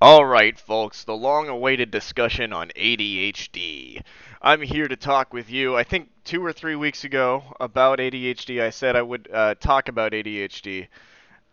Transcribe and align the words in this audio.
Alright, 0.00 0.60
folks, 0.60 1.02
the 1.02 1.16
long 1.16 1.48
awaited 1.48 1.90
discussion 1.90 2.52
on 2.52 2.68
ADHD. 2.76 4.00
I'm 4.40 4.62
here 4.62 4.86
to 4.86 4.94
talk 4.94 5.32
with 5.32 5.50
you. 5.50 5.76
I 5.76 5.82
think 5.82 6.10
two 6.22 6.44
or 6.44 6.52
three 6.52 6.76
weeks 6.76 7.02
ago 7.02 7.42
about 7.58 7.98
ADHD, 7.98 8.62
I 8.62 8.70
said 8.70 8.94
I 8.94 9.02
would 9.02 9.28
uh, 9.32 9.56
talk 9.56 9.88
about 9.88 10.12
ADHD. 10.12 10.86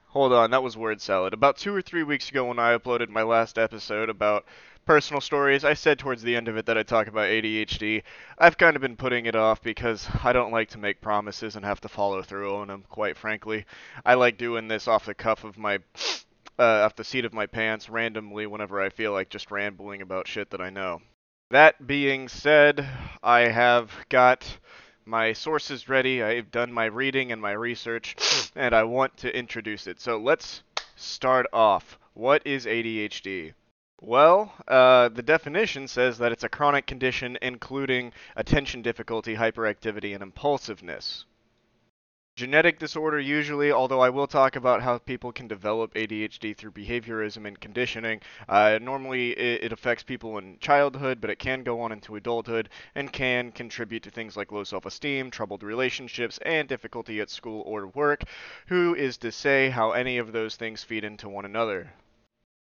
Hold 0.10 0.31
on, 0.31 0.52
that 0.52 0.62
was 0.62 0.78
word 0.78 1.02
salad. 1.02 1.34
About 1.34 1.58
two 1.58 1.73
or 1.73 1.81
three 1.81 2.04
weeks 2.04 2.29
ago, 2.29 2.46
when 2.46 2.60
I 2.60 2.78
uploaded 2.78 3.10
my 3.10 3.23
last 3.23 3.58
episode 3.58 4.10
about 4.10 4.46
personal 4.85 5.21
stories, 5.21 5.65
I 5.65 5.73
said 5.73 5.97
towards 5.97 6.21
the 6.21 6.35
end 6.35 6.47
of 6.47 6.55
it 6.55 6.67
that 6.67 6.77
I'd 6.77 6.87
talk 6.87 7.07
about 7.07 7.29
ADHD. 7.29 8.03
I've 8.37 8.59
kind 8.59 8.75
of 8.75 8.81
been 8.83 8.96
putting 8.96 9.25
it 9.25 9.35
off 9.35 9.63
because 9.63 10.07
I 10.23 10.33
don't 10.33 10.51
like 10.51 10.69
to 10.69 10.77
make 10.77 11.01
promises 11.01 11.55
and 11.55 11.65
have 11.65 11.81
to 11.81 11.89
follow 11.89 12.21
through 12.21 12.55
on 12.57 12.67
them, 12.67 12.83
quite 12.89 13.17
frankly. 13.17 13.65
I 14.05 14.13
like 14.13 14.37
doing 14.37 14.67
this 14.67 14.87
off 14.87 15.07
the 15.07 15.15
cuff 15.15 15.43
of 15.46 15.57
my 15.57 15.79
uh, 16.58 16.84
off 16.85 16.95
the 16.95 17.03
seat 17.03 17.26
of 17.26 17.34
my 17.34 17.45
pants 17.45 17.90
randomly 17.90 18.48
whenever 18.48 18.81
I 18.81 18.90
feel 18.90 19.12
like 19.12 19.30
just 19.30 19.52
rambling 19.52 20.02
about 20.02 20.27
shit 20.27 20.50
that 20.52 20.62
I 20.62 20.70
know. 20.70 21.02
That 21.52 21.86
being 21.86 22.28
said, 22.28 22.88
I 23.22 23.41
have 23.41 23.91
got 24.09 24.58
my 25.05 25.34
sources 25.34 25.88
ready. 25.88 26.23
I've 26.23 26.52
done 26.52 26.73
my 26.73 26.86
reading 26.86 27.31
and 27.31 27.41
my 27.41 27.52
research, 27.52 28.16
and 28.55 28.73
I 28.73 28.84
want 28.84 29.18
to 29.18 29.38
introduce 29.38 29.88
it. 29.88 30.02
So 30.02 30.18
let's 30.18 30.64
start 30.95 31.45
off. 31.54 32.00
What 32.14 32.45
is 32.45 32.66
ADHD? 32.66 33.53
Well, 34.02 34.53
uh, 34.67 35.09
the 35.09 35.23
definition 35.23 35.88
says 35.88 36.17
that 36.17 36.31
it's 36.31 36.44
a 36.44 36.50
chronic 36.50 36.86
condition 36.86 37.38
including 37.42 38.14
attention 38.36 38.81
difficulty, 38.81 39.36
hyperactivity, 39.36 40.14
and 40.14 40.23
impulsiveness 40.23 41.26
genetic 42.35 42.77
disorder 42.80 43.17
usually, 43.17 43.71
although 43.71 44.02
I 44.02 44.09
will 44.09 44.27
talk 44.27 44.57
about 44.57 44.81
how 44.81 44.98
people 44.98 45.31
can 45.31 45.48
develop 45.48 45.94
ADHD 45.94 46.53
through 46.53 46.71
behaviorism 46.71 47.48
and 47.48 47.58
conditioning. 47.58 48.20
Uh, 48.49 48.77
normally, 48.81 49.31
it, 49.31 49.63
it, 49.63 49.71
affects 49.71 50.03
people 50.03 50.38
in 50.38 50.59
childhood, 50.59 51.21
but 51.21 51.30
it 51.30 51.39
can 51.39 51.63
go 51.63 51.80
on 51.80 51.94
into 51.94 52.17
adulthood 52.17 52.67
and 52.94 53.14
can 53.14 53.53
contribute 53.53 54.03
to 54.03 54.11
things 54.11 54.36
like 54.36 54.52
low 54.52 54.66
self-esteem, 54.66 55.31
troubled 55.31 55.64
relationships, 55.64 56.38
and 56.39 56.67
difficulty 56.67 57.22
at 57.22 57.30
school 57.30 57.61
or 57.66 57.88
work. 57.88 58.23
Who 58.67 58.94
is 58.95 59.16
to 59.20 59.31
say 59.31 59.70
how 59.70 59.92
any 59.92 60.17
of 60.17 60.33
those 60.33 60.58
things 60.58 60.83
feed 60.83 61.05
into 61.05 61.30
one 61.30 61.45
another? 61.45 61.94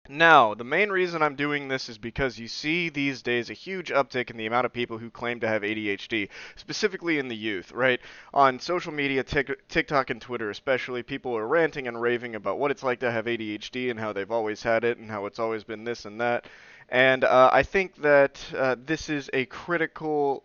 Now, 0.08 0.54
the 0.54 0.64
main 0.64 0.90
reason 0.90 1.22
I'm 1.22 1.34
doing 1.34 1.68
this 1.68 1.88
is 1.88 1.98
because 1.98 2.38
you 2.38 2.46
see 2.48 2.88
these 2.88 3.22
days 3.22 3.50
a 3.50 3.54
huge 3.54 3.90
uptick 3.90 4.30
in 4.30 4.36
the 4.36 4.46
amount 4.46 4.66
of 4.66 4.72
people 4.72 4.98
who 4.98 5.10
claim 5.10 5.40
to 5.40 5.48
have 5.48 5.62
ADHD, 5.62 6.28
specifically 6.54 7.18
in 7.18 7.28
the 7.28 7.36
youth, 7.36 7.72
right? 7.72 8.00
On 8.32 8.60
social 8.60 8.92
media, 8.92 9.24
TikTok 9.24 10.10
and 10.10 10.20
Twitter 10.20 10.50
especially, 10.50 11.02
people 11.02 11.36
are 11.36 11.46
ranting 11.46 11.88
and 11.88 12.00
raving 12.00 12.34
about 12.34 12.58
what 12.58 12.70
it's 12.70 12.82
like 12.82 13.00
to 13.00 13.10
have 13.10 13.24
ADHD 13.24 13.90
and 13.90 13.98
how 13.98 14.12
they've 14.12 14.30
always 14.30 14.62
had 14.62 14.84
it 14.84 14.98
and 14.98 15.10
how 15.10 15.26
it's 15.26 15.38
always 15.38 15.64
been 15.64 15.84
this 15.84 16.04
and 16.04 16.20
that. 16.20 16.46
And 16.88 17.24
uh, 17.24 17.50
I 17.52 17.64
think 17.64 17.96
that 18.02 18.40
uh, 18.56 18.76
this 18.78 19.08
is 19.08 19.28
a 19.32 19.46
critical 19.46 20.44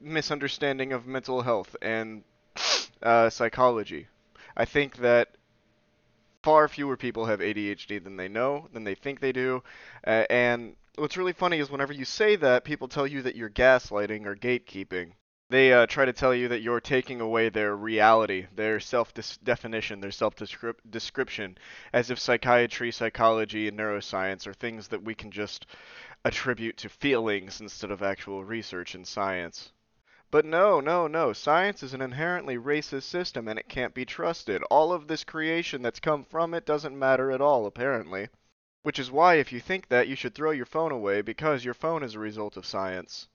misunderstanding 0.00 0.92
of 0.92 1.06
mental 1.06 1.42
health 1.42 1.76
and 1.82 2.24
uh, 3.02 3.28
psychology. 3.28 4.06
I 4.56 4.64
think 4.64 4.96
that 4.98 5.35
far 6.46 6.68
fewer 6.68 6.96
people 6.96 7.26
have 7.26 7.40
ADHD 7.40 8.04
than 8.04 8.16
they 8.16 8.28
know, 8.28 8.68
than 8.72 8.84
they 8.84 8.94
think 8.94 9.18
they 9.18 9.32
do. 9.32 9.64
Uh, 10.06 10.22
and 10.30 10.76
what's 10.94 11.16
really 11.16 11.32
funny 11.32 11.58
is 11.58 11.68
whenever 11.68 11.92
you 11.92 12.04
say 12.04 12.36
that, 12.36 12.62
people 12.62 12.86
tell 12.86 13.04
you 13.04 13.20
that 13.22 13.34
you're 13.34 13.50
gaslighting 13.50 14.26
or 14.26 14.36
gatekeeping. 14.36 15.10
They 15.50 15.72
uh, 15.72 15.86
try 15.86 16.04
to 16.04 16.12
tell 16.12 16.32
you 16.32 16.46
that 16.46 16.62
you're 16.62 16.80
taking 16.80 17.20
away 17.20 17.48
their 17.48 17.74
reality, 17.74 18.46
their 18.54 18.78
self 18.78 19.12
definition, 19.42 20.00
their 20.00 20.12
self 20.12 20.36
description, 20.88 21.58
as 21.92 22.12
if 22.12 22.20
psychiatry, 22.20 22.92
psychology, 22.92 23.66
and 23.66 23.76
neuroscience 23.76 24.46
are 24.46 24.54
things 24.54 24.86
that 24.86 25.02
we 25.02 25.16
can 25.16 25.32
just 25.32 25.66
attribute 26.24 26.76
to 26.76 26.88
feelings 26.88 27.60
instead 27.60 27.90
of 27.90 28.04
actual 28.04 28.44
research 28.44 28.94
and 28.94 29.04
science. 29.04 29.72
But 30.32 30.44
no, 30.44 30.80
no, 30.80 31.06
no. 31.06 31.32
Science 31.32 31.84
is 31.84 31.94
an 31.94 32.02
inherently 32.02 32.56
racist 32.56 33.04
system 33.04 33.46
and 33.46 33.58
it 33.58 33.68
can't 33.68 33.94
be 33.94 34.04
trusted. 34.04 34.62
All 34.64 34.92
of 34.92 35.06
this 35.06 35.22
creation 35.22 35.82
that's 35.82 36.00
come 36.00 36.24
from 36.24 36.52
it 36.52 36.66
doesn't 36.66 36.98
matter 36.98 37.30
at 37.30 37.40
all, 37.40 37.64
apparently. 37.64 38.28
Which 38.82 38.98
is 38.98 39.10
why, 39.10 39.34
if 39.34 39.52
you 39.52 39.60
think 39.60 39.88
that, 39.88 40.08
you 40.08 40.16
should 40.16 40.34
throw 40.34 40.50
your 40.50 40.66
phone 40.66 40.90
away 40.90 41.22
because 41.22 41.64
your 41.64 41.74
phone 41.74 42.02
is 42.02 42.16
a 42.16 42.18
result 42.18 42.56
of 42.56 42.66
science. 42.66 43.28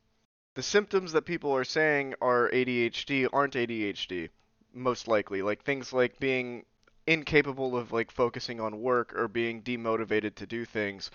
The 0.56 0.64
symptoms 0.64 1.14
that 1.14 1.22
people 1.22 1.56
are 1.56 1.64
saying 1.64 2.16
are 2.22 2.50
ADHD 2.50 3.30
aren't 3.32 3.54
ADHD, 3.54 4.30
most 4.74 5.08
likely. 5.08 5.42
Like 5.42 5.64
things 5.64 5.94
like 5.94 6.20
being 6.20 6.66
incapable 7.08 7.78
of 7.78 7.94
like 7.94 8.12
focusing 8.12 8.60
on 8.60 8.82
work 8.82 9.14
or 9.16 9.30
being 9.30 9.62
demotivated 9.62 10.36
to 10.36 10.46
do 10.46 10.66
things 10.66 11.10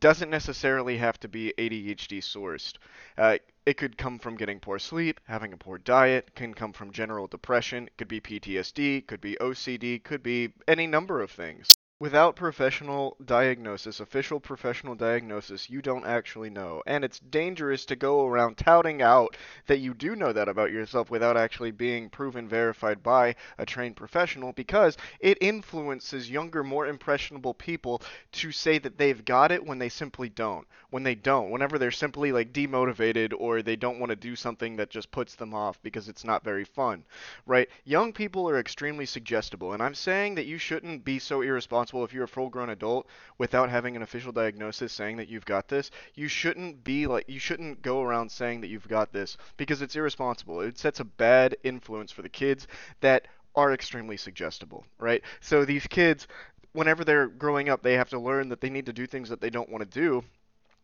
doesn't 0.00 0.30
necessarily 0.30 0.96
have 0.98 1.18
to 1.20 1.28
be 1.28 1.52
ADHD 1.58 2.18
sourced. 2.18 2.74
Uh, 3.18 3.38
it 3.66 3.76
could 3.76 3.96
come 3.96 4.18
from 4.18 4.36
getting 4.36 4.60
poor 4.60 4.78
sleep, 4.78 5.20
having 5.26 5.52
a 5.52 5.56
poor 5.56 5.78
diet, 5.78 6.34
can 6.34 6.54
come 6.54 6.72
from 6.72 6.92
general 6.92 7.26
depression, 7.26 7.88
could 7.96 8.08
be 8.08 8.20
PTSD, 8.20 9.06
could 9.06 9.20
be 9.20 9.36
OCD, 9.40 10.02
could 10.02 10.22
be 10.22 10.52
any 10.66 10.86
number 10.86 11.20
of 11.20 11.30
things. 11.30 11.74
Without 12.00 12.34
professional 12.34 13.16
diagnosis, 13.24 14.00
official 14.00 14.40
professional 14.40 14.96
diagnosis, 14.96 15.70
you 15.70 15.80
don't 15.80 16.04
actually 16.04 16.50
know. 16.50 16.82
And 16.88 17.04
it's 17.04 17.20
dangerous 17.20 17.84
to 17.84 17.94
go 17.94 18.26
around 18.26 18.56
touting 18.56 19.00
out 19.00 19.36
that 19.66 19.78
you 19.78 19.94
do 19.94 20.16
know 20.16 20.32
that 20.32 20.48
about 20.48 20.72
yourself 20.72 21.08
without 21.08 21.36
actually 21.36 21.70
being 21.70 22.10
proven 22.10 22.48
verified 22.48 23.00
by 23.04 23.36
a 23.58 23.64
trained 23.64 23.94
professional 23.94 24.52
because 24.52 24.96
it 25.20 25.38
influences 25.40 26.28
younger, 26.28 26.64
more 26.64 26.88
impressionable 26.88 27.54
people 27.54 28.02
to 28.32 28.50
say 28.50 28.76
that 28.78 28.98
they've 28.98 29.24
got 29.24 29.52
it 29.52 29.64
when 29.64 29.78
they 29.78 29.88
simply 29.88 30.28
don't. 30.28 30.66
When 30.90 31.04
they 31.04 31.14
don't. 31.14 31.50
Whenever 31.50 31.78
they're 31.78 31.92
simply 31.92 32.32
like 32.32 32.52
demotivated 32.52 33.32
or 33.38 33.62
they 33.62 33.76
don't 33.76 34.00
want 34.00 34.10
to 34.10 34.16
do 34.16 34.34
something 34.34 34.76
that 34.76 34.90
just 34.90 35.12
puts 35.12 35.36
them 35.36 35.54
off 35.54 35.80
because 35.80 36.08
it's 36.08 36.24
not 36.24 36.42
very 36.42 36.64
fun. 36.64 37.04
Right? 37.46 37.68
Young 37.84 38.12
people 38.12 38.50
are 38.50 38.58
extremely 38.58 39.06
suggestible, 39.06 39.74
and 39.74 39.82
I'm 39.82 39.94
saying 39.94 40.34
that 40.34 40.46
you 40.46 40.58
shouldn't 40.58 41.04
be 41.04 41.20
so 41.20 41.40
irresponsible 41.40 41.83
responsible 41.84 42.04
if 42.04 42.14
you're 42.14 42.24
a 42.24 42.28
full 42.28 42.48
grown 42.48 42.70
adult 42.70 43.06
without 43.36 43.68
having 43.68 43.94
an 43.94 44.00
official 44.00 44.32
diagnosis 44.32 44.90
saying 44.90 45.18
that 45.18 45.28
you've 45.28 45.44
got 45.44 45.68
this. 45.68 45.90
You 46.14 46.28
shouldn't 46.28 46.82
be 46.82 47.06
like 47.06 47.28
you 47.28 47.38
shouldn't 47.38 47.82
go 47.82 48.00
around 48.00 48.30
saying 48.30 48.62
that 48.62 48.68
you've 48.68 48.88
got 48.88 49.12
this 49.12 49.36
because 49.58 49.82
it's 49.82 49.94
irresponsible. 49.94 50.62
It 50.62 50.78
sets 50.78 51.00
a 51.00 51.04
bad 51.04 51.56
influence 51.62 52.10
for 52.10 52.22
the 52.22 52.30
kids 52.30 52.66
that 53.00 53.28
are 53.54 53.74
extremely 53.74 54.16
suggestible, 54.16 54.86
right? 54.98 55.22
So 55.40 55.66
these 55.66 55.86
kids 55.86 56.26
whenever 56.72 57.04
they're 57.04 57.28
growing 57.28 57.68
up, 57.68 57.82
they 57.82 57.94
have 57.94 58.08
to 58.08 58.18
learn 58.18 58.48
that 58.48 58.62
they 58.62 58.70
need 58.70 58.86
to 58.86 58.92
do 58.92 59.06
things 59.06 59.28
that 59.28 59.42
they 59.42 59.50
don't 59.50 59.68
want 59.68 59.88
to 59.88 60.00
do 60.00 60.24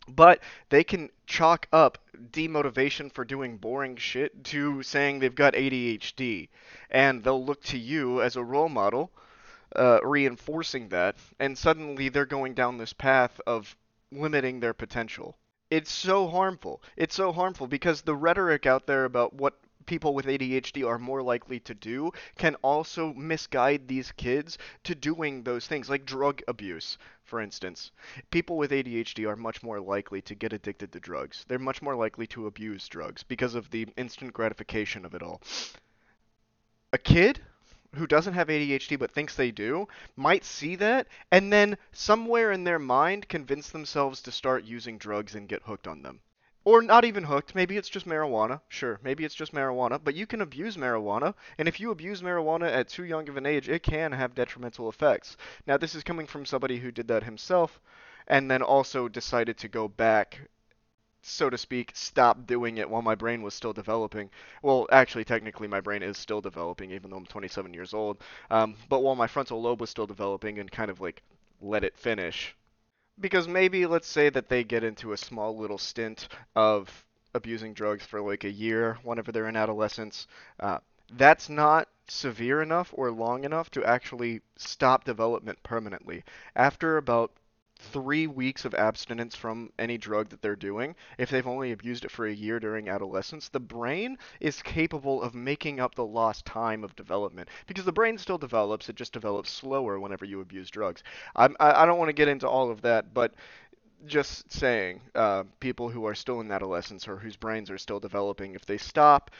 but 0.08 0.40
they 0.70 0.82
can 0.82 1.10
chalk 1.26 1.68
up 1.72 1.98
demotivation 2.32 3.12
for 3.12 3.24
doing 3.24 3.56
boring 3.58 3.96
shit 3.96 4.42
to 4.42 4.82
saying 4.82 5.18
they've 5.18 5.34
got 5.34 5.52
ADHD. 5.52 6.48
And 6.90 7.22
they'll 7.22 7.44
look 7.44 7.62
to 7.64 7.78
you 7.78 8.20
as 8.20 8.34
a 8.34 8.42
role 8.42 8.70
model 8.70 9.12
uh, 9.76 10.00
reinforcing 10.02 10.88
that, 10.88 11.16
and 11.38 11.56
suddenly 11.56 12.08
they're 12.08 12.26
going 12.26 12.54
down 12.54 12.78
this 12.78 12.92
path 12.92 13.40
of 13.46 13.76
limiting 14.10 14.60
their 14.60 14.74
potential. 14.74 15.36
It's 15.70 15.92
so 15.92 16.28
harmful. 16.28 16.82
It's 16.96 17.14
so 17.14 17.32
harmful 17.32 17.68
because 17.68 18.02
the 18.02 18.16
rhetoric 18.16 18.66
out 18.66 18.86
there 18.86 19.04
about 19.04 19.34
what 19.34 19.54
people 19.86 20.14
with 20.14 20.26
ADHD 20.26 20.86
are 20.86 20.98
more 20.98 21.22
likely 21.22 21.58
to 21.60 21.74
do 21.74 22.12
can 22.36 22.54
also 22.56 23.12
misguide 23.14 23.88
these 23.88 24.12
kids 24.12 24.58
to 24.84 24.94
doing 24.94 25.42
those 25.42 25.66
things, 25.66 25.88
like 25.88 26.04
drug 26.04 26.42
abuse, 26.48 26.98
for 27.24 27.40
instance. 27.40 27.90
People 28.30 28.56
with 28.56 28.70
ADHD 28.70 29.28
are 29.28 29.36
much 29.36 29.62
more 29.62 29.80
likely 29.80 30.22
to 30.22 30.34
get 30.34 30.52
addicted 30.52 30.92
to 30.92 31.00
drugs. 31.00 31.44
They're 31.48 31.58
much 31.58 31.82
more 31.82 31.94
likely 31.94 32.26
to 32.28 32.46
abuse 32.46 32.86
drugs 32.88 33.22
because 33.22 33.54
of 33.54 33.70
the 33.70 33.88
instant 33.96 34.32
gratification 34.32 35.04
of 35.04 35.14
it 35.14 35.22
all. 35.22 35.40
A 36.92 36.98
kid 36.98 37.40
who 37.94 38.06
doesn't 38.06 38.34
have 38.34 38.48
ADHD 38.48 38.98
but 38.98 39.10
thinks 39.10 39.34
they 39.34 39.50
do 39.50 39.88
might 40.16 40.44
see 40.44 40.76
that 40.76 41.06
and 41.30 41.52
then 41.52 41.76
somewhere 41.92 42.52
in 42.52 42.64
their 42.64 42.78
mind 42.78 43.28
convince 43.28 43.70
themselves 43.70 44.22
to 44.22 44.32
start 44.32 44.64
using 44.64 44.98
drugs 44.98 45.34
and 45.34 45.48
get 45.48 45.62
hooked 45.62 45.88
on 45.88 46.02
them. 46.02 46.20
Or 46.62 46.82
not 46.82 47.06
even 47.06 47.24
hooked, 47.24 47.54
maybe 47.54 47.78
it's 47.78 47.88
just 47.88 48.06
marijuana. 48.06 48.60
Sure, 48.68 49.00
maybe 49.02 49.24
it's 49.24 49.34
just 49.34 49.54
marijuana, 49.54 49.98
but 50.02 50.14
you 50.14 50.26
can 50.26 50.42
abuse 50.42 50.76
marijuana, 50.76 51.34
and 51.56 51.66
if 51.66 51.80
you 51.80 51.90
abuse 51.90 52.20
marijuana 52.20 52.70
at 52.70 52.88
too 52.88 53.04
young 53.04 53.28
of 53.30 53.38
an 53.38 53.46
age, 53.46 53.68
it 53.68 53.82
can 53.82 54.12
have 54.12 54.34
detrimental 54.34 54.88
effects. 54.88 55.38
Now, 55.66 55.78
this 55.78 55.94
is 55.94 56.04
coming 56.04 56.26
from 56.26 56.44
somebody 56.44 56.78
who 56.78 56.92
did 56.92 57.08
that 57.08 57.22
himself 57.22 57.80
and 58.26 58.50
then 58.50 58.60
also 58.62 59.08
decided 59.08 59.56
to 59.56 59.68
go 59.68 59.88
back 59.88 60.50
so 61.22 61.50
to 61.50 61.58
speak, 61.58 61.92
stop 61.94 62.46
doing 62.46 62.78
it 62.78 62.88
while 62.88 63.02
my 63.02 63.14
brain 63.14 63.42
was 63.42 63.54
still 63.54 63.72
developing. 63.72 64.30
Well, 64.62 64.86
actually, 64.90 65.24
technically, 65.24 65.68
my 65.68 65.80
brain 65.80 66.02
is 66.02 66.16
still 66.16 66.40
developing, 66.40 66.90
even 66.90 67.10
though 67.10 67.18
I'm 67.18 67.26
27 67.26 67.74
years 67.74 67.94
old. 67.94 68.22
Um, 68.50 68.76
but 68.88 69.02
while 69.02 69.14
my 69.14 69.26
frontal 69.26 69.60
lobe 69.60 69.80
was 69.80 69.90
still 69.90 70.06
developing 70.06 70.58
and 70.58 70.70
kind 70.70 70.90
of 70.90 71.00
like 71.00 71.22
let 71.60 71.84
it 71.84 71.96
finish. 71.96 72.56
Because 73.18 73.46
maybe, 73.46 73.86
let's 73.86 74.08
say 74.08 74.30
that 74.30 74.48
they 74.48 74.64
get 74.64 74.82
into 74.84 75.12
a 75.12 75.16
small 75.16 75.56
little 75.56 75.78
stint 75.78 76.28
of 76.56 77.04
abusing 77.34 77.74
drugs 77.74 78.04
for 78.04 78.20
like 78.20 78.44
a 78.44 78.50
year 78.50 78.98
whenever 79.02 79.30
they're 79.30 79.48
in 79.48 79.56
adolescence. 79.56 80.26
Uh, 80.58 80.78
that's 81.12 81.48
not 81.48 81.88
severe 82.08 82.62
enough 82.62 82.92
or 82.96 83.10
long 83.10 83.44
enough 83.44 83.70
to 83.70 83.84
actually 83.84 84.40
stop 84.56 85.04
development 85.04 85.62
permanently. 85.62 86.24
After 86.56 86.96
about 86.96 87.32
three 87.92 88.26
weeks 88.26 88.64
of 88.64 88.74
abstinence 88.74 89.34
from 89.34 89.72
any 89.78 89.96
drug 89.98 90.28
that 90.28 90.42
they're 90.42 90.56
doing, 90.56 90.94
if 91.18 91.30
they've 91.30 91.46
only 91.46 91.72
abused 91.72 92.04
it 92.04 92.10
for 92.10 92.26
a 92.26 92.32
year 92.32 92.60
during 92.60 92.88
adolescence, 92.88 93.48
the 93.48 93.60
brain 93.60 94.18
is 94.38 94.62
capable 94.62 95.22
of 95.22 95.34
making 95.34 95.80
up 95.80 95.94
the 95.94 96.04
lost 96.04 96.44
time 96.44 96.84
of 96.84 96.94
development 96.96 97.48
because 97.66 97.84
the 97.84 97.92
brain 97.92 98.18
still 98.18 98.38
develops. 98.38 98.88
It 98.88 98.96
just 98.96 99.12
develops 99.12 99.50
slower 99.50 99.98
whenever 99.98 100.24
you 100.24 100.40
abuse 100.40 100.70
drugs. 100.70 101.02
I'm, 101.34 101.56
I, 101.58 101.82
I 101.82 101.86
don't 101.86 101.98
want 101.98 102.10
to 102.10 102.14
get 102.14 102.28
into 102.28 102.48
all 102.48 102.70
of 102.70 102.82
that, 102.82 103.14
but 103.14 103.34
just 104.06 104.50
saying, 104.52 105.00
uh, 105.14 105.44
people 105.58 105.88
who 105.90 106.06
are 106.06 106.14
still 106.14 106.40
in 106.40 106.50
adolescence 106.50 107.08
or 107.08 107.16
whose 107.16 107.36
brains 107.36 107.70
are 107.70 107.78
still 107.78 108.00
developing, 108.00 108.54
if 108.54 108.64
they 108.64 108.78
stop 108.78 109.30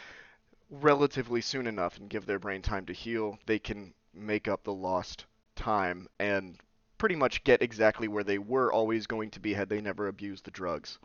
relatively 0.70 1.40
soon 1.40 1.66
enough 1.66 1.98
and 1.98 2.10
give 2.10 2.26
their 2.26 2.38
brain 2.38 2.62
time 2.62 2.86
to 2.86 2.92
heal, 2.92 3.38
they 3.46 3.58
can 3.58 3.92
make 4.14 4.48
up 4.48 4.64
the 4.64 4.72
lost 4.72 5.26
time 5.56 6.08
and 6.18 6.58
pretty 7.00 7.16
much 7.16 7.42
get 7.44 7.62
exactly 7.62 8.06
where 8.06 8.22
they 8.22 8.38
were 8.38 8.70
always 8.70 9.06
going 9.06 9.30
to 9.30 9.40
be 9.40 9.54
had 9.54 9.68
they 9.68 9.80
never 9.80 10.06
abused 10.06 10.44
the 10.44 10.50
drugs. 10.50 10.98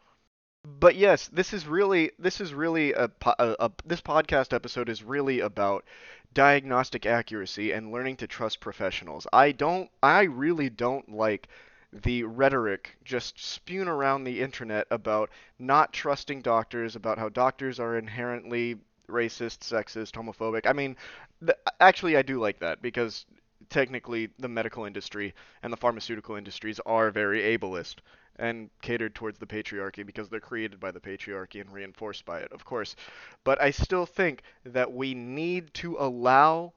But 0.64 0.96
yes, 0.96 1.30
this 1.30 1.54
is 1.54 1.66
really 1.66 2.12
this 2.20 2.42
is 2.42 2.54
really 2.54 2.92
a, 2.94 3.10
a, 3.26 3.56
a 3.60 3.72
this 3.86 4.02
podcast 4.02 4.54
episode 4.54 4.90
is 4.90 5.04
really 5.04 5.40
about 5.40 5.86
diagnostic 6.34 7.06
accuracy 7.06 7.72
and 7.72 7.92
learning 7.92 8.18
to 8.18 8.28
trust 8.28 8.60
professionals. 8.60 9.26
I 9.32 9.54
don't 9.54 9.90
I 10.04 10.24
really 10.24 10.70
don't 10.70 11.10
like 11.16 11.48
the 11.94 12.24
rhetoric 12.24 12.98
just 13.06 13.40
spewing 13.40 13.88
around 13.88 14.26
the 14.26 14.42
internet 14.42 14.88
about 14.92 15.30
not 15.60 15.94
trusting 15.94 16.42
doctors, 16.42 16.98
about 16.98 17.18
how 17.18 17.30
doctors 17.30 17.80
are 17.80 17.98
inherently 17.98 18.76
racist, 19.08 19.60
sexist, 19.60 20.12
homophobic. 20.12 20.68
I 20.68 20.74
mean, 20.74 20.98
th- 21.40 21.58
actually, 21.80 22.18
I 22.18 22.22
do 22.22 22.40
like 22.40 22.60
that 22.60 22.82
because 22.82 23.26
technically 23.70 24.30
the 24.40 24.48
medical 24.48 24.86
industry 24.86 25.34
and 25.64 25.72
the 25.72 25.78
pharmaceutical 25.78 26.36
industries 26.36 26.80
are 26.86 27.12
very 27.12 27.42
ableist 27.58 27.96
and 28.38 28.70
catered 28.82 29.16
towards 29.16 29.40
the 29.40 29.46
patriarchy 29.46 30.06
because 30.06 30.30
they're 30.30 30.40
created 30.40 30.80
by 30.80 30.92
the 30.92 31.00
patriarchy 31.00 31.62
and 31.62 31.72
reinforced 31.72 32.26
by 32.26 32.40
it, 32.40 32.52
of 32.52 32.66
course. 32.66 32.96
But 33.44 33.62
I 33.62 33.72
still 33.72 34.06
think 34.06 34.42
that 34.66 34.92
we 34.92 35.14
need 35.14 35.74
to 35.76 35.96
allow 35.98 36.74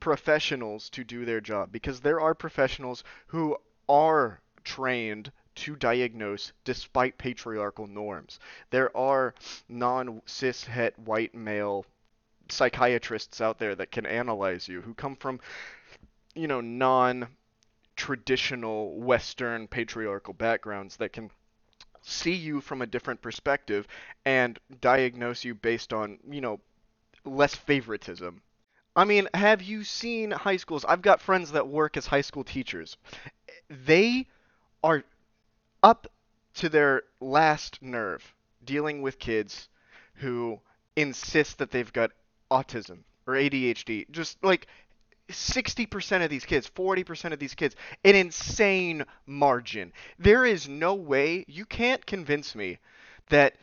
professionals 0.00 0.90
to 0.90 1.04
do 1.04 1.24
their 1.24 1.40
job 1.40 1.70
because 1.72 2.00
there 2.00 2.20
are 2.20 2.34
professionals 2.34 3.04
who 3.28 3.56
are 3.88 4.40
trained 4.64 5.32
to 5.54 5.74
diagnose 5.74 6.52
despite 6.64 7.18
patriarchal 7.18 7.86
norms. 7.86 8.38
There 8.70 8.96
are 8.96 9.34
non 9.68 10.22
cis 10.26 10.64
het 10.64 10.98
white 10.98 11.34
male 11.34 11.84
psychiatrists 12.48 13.40
out 13.40 13.58
there 13.58 13.74
that 13.74 13.90
can 13.90 14.06
analyze 14.06 14.68
you 14.68 14.80
who 14.82 14.94
come 14.94 15.16
from 15.16 15.40
you 16.38 16.46
know 16.46 16.60
non 16.60 17.28
traditional 17.96 18.98
western 18.98 19.66
patriarchal 19.66 20.32
backgrounds 20.34 20.96
that 20.96 21.12
can 21.12 21.30
see 22.02 22.34
you 22.34 22.60
from 22.60 22.80
a 22.80 22.86
different 22.86 23.20
perspective 23.20 23.88
and 24.24 24.58
diagnose 24.80 25.44
you 25.44 25.54
based 25.54 25.92
on 25.92 26.18
you 26.30 26.40
know 26.40 26.60
less 27.24 27.54
favoritism 27.54 28.40
I 28.96 29.04
mean, 29.04 29.28
have 29.32 29.62
you 29.62 29.84
seen 29.84 30.32
high 30.32 30.56
schools? 30.56 30.84
I've 30.84 31.02
got 31.02 31.20
friends 31.20 31.52
that 31.52 31.68
work 31.68 31.96
as 31.96 32.06
high 32.06 32.22
school 32.22 32.42
teachers. 32.42 32.96
They 33.70 34.26
are 34.82 35.04
up 35.84 36.08
to 36.54 36.68
their 36.68 37.04
last 37.20 37.80
nerve 37.80 38.34
dealing 38.64 39.00
with 39.00 39.20
kids 39.20 39.68
who 40.14 40.58
insist 40.96 41.58
that 41.58 41.70
they've 41.70 41.92
got 41.92 42.10
autism 42.50 43.04
or 43.28 43.34
ADHD. 43.34 44.10
Just 44.10 44.42
like 44.42 44.66
60% 45.28 46.24
of 46.24 46.30
these 46.30 46.44
kids, 46.44 46.70
40% 46.74 47.32
of 47.32 47.38
these 47.38 47.54
kids, 47.54 47.76
an 48.04 48.14
insane 48.14 49.04
margin. 49.26 49.92
There 50.18 50.44
is 50.44 50.68
no 50.68 50.94
way, 50.94 51.44
you 51.48 51.64
can't 51.64 52.04
convince 52.04 52.54
me 52.54 52.78
that 53.28 53.56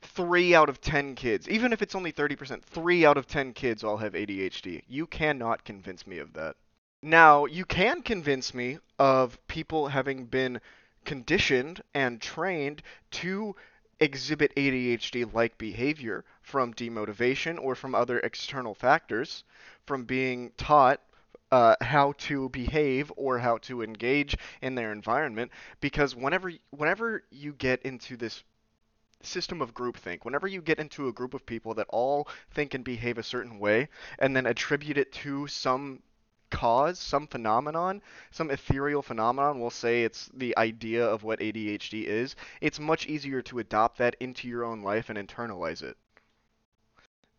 three 0.00 0.54
out 0.54 0.68
of 0.68 0.80
10 0.80 1.14
kids, 1.14 1.48
even 1.48 1.72
if 1.72 1.82
it's 1.82 1.94
only 1.94 2.12
30%, 2.12 2.62
three 2.62 3.04
out 3.04 3.16
of 3.16 3.26
10 3.26 3.52
kids 3.52 3.84
all 3.84 3.98
have 3.98 4.14
ADHD. 4.14 4.82
You 4.88 5.06
cannot 5.06 5.64
convince 5.64 6.06
me 6.06 6.18
of 6.18 6.32
that. 6.34 6.56
Now, 7.02 7.46
you 7.46 7.64
can 7.64 8.02
convince 8.02 8.52
me 8.54 8.78
of 8.98 9.38
people 9.46 9.88
having 9.88 10.26
been 10.26 10.60
conditioned 11.04 11.82
and 11.94 12.20
trained 12.20 12.82
to 13.12 13.56
exhibit 14.00 14.54
ADHD 14.54 15.32
like 15.32 15.58
behavior 15.58 16.24
from 16.50 16.74
demotivation 16.74 17.56
or 17.62 17.76
from 17.76 17.94
other 17.94 18.18
external 18.18 18.74
factors, 18.74 19.44
from 19.86 20.04
being 20.04 20.50
taught 20.56 21.00
uh, 21.52 21.76
how 21.80 22.12
to 22.18 22.48
behave 22.48 23.12
or 23.16 23.38
how 23.38 23.58
to 23.58 23.82
engage 23.82 24.36
in 24.60 24.74
their 24.74 24.90
environment. 24.90 25.52
Because 25.80 26.16
whenever 26.16 26.52
whenever 26.70 27.22
you 27.30 27.52
get 27.52 27.82
into 27.82 28.16
this 28.16 28.42
system 29.22 29.62
of 29.62 29.74
groupthink, 29.74 30.24
whenever 30.24 30.48
you 30.48 30.60
get 30.60 30.80
into 30.80 31.06
a 31.06 31.12
group 31.12 31.34
of 31.34 31.46
people 31.46 31.74
that 31.74 31.86
all 31.88 32.26
think 32.50 32.74
and 32.74 32.84
behave 32.84 33.16
a 33.16 33.22
certain 33.22 33.60
way, 33.60 33.88
and 34.18 34.34
then 34.34 34.46
attribute 34.46 34.98
it 34.98 35.12
to 35.12 35.46
some 35.46 36.02
cause, 36.50 36.98
some 36.98 37.28
phenomenon, 37.28 38.02
some 38.32 38.50
ethereal 38.50 39.02
phenomenon, 39.02 39.60
we'll 39.60 39.70
say 39.70 40.02
it's 40.02 40.28
the 40.34 40.56
idea 40.56 41.06
of 41.06 41.22
what 41.22 41.38
ADHD 41.38 42.04
is, 42.04 42.34
it's 42.60 42.80
much 42.80 43.06
easier 43.06 43.40
to 43.42 43.60
adopt 43.60 43.98
that 43.98 44.16
into 44.18 44.48
your 44.48 44.64
own 44.64 44.82
life 44.82 45.10
and 45.10 45.18
internalize 45.18 45.82
it. 45.82 45.96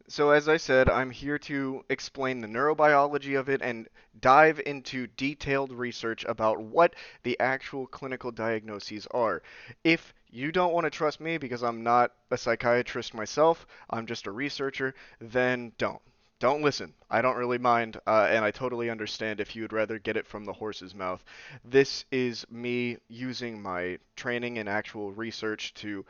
So, 0.08 0.32
as 0.32 0.50
I 0.50 0.58
said, 0.58 0.90
I'm 0.90 1.10
here 1.10 1.38
to 1.40 1.86
explain 1.90 2.42
the 2.42 2.48
neurobiology 2.48 3.40
of 3.40 3.50
it 3.50 3.62
and 3.62 3.88
dive 4.20 4.62
into 4.66 5.08
detailed 5.08 5.72
research 5.72 6.26
about 6.28 6.60
what 6.60 6.96
the 7.24 7.40
actual 7.40 7.88
clinical 7.88 8.32
diagnoses 8.32 9.08
are. 9.12 9.42
If 9.84 10.14
you 10.30 10.52
don't 10.52 10.74
want 10.74 10.86
to 10.86 10.90
trust 10.90 11.20
me 11.20 11.38
because 11.38 11.64
I'm 11.64 11.84
not 11.84 12.12
a 12.30 12.38
psychiatrist 12.38 13.14
myself, 13.14 13.66
I'm 13.90 14.06
just 14.06 14.28
a 14.28 14.32
researcher, 14.32 14.96
then 15.20 15.74
don't 15.78 16.02
don't 16.42 16.64
listen. 16.64 16.96
I 17.08 17.22
don't 17.22 17.38
really 17.38 17.60
mind, 17.60 17.98
uh, 18.08 18.28
and 18.32 18.44
I 18.44 18.50
totally 18.50 18.90
understand 18.90 19.40
if 19.40 19.56
you 19.56 19.62
would 19.62 19.74
rather 19.74 20.00
get 20.00 20.18
it 20.18 20.26
from 20.26 20.44
the 20.44 20.54
horse's 20.54 20.96
mouth. 20.96 21.24
This 21.64 22.04
is 22.12 22.48
me 22.50 22.98
using 23.08 23.62
my 23.62 24.00
training 24.16 24.58
and 24.58 24.68
actual 24.68 25.12
research 25.12 25.76
to 25.76 26.04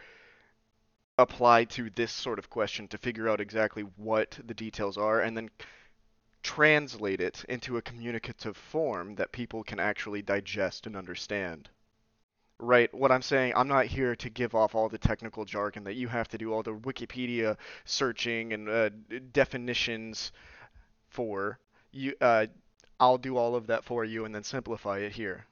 apply 1.21 1.65
to 1.65 1.89
this 1.89 2.11
sort 2.11 2.39
of 2.39 2.49
question 2.49 2.87
to 2.89 2.97
figure 2.97 3.29
out 3.29 3.41
exactly 3.41 3.83
what 3.97 4.37
the 4.45 4.53
details 4.53 4.97
are 4.97 5.19
and 5.19 5.37
then 5.37 5.49
translate 6.43 7.21
it 7.21 7.45
into 7.47 7.77
a 7.77 7.81
communicative 7.81 8.57
form 8.57 9.15
that 9.15 9.31
people 9.31 9.63
can 9.63 9.79
actually 9.79 10.21
digest 10.21 10.87
and 10.87 10.95
understand 10.95 11.69
right? 12.61 12.93
What 12.93 13.11
I'm 13.11 13.21
saying, 13.21 13.53
I'm 13.55 13.67
not 13.67 13.87
here 13.87 14.15
to 14.15 14.29
give 14.29 14.55
off 14.55 14.75
all 14.75 14.87
the 14.87 14.97
technical 14.97 15.45
jargon 15.45 15.83
that 15.85 15.95
you 15.95 16.07
have 16.07 16.27
to 16.29 16.37
do 16.37 16.53
all 16.53 16.63
the 16.63 16.73
Wikipedia 16.73 17.57
searching 17.85 18.53
and 18.53 18.69
uh, 18.69 18.89
definitions 19.33 20.31
for. 21.09 21.59
You, 21.91 22.13
uh, 22.21 22.45
I'll 22.99 23.17
do 23.17 23.35
all 23.35 23.55
of 23.55 23.67
that 23.67 23.83
for 23.83 24.05
you 24.05 24.25
and 24.25 24.33
then 24.33 24.43
simplify 24.43 24.99
it 24.99 25.11
here. 25.11 25.45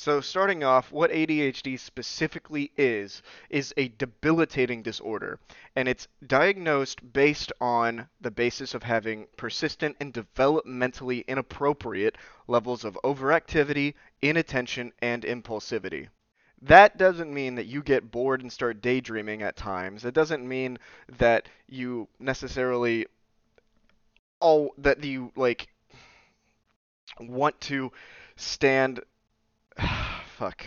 So, 0.00 0.20
starting 0.20 0.62
off, 0.62 0.92
what 0.92 1.10
ADHD 1.10 1.76
specifically 1.76 2.70
is, 2.76 3.20
is 3.50 3.74
a 3.76 3.88
debilitating 3.88 4.80
disorder, 4.80 5.40
and 5.74 5.88
it's 5.88 6.06
diagnosed 6.24 7.12
based 7.12 7.52
on 7.60 8.08
the 8.20 8.30
basis 8.30 8.74
of 8.74 8.84
having 8.84 9.26
persistent 9.36 9.96
and 9.98 10.14
developmentally 10.14 11.26
inappropriate 11.26 12.16
levels 12.46 12.84
of 12.84 12.96
overactivity, 13.02 13.94
inattention, 14.22 14.92
and 15.02 15.24
impulsivity 15.24 16.10
that 16.62 16.96
doesn't 16.96 17.34
mean 17.34 17.56
that 17.56 17.66
you 17.66 17.82
get 17.82 18.12
bored 18.12 18.40
and 18.40 18.52
start 18.52 18.80
daydreaming 18.80 19.42
at 19.42 19.56
times. 19.56 20.04
It 20.04 20.14
doesn't 20.14 20.46
mean 20.46 20.78
that 21.18 21.48
you 21.68 22.08
necessarily 22.18 23.06
oh 24.40 24.70
that 24.78 25.02
you 25.02 25.32
like 25.36 25.68
want 27.20 27.60
to 27.62 27.92
stand 28.36 29.00
fuck 30.38 30.64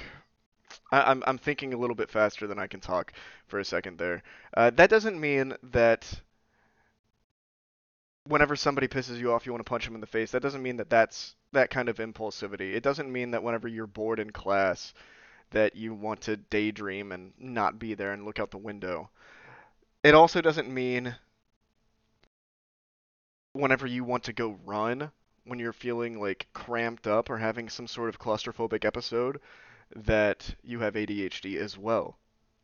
I, 0.92 1.12
I'm 1.12 1.24
I'm 1.26 1.38
thinking 1.38 1.74
a 1.74 1.78
little 1.78 1.96
bit 1.96 2.10
faster 2.10 2.48
than 2.48 2.60
I 2.60 2.68
can 2.68 2.80
talk 2.80 3.14
for 3.48 3.60
a 3.60 3.66
second 3.66 3.98
there. 3.98 4.24
Uh, 4.56 4.70
that 4.72 4.90
doesn't 4.90 5.20
mean 5.20 5.56
that 5.72 6.22
whenever 8.26 8.56
somebody 8.56 8.88
pisses 8.88 9.18
you 9.18 9.32
off, 9.32 9.46
you 9.46 9.52
want 9.52 9.66
to 9.66 9.70
punch 9.70 9.86
them 9.86 9.96
in 9.96 10.02
the 10.02 10.08
face. 10.08 10.32
That 10.32 10.42
doesn't 10.42 10.62
mean 10.62 10.78
that 10.78 10.90
that's 10.90 11.36
that 11.54 11.70
kind 11.70 11.90
of 11.90 11.98
impulsivity. 11.98 12.74
It 12.74 12.84
doesn't 12.84 13.12
mean 13.12 13.32
that 13.32 13.44
whenever 13.44 13.68
you're 13.68 13.88
bored 13.88 14.20
in 14.20 14.32
class, 14.32 14.94
that 15.52 15.76
you 15.76 15.94
want 15.94 16.22
to 16.22 16.38
daydream 16.38 17.12
and 17.12 17.34
not 17.38 17.80
be 17.80 17.94
there 17.94 18.14
and 18.14 18.26
look 18.26 18.40
out 18.40 18.52
the 18.52 18.58
window. 18.58 19.10
It 20.04 20.16
also 20.16 20.42
doesn't 20.42 20.74
mean 20.74 21.16
whenever 23.54 23.86
you 23.86 24.04
want 24.04 24.24
to 24.24 24.34
go 24.34 24.58
run 24.66 25.12
when 25.46 25.60
you're 25.60 25.74
feeling 25.74 26.20
like 26.20 26.48
cramped 26.54 27.08
up 27.08 27.30
or 27.30 27.38
having 27.38 27.70
some 27.70 27.88
sort 27.88 28.10
of 28.10 28.20
claustrophobic 28.20 28.86
episode 28.86 29.40
that 29.96 30.56
you 30.64 30.80
have 30.80 30.94
ADHD 30.94 31.58
as 31.58 31.78
well. 31.78 32.18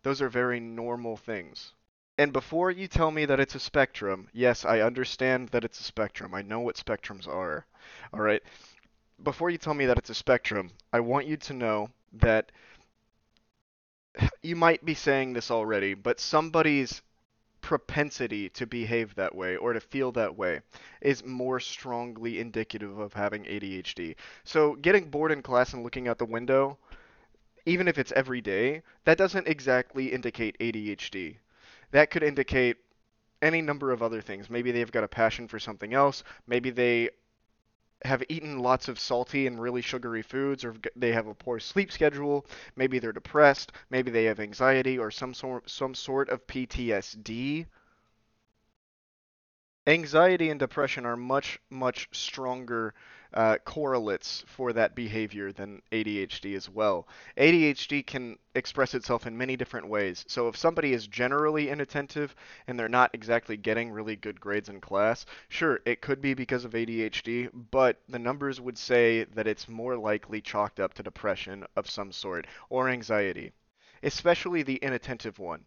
Those 0.04 0.22
are 0.22 0.30
very 0.30 0.60
normal 0.60 1.18
things. 1.18 1.74
And 2.18 2.34
before 2.34 2.72
you 2.72 2.88
tell 2.88 3.12
me 3.12 3.26
that 3.26 3.40
it's 3.40 3.56
a 3.56 3.60
spectrum, 3.60 4.28
yes, 4.34 4.66
I 4.66 4.80
understand 4.80 5.50
that 5.50 5.64
it's 5.64 5.80
a 5.80 5.84
spectrum. 5.84 6.34
I 6.34 6.42
know 6.42 6.60
what 6.60 6.76
spectrums 6.76 7.28
are. 7.28 7.66
All 8.14 8.22
right. 8.22 8.42
Before 9.22 9.50
you 9.50 9.58
tell 9.58 9.74
me 9.74 9.86
that 9.86 9.98
it's 9.98 10.10
a 10.10 10.16
spectrum, 10.16 10.72
I 10.92 11.00
want 11.02 11.28
you 11.28 11.38
to 11.38 11.54
know 11.54 11.90
that 12.14 12.52
you 14.42 14.56
might 14.56 14.84
be 14.84 14.94
saying 14.94 15.34
this 15.34 15.52
already, 15.52 15.94
but 15.94 16.20
somebody's 16.20 17.02
propensity 17.68 18.48
to 18.48 18.66
behave 18.66 19.14
that 19.16 19.36
way 19.36 19.58
or 19.58 19.74
to 19.74 19.82
feel 19.82 20.10
that 20.10 20.38
way 20.38 20.62
is 21.02 21.26
more 21.26 21.60
strongly 21.60 22.40
indicative 22.40 22.98
of 22.98 23.12
having 23.12 23.44
ADHD. 23.44 24.16
So 24.46 24.76
getting 24.76 25.10
bored 25.10 25.34
in 25.34 25.42
class 25.42 25.74
and 25.74 25.84
looking 25.84 26.08
out 26.08 26.18
the 26.18 26.24
window, 26.24 26.78
even 27.66 27.90
if 27.90 27.98
it's 27.98 28.14
every 28.14 28.40
day, 28.40 28.84
that 29.04 29.18
doesn't 29.18 29.50
exactly 29.50 30.14
indicate 30.14 30.58
ADHD. 30.60 31.36
That 31.92 32.10
could 32.10 32.24
indicate 32.24 32.78
any 33.42 33.62
number 33.62 33.92
of 33.92 34.02
other 34.02 34.22
things. 34.22 34.50
Maybe 34.50 34.72
they've 34.72 34.90
got 34.90 35.04
a 35.04 35.10
passion 35.10 35.50
for 35.50 35.60
something 35.60 35.94
else. 35.94 36.24
Maybe 36.48 36.70
they 36.70 37.10
have 38.04 38.24
eaten 38.30 38.60
lots 38.60 38.88
of 38.88 39.00
salty 39.00 39.48
and 39.48 39.60
really 39.60 39.82
sugary 39.82 40.22
foods 40.22 40.64
or 40.64 40.76
they 40.96 41.12
have 41.12 41.28
a 41.28 41.34
poor 41.34 41.60
sleep 41.60 41.92
schedule 41.92 42.46
maybe 42.76 43.00
they're 43.00 43.12
depressed 43.12 43.72
maybe 43.90 44.12
they 44.12 44.26
have 44.26 44.40
anxiety 44.40 44.98
or 45.00 45.10
some 45.10 45.34
sort 45.34 45.68
some 45.70 45.96
sort 45.96 46.30
of 46.30 46.46
PTSD 46.46 47.66
anxiety 49.88 50.50
and 50.50 50.60
depression 50.60 51.06
are 51.06 51.18
much 51.18 51.60
much 51.70 52.08
stronger 52.12 52.94
uh, 53.34 53.58
correlates 53.66 54.44
for 54.48 54.74
that 54.74 54.96
behavior 54.96 55.52
than 55.52 55.82
ADHD 55.92 56.56
as 56.56 56.70
well. 56.70 57.08
ADHD 57.38 58.06
can 58.06 58.38
express 58.56 58.94
itself 58.94 59.28
in 59.28 59.38
many 59.38 59.56
different 59.56 59.88
ways. 59.88 60.26
So 60.28 60.48
if 60.48 60.58
somebody 60.58 60.94
is 60.94 61.08
generally 61.08 61.70
inattentive 61.70 62.36
and 62.68 62.80
they're 62.80 62.90
not 62.90 63.12
exactly 63.14 63.58
getting 63.58 63.92
really 63.92 64.16
good 64.16 64.40
grades 64.40 64.70
in 64.70 64.82
class, 64.82 65.26
sure, 65.50 65.80
it 65.86 66.02
could 66.02 66.22
be 66.22 66.34
because 66.34 66.66
of 66.66 66.72
ADHD, 66.72 67.50
but 67.72 68.00
the 68.10 68.20
numbers 68.20 68.60
would 68.62 68.78
say 68.78 69.26
that 69.36 69.48
it's 69.48 69.68
more 69.68 69.96
likely 69.98 70.42
chalked 70.42 70.80
up 70.80 70.94
to 70.96 71.04
depression 71.04 71.66
of 71.76 71.90
some 71.90 72.12
sort 72.12 72.48
or 72.70 72.90
anxiety 72.90 73.52
especially 74.04 74.64
the 74.64 74.76
inattentive 74.76 75.40
one. 75.40 75.66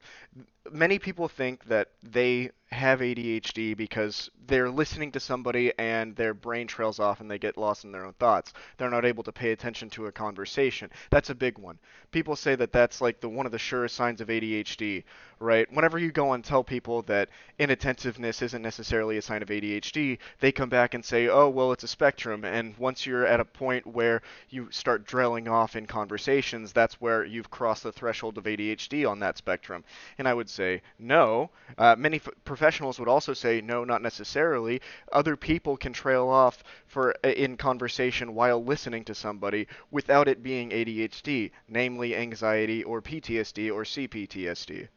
Many 0.70 0.98
people 0.98 1.28
think 1.28 1.64
that 1.64 1.88
they 2.02 2.50
have 2.72 3.00
ADHD 3.00 3.76
because 3.76 4.30
they're 4.46 4.70
listening 4.70 5.10
to 5.12 5.20
somebody 5.20 5.72
and 5.78 6.14
their 6.14 6.34
brain 6.34 6.68
trails 6.68 7.00
off 7.00 7.20
and 7.20 7.28
they 7.28 7.38
get 7.38 7.56
lost 7.56 7.84
in 7.84 7.90
their 7.90 8.04
own 8.04 8.12
thoughts. 8.14 8.52
They're 8.78 8.90
not 8.90 9.04
able 9.04 9.24
to 9.24 9.32
pay 9.32 9.50
attention 9.50 9.90
to 9.90 10.06
a 10.06 10.12
conversation. 10.12 10.90
That's 11.10 11.30
a 11.30 11.34
big 11.34 11.58
one. 11.58 11.78
People 12.12 12.36
say 12.36 12.54
that 12.54 12.72
that's 12.72 13.00
like 13.00 13.20
the 13.20 13.28
one 13.28 13.46
of 13.46 13.52
the 13.52 13.58
surest 13.58 13.96
signs 13.96 14.20
of 14.20 14.28
ADHD, 14.28 15.02
right? 15.40 15.72
Whenever 15.72 15.98
you 15.98 16.12
go 16.12 16.32
and 16.32 16.44
tell 16.44 16.62
people 16.62 17.02
that 17.02 17.30
inattentiveness 17.58 18.42
isn't 18.42 18.62
necessarily 18.62 19.16
a 19.16 19.22
sign 19.22 19.42
of 19.42 19.48
ADHD, 19.48 20.18
they 20.38 20.52
come 20.52 20.68
back 20.68 20.94
and 20.94 21.04
say, 21.04 21.28
"Oh, 21.28 21.48
well, 21.48 21.72
it's 21.72 21.84
a 21.84 21.88
spectrum." 21.88 22.44
And 22.44 22.76
once 22.78 23.06
you're 23.06 23.26
at 23.26 23.40
a 23.40 23.44
point 23.44 23.86
where 23.86 24.22
you 24.48 24.68
start 24.70 25.06
drilling 25.06 25.48
off 25.48 25.76
in 25.76 25.86
conversations, 25.86 26.72
that's 26.72 27.00
where 27.00 27.24
you've 27.24 27.50
crossed 27.50 27.82
the 27.84 27.92
threshold 27.92 28.38
of 28.38 28.44
ADHD 28.46 29.04
on 29.04 29.20
that 29.20 29.38
spectrum. 29.38 29.84
And 30.18 30.28
I 30.28 30.34
would 30.34 30.48
say, 30.48 30.59
no. 30.98 31.50
Uh, 31.78 31.96
many 31.96 32.16
f- 32.16 32.28
professionals 32.44 32.98
would 32.98 33.08
also 33.08 33.32
say, 33.34 33.60
no, 33.60 33.84
not 33.84 34.02
necessarily. 34.02 34.80
Other 35.12 35.36
people 35.36 35.76
can 35.76 35.92
trail 35.92 36.28
off 36.28 36.62
for 36.86 37.14
uh, 37.24 37.28
in 37.28 37.56
conversation 37.56 38.34
while 38.34 38.62
listening 38.62 39.04
to 39.04 39.14
somebody 39.14 39.66
without 39.90 40.28
it 40.28 40.42
being 40.42 40.70
ADHD, 40.70 41.50
namely 41.68 42.16
anxiety 42.16 42.84
or 42.84 43.00
PTSD 43.00 43.72
or 43.72 43.84
CPTSD. 43.84 44.88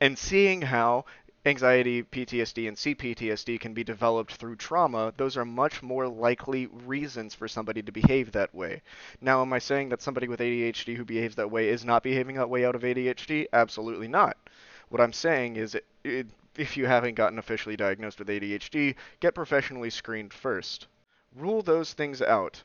And 0.00 0.18
seeing 0.18 0.62
how 0.62 1.04
anxiety, 1.46 2.02
PTSD, 2.02 2.68
and 2.68 2.76
CPTSD 2.76 3.58
can 3.58 3.72
be 3.72 3.82
developed 3.82 4.34
through 4.34 4.56
trauma, 4.56 5.12
those 5.16 5.36
are 5.36 5.44
much 5.44 5.82
more 5.82 6.06
likely 6.06 6.66
reasons 6.66 7.34
for 7.34 7.48
somebody 7.48 7.82
to 7.82 7.92
behave 7.92 8.32
that 8.32 8.54
way. 8.54 8.82
Now, 9.20 9.40
am 9.40 9.52
I 9.52 9.58
saying 9.58 9.88
that 9.88 10.02
somebody 10.02 10.28
with 10.28 10.40
ADHD 10.40 10.96
who 10.96 11.04
behaves 11.04 11.36
that 11.36 11.50
way 11.50 11.68
is 11.68 11.84
not 11.84 12.02
behaving 12.02 12.36
that 12.36 12.50
way 12.50 12.64
out 12.64 12.74
of 12.74 12.82
ADHD? 12.82 13.46
Absolutely 13.52 14.08
not. 14.08 14.36
What 14.90 15.00
I'm 15.00 15.12
saying 15.12 15.56
is, 15.56 15.74
it, 15.74 15.86
it, 16.04 16.26
if 16.56 16.76
you 16.76 16.86
haven't 16.86 17.14
gotten 17.14 17.38
officially 17.38 17.76
diagnosed 17.76 18.18
with 18.18 18.28
ADHD, 18.28 18.96
get 19.20 19.34
professionally 19.34 19.90
screened 19.90 20.32
first. 20.32 20.88
Rule 21.34 21.62
those 21.62 21.92
things 21.92 22.20
out. 22.20 22.62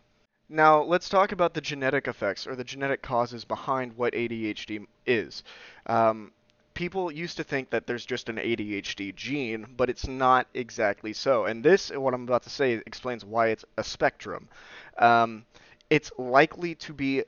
Now, 0.49 0.81
let's 0.81 1.07
talk 1.07 1.31
about 1.31 1.53
the 1.53 1.61
genetic 1.61 2.07
effects 2.07 2.45
or 2.45 2.55
the 2.55 2.63
genetic 2.63 3.01
causes 3.01 3.45
behind 3.45 3.93
what 3.93 4.13
ADHD 4.13 4.85
is. 5.05 5.43
Um, 5.85 6.31
people 6.73 7.11
used 7.11 7.37
to 7.37 7.43
think 7.43 7.69
that 7.69 7.87
there's 7.87 8.05
just 8.05 8.29
an 8.29 8.37
ADHD 8.37 9.15
gene, 9.15 9.65
but 9.77 9.89
it's 9.89 10.07
not 10.07 10.47
exactly 10.53 11.13
so. 11.13 11.45
And 11.45 11.63
this, 11.63 11.89
what 11.89 12.13
I'm 12.13 12.23
about 12.23 12.43
to 12.43 12.49
say, 12.49 12.73
explains 12.73 13.23
why 13.23 13.47
it's 13.47 13.65
a 13.77 13.83
spectrum. 13.83 14.47
Um, 14.97 15.45
it's 15.89 16.11
likely 16.17 16.75
to 16.75 16.93
be 16.93 17.23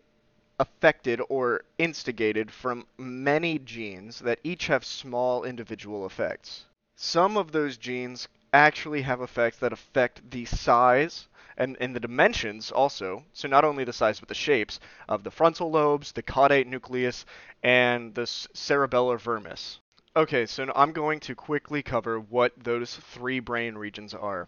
affected 0.60 1.22
or 1.30 1.64
instigated 1.78 2.52
from 2.52 2.88
many 2.98 3.60
genes 3.60 4.20
that 4.20 4.40
each 4.44 4.68
have 4.68 4.84
small 4.84 5.44
individual 5.44 6.06
effects. 6.06 6.66
Some 6.96 7.38
of 7.38 7.52
those 7.52 7.78
genes 7.78 8.28
actually 8.52 9.04
have 9.04 9.22
effects 9.22 9.58
that 9.58 9.72
affect 9.72 10.32
the 10.32 10.46
size 10.46 11.28
and, 11.58 11.78
and 11.80 11.96
the 11.96 12.00
dimensions 12.00 12.72
also, 12.72 13.24
so 13.34 13.48
not 13.48 13.66
only 13.66 13.84
the 13.84 13.94
size 13.94 14.20
but 14.20 14.30
the 14.30 14.36
shapes 14.36 14.80
of 15.08 15.24
the 15.24 15.32
frontal 15.32 15.70
lobes, 15.70 16.12
the 16.12 16.24
caudate 16.24 16.66
nucleus, 16.66 17.26
and 17.62 18.16
the 18.16 18.24
cerebellar 18.24 19.20
vermis. 19.20 19.80
Okay, 20.16 20.48
so 20.48 20.72
I'm 20.76 20.92
going 20.92 21.20
to 21.22 21.36
quickly 21.36 21.84
cover 21.84 22.20
what 22.20 22.54
those 22.58 22.96
three 22.96 23.40
brain 23.40 23.76
regions 23.76 24.16
are. 24.16 24.48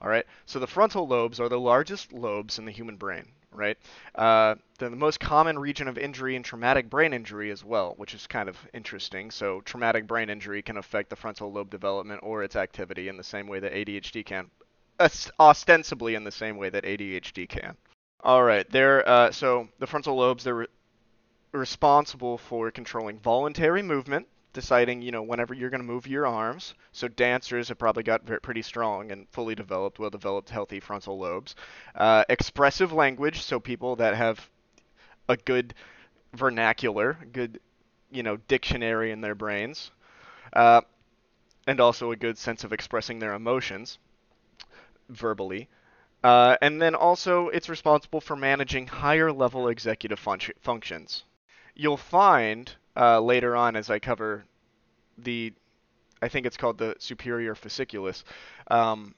All 0.00 0.08
right, 0.08 0.26
so 0.46 0.58
the 0.58 0.66
frontal 0.66 1.06
lobes 1.06 1.38
are 1.38 1.50
the 1.50 1.60
largest 1.60 2.12
lobes 2.12 2.58
in 2.58 2.64
the 2.64 2.72
human 2.72 2.96
brain 2.96 3.26
right? 3.52 3.76
Uh, 4.14 4.54
the, 4.78 4.90
most 4.90 5.20
common 5.20 5.58
region 5.58 5.88
of 5.88 5.98
injury 5.98 6.36
and 6.36 6.44
traumatic 6.44 6.88
brain 6.88 7.12
injury 7.12 7.50
as 7.50 7.64
well, 7.64 7.94
which 7.96 8.14
is 8.14 8.26
kind 8.26 8.48
of 8.48 8.56
interesting. 8.72 9.30
So 9.30 9.60
traumatic 9.62 10.06
brain 10.06 10.30
injury 10.30 10.62
can 10.62 10.76
affect 10.76 11.10
the 11.10 11.16
frontal 11.16 11.52
lobe 11.52 11.70
development 11.70 12.20
or 12.22 12.42
its 12.42 12.56
activity 12.56 13.08
in 13.08 13.16
the 13.16 13.24
same 13.24 13.46
way 13.46 13.60
that 13.60 13.72
ADHD 13.72 14.24
can, 14.24 14.50
ostensibly 15.38 16.14
in 16.14 16.24
the 16.24 16.30
same 16.30 16.56
way 16.56 16.70
that 16.70 16.84
ADHD 16.84 17.48
can. 17.48 17.76
All 18.22 18.42
right, 18.42 18.68
there. 18.70 19.08
Uh, 19.08 19.30
so 19.30 19.68
the 19.78 19.86
frontal 19.86 20.16
lobes 20.16 20.44
they're 20.44 20.54
re- 20.54 20.66
responsible 21.52 22.36
for 22.36 22.70
controlling 22.70 23.18
voluntary 23.18 23.82
movement, 23.82 24.26
deciding, 24.52 25.02
you 25.02 25.10
know, 25.10 25.22
whenever 25.22 25.54
you're 25.54 25.70
going 25.70 25.80
to 25.80 25.86
move 25.86 26.06
your 26.06 26.26
arms. 26.26 26.74
So 26.92 27.08
dancers 27.08 27.68
have 27.68 27.78
probably 27.78 28.02
got 28.02 28.24
very, 28.24 28.40
pretty 28.40 28.62
strong 28.62 29.12
and 29.12 29.28
fully 29.30 29.54
developed, 29.54 29.98
well-developed, 29.98 30.50
healthy 30.50 30.80
frontal 30.80 31.18
lobes. 31.18 31.54
Uh, 31.94 32.24
expressive 32.28 32.92
language, 32.92 33.42
so 33.42 33.60
people 33.60 33.96
that 33.96 34.14
have 34.14 34.48
a 35.28 35.36
good 35.36 35.74
vernacular, 36.34 37.18
good, 37.32 37.60
you 38.10 38.22
know, 38.22 38.36
dictionary 38.48 39.12
in 39.12 39.20
their 39.20 39.34
brains, 39.34 39.90
uh, 40.52 40.80
and 41.66 41.80
also 41.80 42.10
a 42.10 42.16
good 42.16 42.38
sense 42.38 42.64
of 42.64 42.72
expressing 42.72 43.18
their 43.18 43.34
emotions 43.34 43.98
verbally. 45.08 45.68
Uh, 46.22 46.56
and 46.60 46.82
then 46.82 46.94
also, 46.94 47.48
it's 47.48 47.68
responsible 47.68 48.20
for 48.20 48.36
managing 48.36 48.86
higher 48.86 49.32
level 49.32 49.68
executive 49.68 50.18
fun- 50.18 50.40
functions. 50.60 51.24
You'll 51.74 51.96
find 51.96 52.70
uh, 52.96 53.20
later 53.20 53.56
on 53.56 53.76
as 53.76 53.90
I 53.90 53.98
cover 53.98 54.44
the, 55.18 55.52
I 56.22 56.28
think 56.28 56.46
it's 56.46 56.56
called 56.56 56.78
the 56.78 56.96
superior 56.98 57.54
fasciculus, 57.54 58.24
um, 58.70 59.14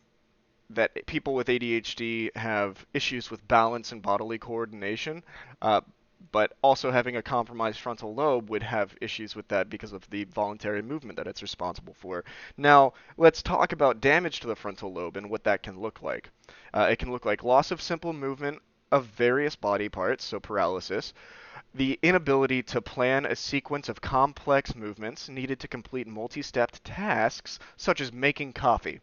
that 0.71 1.07
people 1.07 1.35
with 1.35 1.49
ADHD 1.49 2.35
have 2.37 2.85
issues 2.95 3.31
with 3.31 3.47
balance 3.47 3.93
and 3.93 4.00
bodily 4.00 4.38
coordination, 4.38 5.23
uh, 5.61 5.83
but 6.31 6.52
also 6.62 6.91
having 6.91 7.17
a 7.17 7.23
compromised 7.23 7.81
frontal 7.81 8.14
lobe 8.14 8.49
would 8.49 8.62
have 8.62 8.97
issues 9.00 9.35
with 9.35 9.49
that 9.49 9.69
because 9.69 9.93
of 9.93 10.09
the 10.11 10.25
voluntary 10.25 10.81
movement 10.81 11.17
that 11.17 11.26
it's 11.26 11.43
responsible 11.43 11.95
for. 11.95 12.25
Now, 12.57 12.95
let's 13.17 13.43
talk 13.43 13.73
about 13.73 14.00
damage 14.00 14.41
to 14.41 14.47
the 14.47 14.57
frontal 14.57 14.93
lobe 14.93 15.17
and 15.17 15.29
what 15.29 15.45
that 15.45 15.62
can 15.62 15.81
look 15.81 16.00
like. 16.00 16.31
Uh, 16.73 16.88
it 16.91 16.99
can 16.99 17.11
look 17.11 17.26
like 17.26 17.43
loss 17.43 17.71
of 17.71 17.83
simple 17.83 18.12
movement 18.12 18.61
of 18.93 19.07
various 19.07 19.57
body 19.57 19.88
parts, 19.88 20.25
so 20.25 20.38
paralysis, 20.38 21.12
the 21.75 21.99
inability 22.02 22.62
to 22.62 22.83
plan 22.83 23.25
a 23.25 23.35
sequence 23.35 23.88
of 23.88 24.00
complex 24.00 24.75
movements 24.75 25.29
needed 25.29 25.59
to 25.61 25.69
complete 25.69 26.07
multi-stepped 26.07 26.85
tasks 26.85 27.59
such 27.76 28.00
as 28.00 28.12
making 28.12 28.52
coffee. 28.52 29.00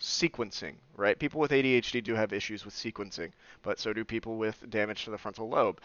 Sequencing 0.00 0.74
right? 0.96 1.18
People 1.18 1.40
with 1.40 1.50
adhd 1.50 2.04
do 2.04 2.14
have 2.14 2.32
issues 2.32 2.64
with 2.64 2.74
sequencing 2.74 3.30
but 3.62 3.78
so 3.78 3.92
do 3.92 4.04
people 4.04 4.36
with 4.36 4.68
damage 4.70 5.04
to 5.04 5.10
the 5.10 5.18
frontal 5.18 5.48
lobe. 5.48 5.80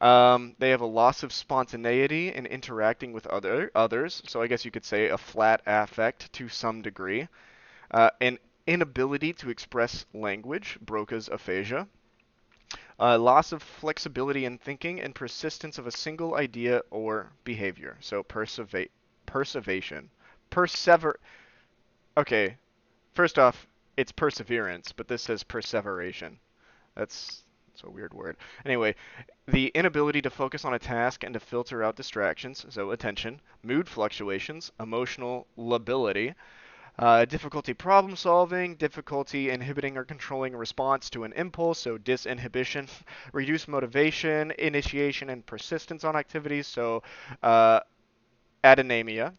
Um, 0.00 0.54
they 0.58 0.70
have 0.70 0.80
a 0.80 0.86
loss 0.86 1.22
of 1.22 1.32
spontaneity 1.32 2.32
in 2.32 2.46
interacting 2.46 3.12
with 3.12 3.26
other 3.26 3.70
others 3.74 4.22
so 4.26 4.40
i 4.40 4.46
guess 4.46 4.64
you 4.64 4.70
could 4.70 4.84
say 4.84 5.08
a 5.08 5.18
flat 5.18 5.60
affect 5.66 6.32
to 6.34 6.48
some 6.48 6.82
degree. 6.82 7.28
Uh, 7.90 8.10
an 8.20 8.38
inability 8.66 9.32
to 9.34 9.50
express 9.50 10.06
language 10.14 10.78
broca's 10.80 11.28
aphasia 11.28 11.86
uh, 13.00 13.18
loss 13.18 13.52
of 13.52 13.62
flexibility 13.62 14.44
in 14.44 14.58
thinking, 14.58 15.00
and 15.00 15.14
persistence 15.14 15.78
of 15.78 15.86
a 15.86 15.92
single 15.92 16.34
idea 16.34 16.82
or 16.90 17.30
behavior. 17.44 17.96
So 18.00 18.22
perseva- 18.22 18.90
perseveration. 19.26 20.10
Persever. 20.50 21.18
Okay, 22.16 22.56
first 23.14 23.38
off, 23.38 23.66
it's 23.96 24.12
perseverance, 24.12 24.92
but 24.92 25.08
this 25.08 25.22
says 25.22 25.42
perseveration. 25.42 26.38
That's 26.94 27.44
It's 27.72 27.84
a 27.84 27.90
weird 27.90 28.12
word. 28.12 28.36
Anyway, 28.64 28.96
the 29.46 29.68
inability 29.68 30.20
to 30.22 30.30
focus 30.30 30.64
on 30.64 30.74
a 30.74 30.78
task 30.78 31.22
and 31.22 31.34
to 31.34 31.40
filter 31.40 31.84
out 31.84 31.94
distractions, 31.94 32.66
so 32.68 32.90
attention, 32.90 33.40
mood 33.62 33.88
fluctuations, 33.88 34.72
emotional 34.80 35.46
lability, 35.56 36.34
uh, 36.98 37.24
difficulty 37.24 37.72
problem 37.74 38.16
solving, 38.16 38.74
difficulty 38.74 39.50
inhibiting 39.50 39.96
or 39.96 40.04
controlling 40.04 40.56
response 40.56 41.08
to 41.10 41.24
an 41.24 41.32
impulse, 41.34 41.78
so 41.78 41.96
disinhibition, 41.96 42.88
reduced 43.32 43.68
motivation, 43.68 44.52
initiation 44.58 45.30
and 45.30 45.46
persistence 45.46 46.02
on 46.02 46.16
activities, 46.16 46.66
so 46.66 47.02
uh, 47.42 47.80
adynamia, 48.64 49.32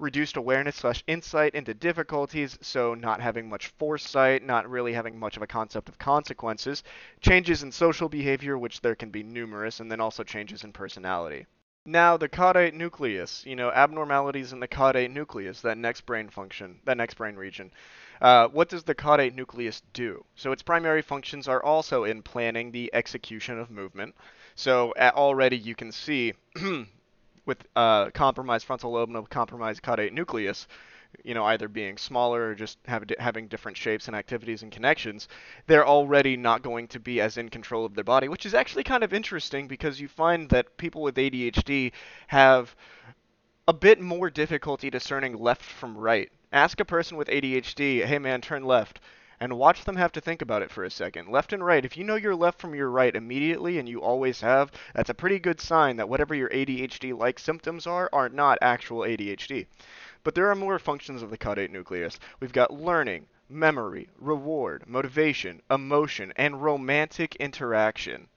reduced 0.00 0.36
awareness 0.36 0.76
slash 0.76 1.04
insight 1.06 1.54
into 1.54 1.72
difficulties, 1.72 2.58
so 2.60 2.94
not 2.94 3.20
having 3.20 3.48
much 3.48 3.68
foresight, 3.78 4.42
not 4.42 4.68
really 4.68 4.92
having 4.92 5.16
much 5.16 5.36
of 5.36 5.42
a 5.42 5.46
concept 5.46 5.88
of 5.88 5.98
consequences, 5.98 6.82
changes 7.20 7.62
in 7.62 7.70
social 7.70 8.08
behavior, 8.08 8.58
which 8.58 8.80
there 8.80 8.96
can 8.96 9.10
be 9.10 9.22
numerous, 9.22 9.78
and 9.78 9.90
then 9.90 10.00
also 10.00 10.24
changes 10.24 10.64
in 10.64 10.72
personality. 10.72 11.46
Now, 11.86 12.16
the 12.16 12.30
caudate 12.30 12.72
nucleus, 12.72 13.44
you 13.44 13.56
know, 13.56 13.70
abnormalities 13.70 14.54
in 14.54 14.60
the 14.60 14.68
caudate 14.68 15.10
nucleus, 15.10 15.60
that 15.60 15.76
next 15.76 16.06
brain 16.06 16.30
function, 16.30 16.80
that 16.84 16.96
next 16.96 17.14
brain 17.14 17.36
region. 17.36 17.70
Uh, 18.22 18.48
what 18.48 18.70
does 18.70 18.84
the 18.84 18.94
caudate 18.94 19.34
nucleus 19.34 19.82
do? 19.92 20.24
So 20.34 20.50
its 20.52 20.62
primary 20.62 21.02
functions 21.02 21.46
are 21.46 21.62
also 21.62 22.04
in 22.04 22.22
planning 22.22 22.70
the 22.70 22.90
execution 22.94 23.58
of 23.58 23.70
movement. 23.70 24.14
So 24.54 24.94
already 24.98 25.58
you 25.58 25.74
can 25.74 25.92
see 25.92 26.32
with 27.44 27.66
uh, 27.76 28.10
compromised 28.10 28.64
frontal 28.64 28.92
lobe 28.92 29.10
and 29.10 29.18
a 29.18 29.22
compromised 29.22 29.82
caudate 29.82 30.12
nucleus, 30.12 30.66
you 31.22 31.34
know, 31.34 31.44
either 31.44 31.68
being 31.68 31.96
smaller 31.96 32.48
or 32.48 32.54
just 32.54 32.78
have, 32.86 33.04
having 33.18 33.48
different 33.48 33.76
shapes 33.76 34.06
and 34.06 34.16
activities 34.16 34.62
and 34.62 34.72
connections, 34.72 35.28
they're 35.66 35.86
already 35.86 36.36
not 36.36 36.62
going 36.62 36.88
to 36.88 37.00
be 37.00 37.20
as 37.20 37.36
in 37.36 37.48
control 37.48 37.84
of 37.84 37.94
their 37.94 38.04
body, 38.04 38.28
which 38.28 38.46
is 38.46 38.54
actually 38.54 38.84
kind 38.84 39.04
of 39.04 39.12
interesting 39.12 39.68
because 39.68 40.00
you 40.00 40.08
find 40.08 40.48
that 40.50 40.76
people 40.76 41.02
with 41.02 41.16
ADHD 41.16 41.92
have 42.26 42.74
a 43.68 43.72
bit 43.72 44.00
more 44.00 44.30
difficulty 44.30 44.90
discerning 44.90 45.38
left 45.38 45.62
from 45.62 45.96
right. 45.96 46.30
Ask 46.52 46.80
a 46.80 46.84
person 46.84 47.16
with 47.16 47.28
ADHD, 47.28 48.04
hey 48.04 48.18
man, 48.18 48.40
turn 48.40 48.64
left 48.64 49.00
and 49.40 49.58
watch 49.58 49.84
them 49.84 49.96
have 49.96 50.12
to 50.12 50.20
think 50.20 50.42
about 50.42 50.62
it 50.62 50.70
for 50.70 50.84
a 50.84 50.90
second. 50.90 51.28
Left 51.28 51.52
and 51.52 51.64
right, 51.64 51.84
if 51.84 51.96
you 51.96 52.04
know 52.04 52.14
your 52.14 52.34
left 52.34 52.60
from 52.60 52.74
your 52.74 52.88
right 52.88 53.14
immediately 53.14 53.78
and 53.78 53.88
you 53.88 54.00
always 54.00 54.40
have, 54.40 54.70
that's 54.94 55.10
a 55.10 55.14
pretty 55.14 55.38
good 55.38 55.60
sign 55.60 55.96
that 55.96 56.08
whatever 56.08 56.34
your 56.34 56.48
ADHD 56.48 57.16
like 57.18 57.38
symptoms 57.38 57.86
are 57.86 58.08
are 58.12 58.28
not 58.28 58.58
actual 58.62 59.00
ADHD. 59.00 59.66
But 60.24 60.34
there 60.34 60.50
are 60.50 60.54
more 60.54 60.78
functions 60.78 61.22
of 61.22 61.30
the 61.30 61.38
caudate 61.38 61.70
nucleus. 61.70 62.18
We've 62.40 62.52
got 62.52 62.72
learning, 62.72 63.26
memory, 63.48 64.08
reward, 64.18 64.84
motivation, 64.88 65.60
emotion, 65.70 66.32
and 66.36 66.62
romantic 66.62 67.36
interaction. 67.36 68.28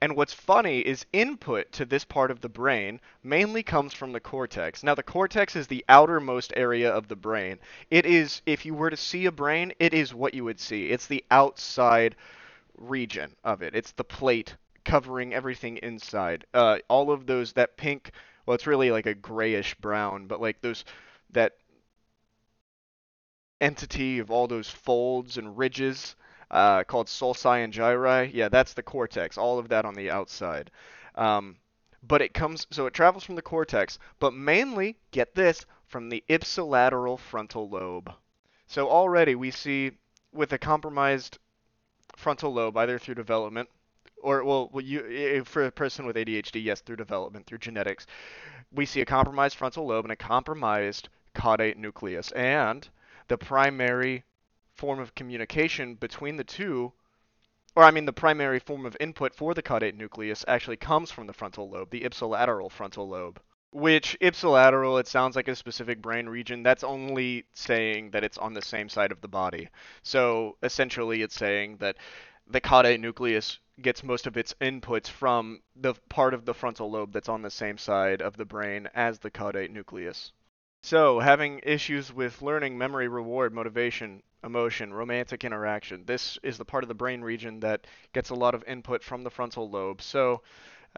And 0.00 0.14
what's 0.14 0.34
funny 0.34 0.80
is 0.80 1.06
input 1.12 1.72
to 1.72 1.84
this 1.84 2.04
part 2.04 2.30
of 2.30 2.40
the 2.40 2.48
brain 2.48 3.00
mainly 3.22 3.62
comes 3.62 3.94
from 3.94 4.12
the 4.12 4.20
cortex. 4.20 4.82
Now, 4.82 4.94
the 4.94 5.02
cortex 5.02 5.56
is 5.56 5.68
the 5.68 5.84
outermost 5.88 6.52
area 6.56 6.92
of 6.92 7.08
the 7.08 7.16
brain. 7.16 7.58
It 7.90 8.04
is, 8.04 8.42
if 8.44 8.66
you 8.66 8.74
were 8.74 8.90
to 8.90 8.96
see 8.96 9.26
a 9.26 9.32
brain, 9.32 9.72
it 9.78 9.94
is 9.94 10.14
what 10.14 10.34
you 10.34 10.44
would 10.44 10.60
see. 10.60 10.90
It's 10.90 11.06
the 11.06 11.24
outside 11.30 12.16
region 12.76 13.34
of 13.42 13.62
it, 13.62 13.74
it's 13.74 13.92
the 13.92 14.04
plate 14.04 14.54
covering 14.84 15.34
everything 15.34 15.78
inside. 15.78 16.46
Uh, 16.54 16.78
all 16.88 17.10
of 17.10 17.26
those, 17.26 17.52
that 17.52 17.76
pink, 17.76 18.12
well, 18.46 18.54
it's 18.54 18.66
really 18.66 18.90
like 18.90 19.06
a 19.06 19.14
grayish 19.14 19.74
brown, 19.76 20.26
but 20.26 20.40
like 20.40 20.60
those 20.62 20.84
that 21.30 21.56
entity 23.60 24.18
of 24.18 24.30
all 24.30 24.46
those 24.46 24.68
folds 24.68 25.36
and 25.36 25.58
ridges 25.58 26.16
uh, 26.50 26.84
called 26.84 27.06
sulci 27.06 27.64
and 27.64 27.72
gyri. 27.72 28.30
Yeah, 28.32 28.48
that's 28.48 28.74
the 28.74 28.82
cortex. 28.82 29.36
All 29.36 29.58
of 29.58 29.68
that 29.68 29.84
on 29.84 29.94
the 29.94 30.10
outside. 30.10 30.70
Um, 31.14 31.56
but 32.02 32.22
it 32.22 32.32
comes, 32.32 32.66
so 32.70 32.86
it 32.86 32.94
travels 32.94 33.24
from 33.24 33.34
the 33.34 33.42
cortex, 33.42 33.98
but 34.20 34.32
mainly, 34.32 34.96
get 35.10 35.34
this, 35.34 35.66
from 35.86 36.08
the 36.08 36.22
ipsilateral 36.28 37.18
frontal 37.18 37.68
lobe. 37.68 38.12
So 38.66 38.88
already 38.88 39.34
we 39.34 39.50
see 39.50 39.92
with 40.32 40.52
a 40.52 40.58
compromised 40.58 41.38
frontal 42.16 42.52
lobe, 42.52 42.76
either 42.76 42.98
through 42.98 43.14
development 43.16 43.68
or 44.22 44.44
well, 44.44 44.70
you 44.82 45.44
for 45.44 45.64
a 45.64 45.72
person 45.72 46.06
with 46.06 46.16
ADHD, 46.16 46.62
yes, 46.62 46.80
through 46.80 46.96
development, 46.96 47.46
through 47.46 47.58
genetics, 47.58 48.06
we 48.72 48.84
see 48.84 49.00
a 49.00 49.06
compromised 49.06 49.56
frontal 49.56 49.86
lobe 49.86 50.04
and 50.04 50.12
a 50.12 50.16
compromised 50.16 51.08
caudate 51.38 51.76
nucleus. 51.76 52.32
And 52.32 52.88
the 53.28 53.38
primary 53.38 54.24
form 54.74 54.98
of 54.98 55.14
communication 55.14 55.94
between 55.94 56.36
the 56.36 56.44
two, 56.44 56.92
or 57.76 57.82
I 57.82 57.90
mean, 57.90 58.06
the 58.06 58.12
primary 58.12 58.58
form 58.58 58.86
of 58.86 58.96
input 59.00 59.34
for 59.34 59.54
the 59.54 59.62
caudate 59.62 59.94
nucleus 59.94 60.44
actually 60.48 60.76
comes 60.76 61.10
from 61.10 61.26
the 61.26 61.32
frontal 61.32 61.70
lobe, 61.70 61.90
the 61.90 62.02
ipsilateral 62.02 62.70
frontal 62.70 63.08
lobe. 63.08 63.40
Which 63.70 64.16
ipsilateral, 64.20 64.98
it 64.98 65.06
sounds 65.06 65.36
like 65.36 65.48
a 65.48 65.54
specific 65.54 66.00
brain 66.00 66.26
region. 66.26 66.62
That's 66.62 66.84
only 66.84 67.44
saying 67.52 68.12
that 68.12 68.24
it's 68.24 68.38
on 68.38 68.54
the 68.54 68.62
same 68.62 68.88
side 68.88 69.12
of 69.12 69.20
the 69.20 69.28
body. 69.28 69.68
So 70.02 70.56
essentially, 70.62 71.22
it's 71.22 71.34
saying 71.34 71.76
that 71.78 71.96
the 72.46 72.62
caudate 72.62 73.00
nucleus 73.00 73.58
gets 73.80 74.02
most 74.02 74.26
of 74.26 74.36
its 74.36 74.54
inputs 74.60 75.08
from 75.08 75.60
the 75.76 75.94
part 76.08 76.34
of 76.34 76.46
the 76.46 76.54
frontal 76.54 76.90
lobe 76.90 77.12
that's 77.12 77.28
on 77.28 77.42
the 77.42 77.50
same 77.50 77.78
side 77.78 78.22
of 78.22 78.36
the 78.36 78.44
brain 78.44 78.88
as 78.94 79.18
the 79.18 79.30
caudate 79.30 79.70
nucleus. 79.70 80.32
So, 80.82 81.20
having 81.20 81.60
issues 81.62 82.12
with 82.12 82.42
learning, 82.42 82.76
memory, 82.78 83.06
reward, 83.06 83.52
motivation, 83.54 84.22
emotion, 84.42 84.92
romantic 84.92 85.44
interaction. 85.44 86.04
This 86.04 86.36
is 86.42 86.58
the 86.58 86.64
part 86.64 86.82
of 86.82 86.88
the 86.88 86.94
brain 86.94 87.20
region 87.20 87.60
that 87.60 87.86
gets 88.12 88.30
a 88.30 88.34
lot 88.34 88.54
of 88.56 88.64
input 88.64 89.04
from 89.04 89.22
the 89.22 89.30
frontal 89.30 89.70
lobe. 89.70 90.02
So, 90.02 90.42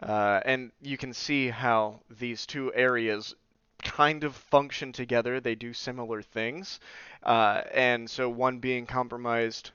uh, 0.01 0.41
and 0.45 0.71
you 0.81 0.97
can 0.97 1.13
see 1.13 1.49
how 1.49 2.01
these 2.09 2.45
two 2.47 2.73
areas 2.73 3.35
kind 3.83 4.23
of 4.23 4.35
function 4.35 4.91
together. 4.93 5.39
They 5.39 5.55
do 5.55 5.73
similar 5.73 6.21
things. 6.21 6.79
Uh, 7.23 7.61
and 7.71 8.09
so, 8.09 8.29
one 8.29 8.59
being 8.59 8.87
compromised 8.87 9.71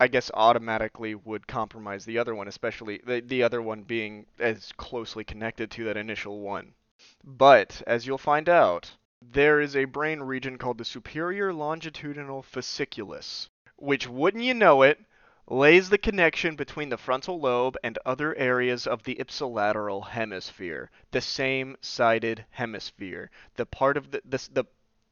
I 0.00 0.08
guess 0.08 0.30
automatically 0.32 1.14
would 1.14 1.46
compromise 1.46 2.04
the 2.06 2.18
other 2.18 2.34
one, 2.34 2.48
especially 2.48 2.98
the, 3.04 3.20
the 3.20 3.42
other 3.42 3.60
one 3.62 3.82
being 3.82 4.26
as 4.38 4.72
closely 4.72 5.24
connected 5.24 5.70
to 5.72 5.84
that 5.84 5.96
initial 5.96 6.40
one. 6.40 6.74
But, 7.24 7.82
as 7.86 8.06
you'll 8.06 8.18
find 8.18 8.48
out, 8.48 8.96
there 9.22 9.60
is 9.60 9.76
a 9.76 9.84
brain 9.84 10.20
region 10.20 10.58
called 10.58 10.78
the 10.78 10.84
superior 10.84 11.52
longitudinal 11.52 12.42
fasciculus, 12.42 13.48
which, 13.76 14.08
wouldn't 14.08 14.44
you 14.44 14.54
know 14.54 14.82
it, 14.82 14.98
lays 15.46 15.90
the 15.90 15.98
connection 15.98 16.56
between 16.56 16.88
the 16.88 16.96
frontal 16.96 17.40
lobe 17.40 17.76
and 17.84 17.98
other 18.06 18.34
areas 18.36 18.86
of 18.86 19.02
the 19.02 19.16
ipsilateral 19.16 20.08
hemisphere, 20.08 20.90
the 21.10 21.20
same 21.20 21.76
sided 21.80 22.44
hemisphere. 22.50 23.30
The 23.54 23.66
part 23.66 23.96
of 23.96 24.10
the, 24.10 24.22
the, 24.24 24.48
the, 24.52 24.64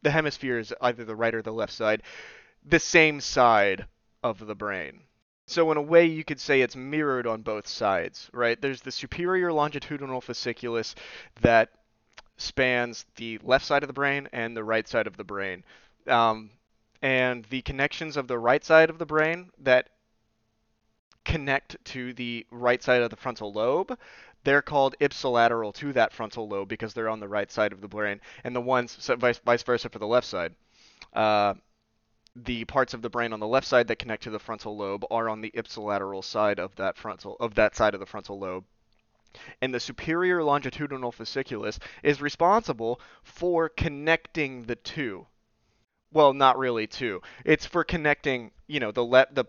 the 0.03 0.11
hemisphere 0.11 0.59
is 0.59 0.74
either 0.81 1.05
the 1.05 1.16
right 1.16 1.35
or 1.35 1.42
the 1.42 1.53
left 1.53 1.72
side, 1.72 2.03
the 2.64 2.81
same 2.81 3.20
side 3.20 3.87
of 4.22 4.46
the 4.46 4.55
brain. 4.55 5.03
So 5.46 5.70
in 5.70 5.77
a 5.77 5.83
way 5.83 6.05
you 6.05 6.24
could 6.24 6.40
say 6.40 6.61
it's 6.61 6.77
mirrored 6.77 7.27
on 7.27 7.42
both 7.42 7.66
sides, 7.66 8.31
right? 8.33 8.61
There's 8.61 8.83
the 8.83 8.92
superior 8.92 9.53
longitudinal 9.53 10.20
fasciculus 10.20 10.94
that 11.40 11.70
spans 12.38 13.05
the 13.16 13.38
left 13.42 13.66
side 13.66 13.83
of 13.83 13.88
the 13.88 13.92
brain 13.92 14.29
and 14.33 14.57
the 14.57 14.64
right 14.64 14.88
side 14.88 15.07
of 15.07 15.16
the 15.16 15.24
brain. 15.24 15.64
Um, 16.07 16.51
and 17.03 17.44
the 17.51 17.62
connections 17.62 18.16
of 18.16 18.27
the 18.27 18.38
right 18.38 18.64
side 18.64 18.90
of 18.90 18.98
the 18.98 19.07
brain 19.07 19.51
that 19.59 19.90
connect 21.24 21.77
to 21.85 22.14
the 22.14 22.46
right 22.51 22.83
side 22.83 23.03
of 23.03 23.11
the 23.11 23.16
frontal 23.16 23.53
lobe, 23.53 23.96
they're 24.44 24.62
called 24.62 24.96
ipsilateral 25.01 25.74
to 25.74 25.92
that 25.92 26.12
frontal 26.12 26.48
lobe 26.48 26.68
because 26.68 26.94
they're 26.94 27.09
on 27.09 27.20
the 27.20 27.29
right 27.29 27.51
side 27.51 27.72
of 27.72 27.81
the 27.81 27.88
brain, 27.88 28.20
and 28.44 28.57
the 28.57 28.61
ones 28.61 28.96
so 28.98 29.14
vice, 29.16 29.38
vice 29.38 29.62
versa 29.62 29.88
for 29.88 29.98
the 29.98 30.07
left 30.07 30.27
side. 30.27 30.55
Uh, 31.12 31.55
the 32.35 32.64
parts 32.64 32.94
of 32.94 33.03
the 33.03 33.11
brain 33.11 33.33
on 33.33 33.40
the 33.40 33.46
left 33.46 33.66
side 33.66 33.88
that 33.88 33.98
connect 33.98 34.22
to 34.22 34.31
the 34.31 34.38
frontal 34.38 34.77
lobe 34.77 35.05
are 35.11 35.29
on 35.29 35.40
the 35.40 35.51
ipsilateral 35.51 36.22
side 36.22 36.59
of 36.59 36.74
that 36.77 36.96
frontal 36.96 37.37
of 37.40 37.55
that 37.55 37.74
side 37.74 37.94
of 37.94 38.01
the 38.01 38.07
frontal 38.07 38.38
lobe. 38.38 38.64
And 39.61 39.75
the 39.75 39.81
superior 39.81 40.43
longitudinal 40.43 41.12
fasciculus 41.12 41.79
is 42.03 42.21
responsible 42.21 43.01
for 43.23 43.69
connecting 43.69 44.64
the 44.64 44.77
two. 44.77 45.27
Well, 46.12 46.33
not 46.33 46.59
really 46.59 46.87
two. 46.87 47.21
It's 47.45 47.67
for 47.67 47.85
connecting, 47.85 48.51
you 48.67 48.81
know, 48.81 48.93
the 48.93 49.03
le- 49.03 49.27
the 49.33 49.45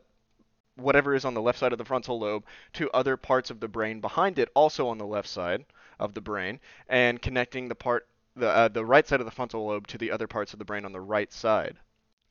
whatever 0.75 1.13
is 1.13 1.25
on 1.25 1.33
the 1.33 1.41
left 1.41 1.59
side 1.59 1.71
of 1.71 1.77
the 1.77 1.85
frontal 1.85 2.19
lobe 2.19 2.45
to 2.73 2.89
other 2.91 3.17
parts 3.17 3.49
of 3.49 3.59
the 3.59 3.67
brain 3.67 4.01
behind 4.01 4.39
it, 4.39 4.49
also 4.53 4.87
on 4.87 4.97
the 4.97 5.05
left 5.05 5.27
side 5.27 5.65
of 5.99 6.13
the 6.13 6.21
brain, 6.21 6.59
and 6.87 7.21
connecting 7.21 7.67
the 7.67 7.75
part 7.75 8.07
the 8.35 8.49
uh, 8.49 8.67
the 8.67 8.85
right 8.85 9.07
side 9.07 9.19
of 9.19 9.25
the 9.25 9.31
frontal 9.31 9.67
lobe 9.67 9.87
to 9.87 9.97
the 9.97 10.11
other 10.11 10.27
parts 10.27 10.53
of 10.53 10.59
the 10.59 10.65
brain 10.65 10.85
on 10.85 10.91
the 10.91 11.01
right 11.01 11.31
side. 11.31 11.77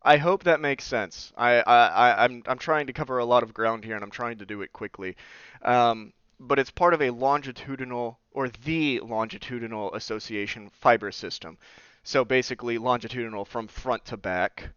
I 0.03 0.17
hope 0.17 0.45
that 0.45 0.61
makes 0.61 0.85
sense. 0.85 1.33
I, 1.37 1.61
I, 1.61 2.25
I'm, 2.25 2.43
I'm 2.47 2.59
trying 2.59 2.87
to 2.87 2.93
cover 2.93 3.19
a 3.19 3.25
lot 3.25 3.43
of 3.43 3.53
ground 3.53 3.85
here, 3.85 3.97
and 3.97 4.05
I'm 4.05 4.13
trying 4.13 4.39
to 4.39 4.47
do 4.47 4.63
it 4.63 4.73
quickly. 4.73 5.17
Um, 5.63 6.13
but 6.41 6.59
it's 6.59 6.71
part 6.71 6.95
of 6.95 7.03
a 7.03 7.11
longitudinal, 7.11 8.19
or 8.31 8.49
the 8.49 9.01
longitudinal 9.01 9.95
association 9.95 10.71
fiber 10.71 11.11
system. 11.13 11.59
So 12.05 12.25
basically, 12.25 12.79
longitudinal 12.79 13.45
from 13.45 13.69
front 13.69 14.05
to 14.07 14.17
back. 14.17 14.71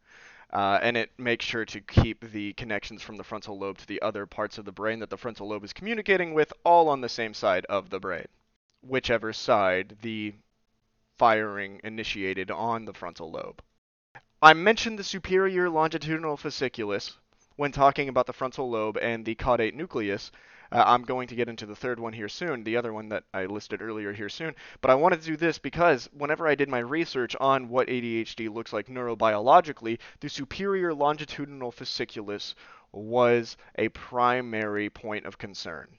Uh, 0.51 0.77
and 0.81 0.97
it 0.97 1.09
makes 1.17 1.45
sure 1.45 1.63
to 1.63 1.79
keep 1.79 2.29
the 2.31 2.51
connections 2.53 3.01
from 3.01 3.15
the 3.15 3.23
frontal 3.23 3.57
lobe 3.57 3.77
to 3.77 3.87
the 3.87 4.01
other 4.01 4.25
parts 4.25 4.57
of 4.57 4.65
the 4.65 4.71
brain 4.71 4.99
that 4.99 5.09
the 5.09 5.17
frontal 5.17 5.47
lobe 5.47 5.63
is 5.63 5.71
communicating 5.71 6.33
with 6.33 6.51
all 6.65 6.89
on 6.89 6.99
the 6.99 7.07
same 7.07 7.33
side 7.33 7.65
of 7.67 7.89
the 7.89 8.01
brain, 8.01 8.27
whichever 8.81 9.31
side 9.31 9.95
the 10.01 10.33
firing 11.17 11.79
initiated 11.85 12.51
on 12.51 12.83
the 12.83 12.93
frontal 12.93 13.31
lobe. 13.31 13.61
I 14.41 14.53
mentioned 14.53 14.99
the 14.99 15.05
superior 15.05 15.69
longitudinal 15.69 16.35
fasciculus 16.35 17.13
when 17.55 17.71
talking 17.71 18.09
about 18.09 18.25
the 18.25 18.33
frontal 18.33 18.69
lobe 18.69 18.97
and 18.97 19.23
the 19.23 19.35
caudate 19.35 19.75
nucleus. 19.75 20.31
Uh, 20.71 20.83
I'm 20.85 21.03
going 21.03 21.27
to 21.27 21.35
get 21.35 21.49
into 21.49 21.65
the 21.65 21.75
third 21.75 21.99
one 21.99 22.13
here 22.13 22.29
soon, 22.29 22.63
the 22.63 22.77
other 22.77 22.93
one 22.93 23.09
that 23.09 23.25
I 23.33 23.45
listed 23.45 23.81
earlier 23.81 24.13
here 24.13 24.29
soon. 24.29 24.55
But 24.81 24.91
I 24.91 24.95
wanted 24.95 25.21
to 25.21 25.27
do 25.27 25.37
this 25.37 25.57
because 25.57 26.09
whenever 26.13 26.47
I 26.47 26.55
did 26.55 26.69
my 26.69 26.79
research 26.79 27.35
on 27.39 27.67
what 27.69 27.87
ADHD 27.87 28.53
looks 28.53 28.71
like 28.71 28.87
neurobiologically, 28.87 29.99
the 30.19 30.29
superior 30.29 30.93
longitudinal 30.93 31.71
fasciculus 31.71 32.55
was 32.91 33.57
a 33.77 33.89
primary 33.89 34.89
point 34.89 35.25
of 35.25 35.37
concern 35.37 35.97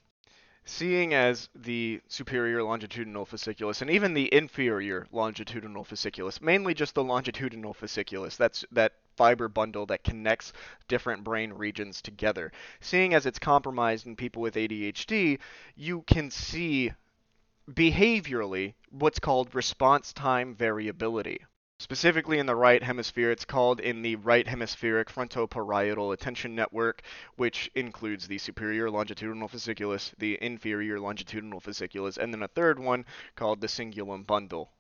seeing 0.65 1.13
as 1.13 1.49
the 1.55 2.01
superior 2.07 2.63
longitudinal 2.63 3.27
fasciculus 3.27 3.83
and 3.83 3.91
even 3.91 4.15
the 4.15 4.33
inferior 4.33 5.07
longitudinal 5.11 5.85
fasciculus, 5.85 6.41
mainly 6.41 6.73
just 6.73 6.95
the 6.95 7.03
longitudinal 7.03 7.75
fasciculus, 7.75 8.37
that's 8.37 8.65
that 8.71 8.93
fiber 9.23 9.47
bundle 9.49 9.87
that 9.87 10.03
connects 10.03 10.53
different 10.89 11.23
brain 11.23 11.53
regions 11.53 12.03
together. 12.03 12.51
Seeing 12.81 13.15
as 13.15 13.25
it's 13.25 13.39
compromised 13.39 14.05
in 14.05 14.17
people 14.17 14.43
with 14.43 14.57
ADHD, 14.57 15.39
you 15.77 16.03
can 16.09 16.29
see 16.29 16.91
behaviorally 17.71 18.75
what's 18.91 19.21
called 19.21 19.55
response 19.55 20.13
time 20.13 20.57
variability. 20.57 21.39
Specifically 21.79 22.41
in 22.41 22.47
the 22.47 22.57
right 22.57 22.83
hemisphere, 22.83 23.31
it's 23.31 23.45
called 23.45 23.79
in 23.79 24.03
the 24.03 24.17
right 24.17 24.49
hemispheric 24.49 25.09
frontoparietal 25.09 26.13
attention 26.13 26.57
network, 26.57 27.03
which 27.37 27.71
includes 27.77 28.27
the 28.27 28.39
superior 28.39 28.91
longitudinal 28.91 29.49
fasciculus, 29.49 30.13
the 30.19 30.37
inferior 30.43 30.99
longitudinal 30.99 31.61
fasciculus, 31.61 32.19
and 32.19 32.35
then 32.35 32.43
a 32.43 32.49
third 32.49 32.81
one 32.81 33.05
called 33.37 33.61
the 33.61 33.69
cingulum 33.69 34.27
bundle. 34.27 34.73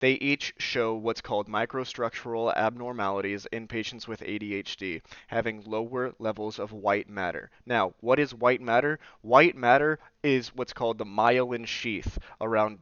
They 0.00 0.12
each 0.12 0.54
show 0.56 0.94
what's 0.94 1.20
called 1.20 1.46
microstructural 1.46 2.56
abnormalities 2.56 3.44
in 3.52 3.68
patients 3.68 4.08
with 4.08 4.22
ADHD, 4.22 5.02
having 5.26 5.62
lower 5.64 6.14
levels 6.18 6.58
of 6.58 6.72
white 6.72 7.06
matter. 7.10 7.50
Now, 7.66 7.92
what 8.00 8.18
is 8.18 8.32
white 8.32 8.62
matter? 8.62 8.98
White 9.20 9.56
matter 9.56 9.98
is 10.22 10.54
what's 10.54 10.72
called 10.72 10.96
the 10.96 11.04
myelin 11.04 11.66
sheath 11.66 12.18
around 12.40 12.78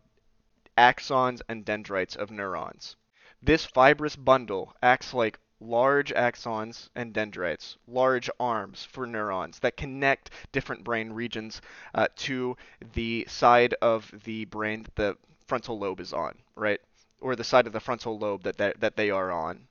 axons 0.77 1.43
and 1.49 1.65
dendrites 1.65 2.15
of 2.15 2.31
neurons. 2.31 2.95
This 3.43 3.65
fibrous 3.65 4.15
bundle 4.15 4.77
acts 4.81 5.13
like 5.13 5.41
large 5.59 6.13
axons 6.15 6.89
and 6.95 7.13
dendrites, 7.13 7.77
large 7.89 8.31
arms 8.39 8.85
for 8.85 9.09
neurons 9.09 9.59
that 9.59 9.77
connect 9.77 10.31
different 10.53 10.85
brain 10.85 11.13
regions 11.13 11.61
uh, 11.97 12.07
to 12.15 12.57
the 12.95 13.27
side 13.29 13.75
of 13.83 14.09
the 14.23 14.45
brain 14.45 14.85
that 14.85 14.95
the 14.95 15.19
frontal 15.49 15.81
lobe 15.81 15.99
is 15.99 16.13
on, 16.13 16.39
right? 16.55 16.81
Or 17.21 17.35
the 17.35 17.45
side 17.45 17.67
of 17.67 17.73
the 17.73 17.81
frontal 17.81 18.19
lobe 18.19 18.45
that 18.45 18.59
that, 18.59 18.81
that 18.81 18.97
they 18.97 19.11
are 19.11 19.31
on, 19.31 19.67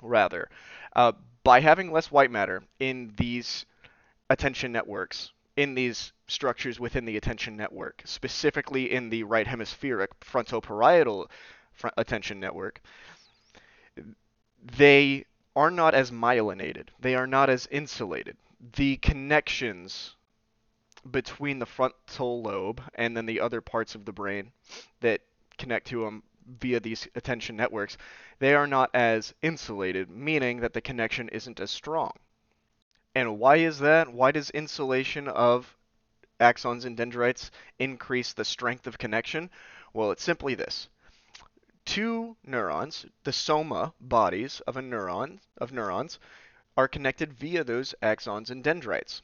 rather. 0.00 0.48
Uh, 0.94 1.12
by 1.44 1.60
having 1.60 1.92
less 1.92 2.10
white 2.10 2.30
matter 2.30 2.62
in 2.78 3.12
these 3.16 3.66
attention 4.28 4.72
networks, 4.72 5.32
in 5.56 5.74
these 5.74 6.12
structures 6.26 6.80
within 6.80 7.04
the 7.04 7.16
attention 7.16 7.56
network, 7.56 8.02
specifically 8.04 8.92
in 8.92 9.10
the 9.10 9.22
right 9.22 9.46
hemispheric 9.46 10.18
frontoparietal 10.20 11.26
attention 11.96 12.40
network, 12.40 12.80
they 14.60 15.24
are 15.54 15.70
not 15.70 15.94
as 15.94 16.10
myelinated. 16.10 16.88
They 17.00 17.14
are 17.14 17.26
not 17.26 17.50
as 17.50 17.68
insulated. 17.70 18.36
The 18.74 18.96
connections 18.98 20.14
between 21.10 21.58
the 21.58 21.66
frontal 21.66 22.42
lobe 22.42 22.80
and 22.94 23.16
then 23.16 23.26
the 23.26 23.40
other 23.40 23.60
parts 23.60 23.94
of 23.94 24.04
the 24.04 24.12
brain 24.12 24.52
that 25.00 25.20
connect 25.58 25.88
to 25.88 26.04
them 26.04 26.22
via 26.46 26.80
these 26.80 27.08
attention 27.14 27.56
networks, 27.56 27.96
they 28.38 28.54
are 28.54 28.66
not 28.66 28.90
as 28.94 29.34
insulated, 29.42 30.10
meaning 30.10 30.60
that 30.60 30.72
the 30.72 30.80
connection 30.80 31.28
isn't 31.28 31.60
as 31.60 31.70
strong. 31.70 32.12
And 33.14 33.38
why 33.38 33.56
is 33.56 33.78
that? 33.80 34.12
Why 34.12 34.32
does 34.32 34.50
insulation 34.50 35.28
of 35.28 35.76
axons 36.40 36.84
and 36.84 36.96
dendrites 36.96 37.50
increase 37.78 38.32
the 38.32 38.44
strength 38.44 38.86
of 38.86 38.98
connection? 38.98 39.50
Well, 39.92 40.10
it's 40.10 40.24
simply 40.24 40.54
this 40.54 40.88
two 41.84 42.36
neurons, 42.44 43.06
the 43.24 43.32
soma 43.32 43.92
bodies 44.00 44.60
of 44.60 44.76
a 44.76 44.82
neuron 44.82 45.40
of 45.58 45.72
neurons, 45.72 46.18
are 46.76 46.88
connected 46.88 47.32
via 47.32 47.64
those 47.64 47.94
axons 48.02 48.50
and 48.50 48.62
dendrites. 48.64 49.20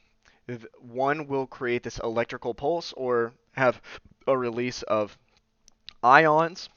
One 0.78 1.26
will 1.26 1.46
create 1.46 1.82
this 1.82 1.98
electrical 1.98 2.54
pulse 2.54 2.92
or 2.94 3.32
have 3.52 3.80
a 4.26 4.36
release 4.36 4.82
of 4.82 5.16
ions. 6.02 6.68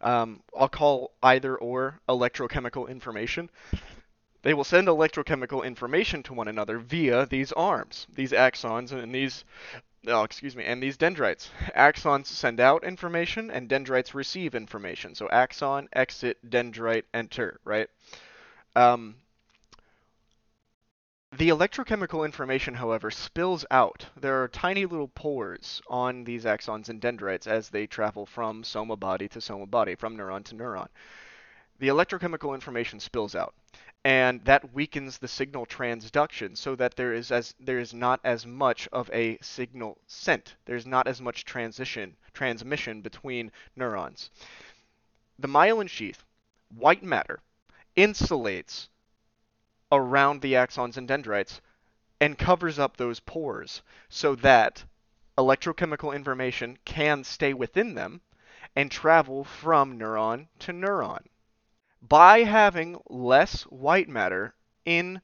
Um, 0.00 0.42
I'll 0.58 0.68
call 0.68 1.12
either 1.22 1.56
or 1.56 2.00
electrochemical 2.08 2.88
information. 2.88 3.50
They 4.42 4.54
will 4.54 4.64
send 4.64 4.88
electrochemical 4.88 5.64
information 5.64 6.22
to 6.24 6.32
one 6.32 6.48
another 6.48 6.78
via 6.78 7.26
these 7.26 7.52
arms, 7.52 8.06
these 8.14 8.32
axons 8.32 8.92
and 8.92 9.14
these 9.14 9.44
oh, 10.06 10.22
excuse 10.22 10.56
me, 10.56 10.64
and 10.64 10.82
these 10.82 10.96
dendrites. 10.96 11.50
Axons 11.76 12.26
send 12.26 12.60
out 12.60 12.84
information 12.84 13.50
and 13.50 13.68
dendrites 13.68 14.14
receive 14.14 14.54
information. 14.54 15.14
So 15.14 15.28
axon, 15.28 15.88
exit, 15.92 16.38
dendrite, 16.48 17.04
enter, 17.12 17.60
right? 17.64 17.88
Um, 18.74 19.16
the 21.36 21.48
electrochemical 21.48 22.24
information, 22.24 22.74
however, 22.74 23.10
spills 23.10 23.64
out. 23.70 24.04
There 24.16 24.42
are 24.42 24.48
tiny 24.48 24.84
little 24.84 25.08
pores 25.08 25.80
on 25.88 26.24
these 26.24 26.44
axons 26.44 26.88
and 26.88 27.00
dendrites 27.00 27.46
as 27.46 27.70
they 27.70 27.86
travel 27.86 28.26
from 28.26 28.64
soma 28.64 28.96
body 28.96 29.28
to 29.28 29.40
soma 29.40 29.66
body, 29.66 29.94
from 29.94 30.16
neuron 30.16 30.44
to 30.46 30.54
neuron. 30.56 30.88
The 31.78 31.88
electrochemical 31.88 32.52
information 32.52 33.00
spills 33.00 33.34
out 33.34 33.54
and 34.04 34.44
that 34.44 34.74
weakens 34.74 35.18
the 35.18 35.28
signal 35.28 35.66
transduction 35.66 36.56
so 36.56 36.74
that 36.74 36.96
there 36.96 37.12
is 37.12 37.30
as 37.30 37.54
there 37.60 37.78
is 37.78 37.94
not 37.94 38.18
as 38.24 38.44
much 38.44 38.88
of 38.88 39.08
a 39.12 39.38
signal 39.40 39.98
sent. 40.06 40.56
There's 40.64 40.86
not 40.86 41.06
as 41.06 41.20
much 41.20 41.44
transition 41.44 42.16
transmission 42.32 43.02
between 43.02 43.52
neurons. 43.76 44.30
The 45.38 45.48
myelin 45.48 45.88
sheath, 45.88 46.24
white 46.74 47.02
matter, 47.02 47.40
insulates 47.96 48.88
around 49.92 50.40
the 50.40 50.54
axons 50.54 50.96
and 50.96 51.08
dendrites 51.08 51.60
and 52.20 52.38
covers 52.38 52.78
up 52.78 52.96
those 52.96 53.20
pores 53.20 53.82
so 54.08 54.34
that 54.34 54.84
electrochemical 55.38 56.14
information 56.14 56.78
can 56.84 57.24
stay 57.24 57.54
within 57.54 57.94
them 57.94 58.20
and 58.76 58.90
travel 58.90 59.42
from 59.44 59.98
neuron 59.98 60.46
to 60.58 60.72
neuron. 60.72 61.24
By 62.02 62.40
having 62.40 63.00
less 63.08 63.62
white 63.64 64.08
matter 64.08 64.54
in 64.84 65.20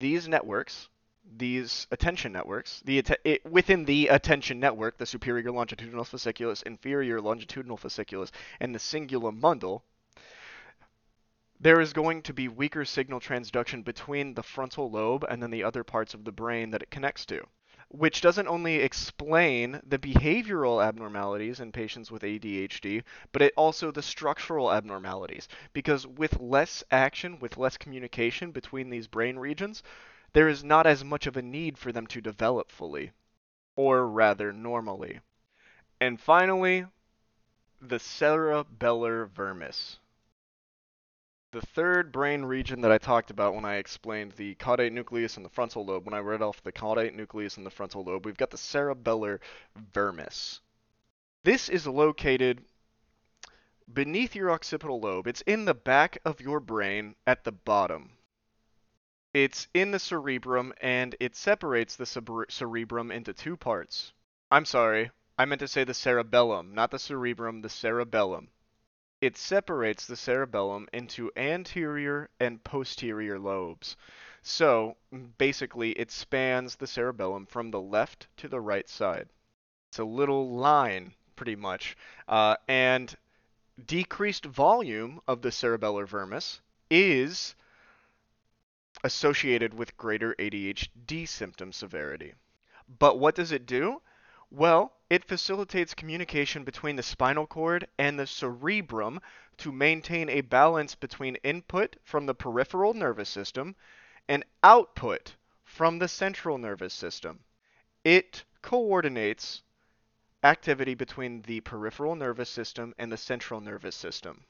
these 0.00 0.28
networks, 0.28 0.88
these 1.36 1.86
attention 1.90 2.32
networks, 2.32 2.80
the 2.84 3.04
it, 3.24 3.44
within 3.44 3.84
the 3.84 4.08
attention 4.08 4.58
network, 4.58 4.96
the 4.96 5.06
superior 5.06 5.52
longitudinal 5.52 6.04
fasciculus, 6.04 6.62
inferior 6.62 7.20
longitudinal 7.20 7.76
fasciculus, 7.76 8.30
and 8.60 8.74
the 8.74 8.78
cingulum 8.78 9.40
bundle, 9.40 9.84
there 11.60 11.80
is 11.80 11.92
going 11.92 12.22
to 12.22 12.32
be 12.32 12.48
weaker 12.48 12.84
signal 12.84 13.20
transduction 13.20 13.84
between 13.84 14.34
the 14.34 14.42
frontal 14.42 14.90
lobe 14.90 15.24
and 15.28 15.42
then 15.42 15.50
the 15.50 15.64
other 15.64 15.84
parts 15.84 16.14
of 16.14 16.24
the 16.24 16.32
brain 16.32 16.70
that 16.70 16.82
it 16.82 16.90
connects 16.90 17.26
to 17.26 17.44
which 17.90 18.20
doesn't 18.20 18.48
only 18.48 18.76
explain 18.76 19.80
the 19.82 19.98
behavioral 19.98 20.84
abnormalities 20.84 21.58
in 21.58 21.72
patients 21.72 22.10
with 22.10 22.22
ADHD, 22.22 23.02
but 23.32 23.40
it 23.40 23.54
also 23.56 23.90
the 23.90 24.02
structural 24.02 24.70
abnormalities. 24.70 25.48
Because 25.72 26.06
with 26.06 26.38
less 26.38 26.84
action, 26.90 27.38
with 27.38 27.56
less 27.56 27.78
communication 27.78 28.50
between 28.50 28.90
these 28.90 29.06
brain 29.06 29.38
regions, 29.38 29.82
there 30.34 30.48
is 30.48 30.62
not 30.62 30.86
as 30.86 31.02
much 31.02 31.26
of 31.26 31.38
a 31.38 31.42
need 31.42 31.78
for 31.78 31.90
them 31.90 32.06
to 32.08 32.20
develop 32.20 32.70
fully, 32.70 33.12
or 33.74 34.06
rather 34.06 34.52
normally. 34.52 35.20
And 35.98 36.20
finally, 36.20 36.84
the 37.80 37.98
cerebellar 37.98 39.30
vermis. 39.30 39.98
The 41.50 41.62
third 41.62 42.12
brain 42.12 42.44
region 42.44 42.82
that 42.82 42.92
I 42.92 42.98
talked 42.98 43.30
about 43.30 43.54
when 43.54 43.64
I 43.64 43.76
explained 43.76 44.32
the 44.32 44.54
caudate 44.56 44.92
nucleus 44.92 45.38
and 45.38 45.46
the 45.46 45.50
frontal 45.50 45.82
lobe, 45.82 46.04
when 46.04 46.12
I 46.12 46.18
read 46.18 46.42
off 46.42 46.62
the 46.62 46.72
caudate 46.72 47.14
nucleus 47.14 47.56
and 47.56 47.64
the 47.64 47.70
frontal 47.70 48.04
lobe, 48.04 48.26
we've 48.26 48.36
got 48.36 48.50
the 48.50 48.58
cerebellar 48.58 49.40
vermis. 49.74 50.60
This 51.44 51.70
is 51.70 51.86
located 51.86 52.62
beneath 53.90 54.34
your 54.34 54.50
occipital 54.50 55.00
lobe. 55.00 55.26
It's 55.26 55.40
in 55.40 55.64
the 55.64 55.72
back 55.72 56.18
of 56.22 56.42
your 56.42 56.60
brain 56.60 57.14
at 57.26 57.44
the 57.44 57.52
bottom. 57.52 58.18
It's 59.32 59.68
in 59.72 59.90
the 59.90 59.98
cerebrum 59.98 60.74
and 60.82 61.16
it 61.18 61.34
separates 61.34 61.96
the 61.96 62.44
cerebrum 62.50 63.10
into 63.10 63.32
two 63.32 63.56
parts. 63.56 64.12
I'm 64.50 64.66
sorry, 64.66 65.10
I 65.38 65.46
meant 65.46 65.60
to 65.60 65.68
say 65.68 65.84
the 65.84 65.94
cerebellum, 65.94 66.74
not 66.74 66.90
the 66.90 66.98
cerebrum, 66.98 67.62
the 67.62 67.70
cerebellum. 67.70 68.50
It 69.20 69.36
separates 69.36 70.06
the 70.06 70.16
cerebellum 70.16 70.88
into 70.92 71.30
anterior 71.36 72.30
and 72.38 72.62
posterior 72.62 73.38
lobes. 73.38 73.96
So 74.42 74.96
basically, 75.38 75.90
it 75.92 76.10
spans 76.10 76.76
the 76.76 76.86
cerebellum 76.86 77.46
from 77.46 77.70
the 77.70 77.80
left 77.80 78.28
to 78.38 78.48
the 78.48 78.60
right 78.60 78.88
side. 78.88 79.28
It's 79.90 79.98
a 79.98 80.04
little 80.04 80.50
line, 80.50 81.14
pretty 81.34 81.56
much. 81.56 81.96
Uh, 82.28 82.56
and 82.68 83.16
decreased 83.84 84.44
volume 84.44 85.20
of 85.26 85.42
the 85.42 85.50
cerebellar 85.50 86.06
vermis 86.06 86.60
is 86.90 87.54
associated 89.04 89.74
with 89.74 89.96
greater 89.96 90.34
ADHD 90.38 91.28
symptom 91.28 91.72
severity. 91.72 92.34
But 92.98 93.18
what 93.18 93.34
does 93.34 93.52
it 93.52 93.66
do? 93.66 94.00
Well, 94.50 94.94
it 95.10 95.26
facilitates 95.26 95.92
communication 95.92 96.64
between 96.64 96.96
the 96.96 97.02
spinal 97.02 97.46
cord 97.46 97.86
and 97.98 98.18
the 98.18 98.26
cerebrum 98.26 99.20
to 99.58 99.70
maintain 99.70 100.30
a 100.30 100.40
balance 100.40 100.94
between 100.94 101.36
input 101.36 101.96
from 102.02 102.24
the 102.24 102.34
peripheral 102.34 102.94
nervous 102.94 103.28
system 103.28 103.76
and 104.26 104.44
output 104.62 105.36
from 105.64 105.98
the 105.98 106.08
central 106.08 106.56
nervous 106.56 106.94
system. 106.94 107.44
It 108.04 108.44
coordinates 108.62 109.62
activity 110.42 110.94
between 110.94 111.42
the 111.42 111.60
peripheral 111.60 112.14
nervous 112.14 112.48
system 112.48 112.94
and 112.98 113.12
the 113.12 113.16
central 113.18 113.60
nervous 113.60 113.96
system. 113.96 114.46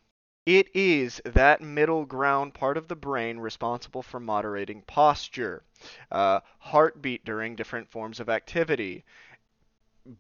It 0.47 0.75
is 0.75 1.21
that 1.25 1.61
middle 1.61 2.07
ground 2.07 2.55
part 2.55 2.77
of 2.77 2.89
the 2.89 2.97
brain 2.97 3.39
responsible 3.39 4.03
for 4.03 4.21
moderating 4.21 4.83
posture, 4.83 5.65
uh, 6.11 6.41
heartbeat 6.59 7.25
during 7.25 7.57
different 7.57 7.91
forms 7.91 8.21
of 8.21 8.29
activity, 8.29 9.05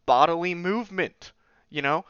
bodily 0.06 0.54
movement, 0.54 1.32
you 1.68 1.82
know, 1.82 2.04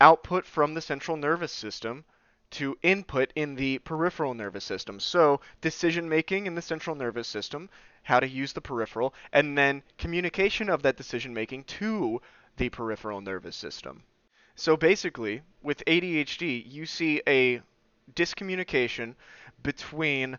output 0.00 0.46
from 0.46 0.74
the 0.74 0.80
central 0.80 1.16
nervous 1.16 1.52
system 1.52 2.04
to 2.50 2.78
input 2.82 3.32
in 3.34 3.54
the 3.54 3.78
peripheral 3.78 4.34
nervous 4.34 4.64
system. 4.64 5.00
So, 5.00 5.40
decision 5.60 6.08
making 6.08 6.46
in 6.46 6.54
the 6.54 6.62
central 6.62 6.94
nervous 6.94 7.26
system, 7.26 7.68
how 8.04 8.20
to 8.20 8.28
use 8.28 8.52
the 8.52 8.60
peripheral, 8.60 9.14
and 9.32 9.58
then 9.58 9.82
communication 9.98 10.68
of 10.68 10.82
that 10.82 10.96
decision 10.96 11.34
making 11.34 11.64
to 11.64 12.20
the 12.56 12.68
peripheral 12.68 13.20
nervous 13.20 13.56
system. 13.56 14.04
So 14.56 14.76
basically, 14.76 15.42
with 15.62 15.84
ADHD, 15.86 16.62
you 16.64 16.86
see 16.86 17.20
a 17.26 17.60
discommunication 18.14 19.16
between 19.62 20.38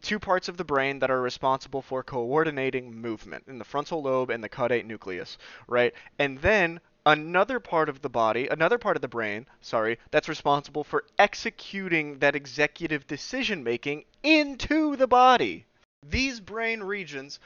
two 0.00 0.18
parts 0.18 0.48
of 0.48 0.56
the 0.56 0.64
brain 0.64 0.98
that 0.98 1.10
are 1.10 1.20
responsible 1.20 1.82
for 1.82 2.02
coordinating 2.02 2.94
movement 2.94 3.44
in 3.46 3.58
the 3.58 3.64
frontal 3.64 4.02
lobe 4.02 4.30
and 4.30 4.42
the 4.42 4.48
caudate 4.48 4.86
nucleus, 4.86 5.38
right? 5.66 5.94
And 6.18 6.38
then 6.38 6.80
another 7.06 7.60
part 7.60 7.88
of 7.88 8.02
the 8.02 8.08
body, 8.08 8.48
another 8.48 8.78
part 8.78 8.96
of 8.96 9.02
the 9.02 9.08
brain, 9.08 9.46
sorry, 9.60 9.98
that's 10.10 10.28
responsible 10.28 10.84
for 10.84 11.04
executing 11.18 12.18
that 12.18 12.36
executive 12.36 13.06
decision 13.06 13.64
making 13.64 14.04
into 14.22 14.96
the 14.96 15.06
body. 15.06 15.66
These 16.02 16.40
brain 16.40 16.82
regions 16.82 17.38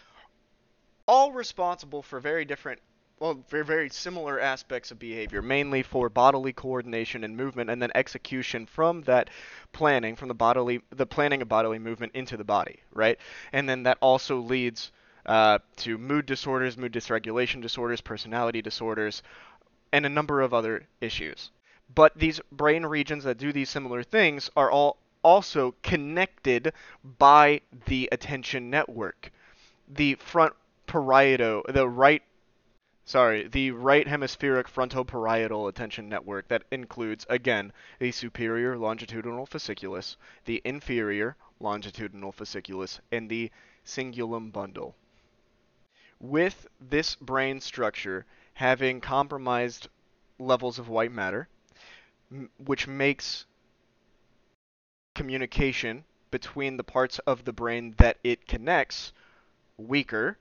all 1.06 1.32
responsible 1.32 2.02
for 2.02 2.20
very 2.20 2.44
different 2.44 2.80
well, 3.20 3.44
very, 3.48 3.64
very 3.64 3.88
similar 3.90 4.40
aspects 4.40 4.90
of 4.90 4.98
behavior, 4.98 5.40
mainly 5.40 5.82
for 5.82 6.08
bodily 6.08 6.52
coordination 6.52 7.22
and 7.24 7.36
movement, 7.36 7.70
and 7.70 7.80
then 7.80 7.90
execution 7.94 8.66
from 8.66 9.02
that 9.02 9.30
planning, 9.72 10.16
from 10.16 10.28
the 10.28 10.34
bodily, 10.34 10.82
the 10.90 11.06
planning 11.06 11.40
of 11.40 11.48
bodily 11.48 11.78
movement 11.78 12.12
into 12.14 12.36
the 12.36 12.44
body, 12.44 12.80
right? 12.92 13.18
And 13.52 13.68
then 13.68 13.84
that 13.84 13.98
also 14.00 14.40
leads 14.40 14.90
uh, 15.26 15.58
to 15.76 15.96
mood 15.96 16.26
disorders, 16.26 16.76
mood 16.76 16.92
dysregulation 16.92 17.62
disorders, 17.62 18.00
personality 18.00 18.60
disorders, 18.60 19.22
and 19.92 20.04
a 20.04 20.10
number 20.10 20.40
of 20.40 20.52
other 20.52 20.86
issues. 21.00 21.50
But 21.94 22.12
these 22.16 22.40
brain 22.50 22.84
regions 22.84 23.24
that 23.24 23.38
do 23.38 23.52
these 23.52 23.70
similar 23.70 24.02
things 24.02 24.50
are 24.56 24.70
all 24.70 24.98
also 25.22 25.74
connected 25.82 26.72
by 27.18 27.60
the 27.86 28.08
attention 28.12 28.70
network. 28.70 29.30
The 29.88 30.16
front 30.16 30.54
parieto, 30.86 31.62
the 31.72 31.88
right 31.88 32.22
sorry, 33.04 33.48
the 33.48 33.70
right 33.70 34.06
hemispheric 34.06 34.68
frontoparietal 34.68 35.68
attention 35.68 36.08
network 36.08 36.48
that 36.48 36.64
includes, 36.70 37.26
again, 37.28 37.72
the 37.98 38.10
superior 38.10 38.76
longitudinal 38.76 39.46
fasciculus, 39.46 40.16
the 40.44 40.62
inferior 40.64 41.36
longitudinal 41.60 42.32
fasciculus, 42.32 43.00
and 43.12 43.28
the 43.28 43.50
cingulum 43.84 44.50
bundle. 44.50 44.94
With 46.18 46.66
this 46.80 47.14
brain 47.14 47.60
structure 47.60 48.24
having 48.54 49.00
compromised 49.00 49.88
levels 50.38 50.78
of 50.78 50.88
white 50.88 51.12
matter, 51.12 51.48
which 52.58 52.86
makes 52.86 53.46
communication 55.14 56.04
between 56.30 56.76
the 56.76 56.84
parts 56.84 57.18
of 57.20 57.44
the 57.44 57.52
brain 57.52 57.94
that 57.98 58.18
it 58.24 58.46
connects 58.48 59.12
weaker, 59.76 60.38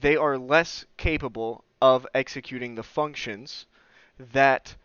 they 0.00 0.16
are 0.16 0.38
less 0.38 0.84
capable 0.96 1.64
of 1.82 2.06
executing 2.14 2.74
the 2.74 2.82
functions 2.82 3.66
that 4.18 4.76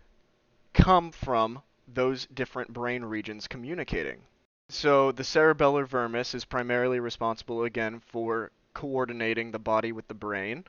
come 0.74 1.12
from 1.12 1.62
those 1.88 2.26
different 2.28 2.74
brain 2.74 3.04
regions 3.04 3.48
communicating. 3.48 4.22
So 4.70 5.12
the 5.12 5.24
cerebellar 5.24 5.86
vermis 5.88 6.34
is 6.34 6.46
primarily 6.46 7.00
responsible 7.00 7.64
again 7.64 8.00
for 8.00 8.52
coordinating 8.74 9.52
the 9.52 9.60
body 9.60 9.92
with 9.92 10.08
the 10.08 10.14
brain, 10.14 10.66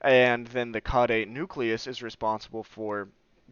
and 0.00 0.46
then 0.46 0.72
the 0.72 0.80
caudate 0.80 1.28
nucleus 1.28 1.86
is 1.86 2.02
responsible 2.02 2.62
for 2.62 3.08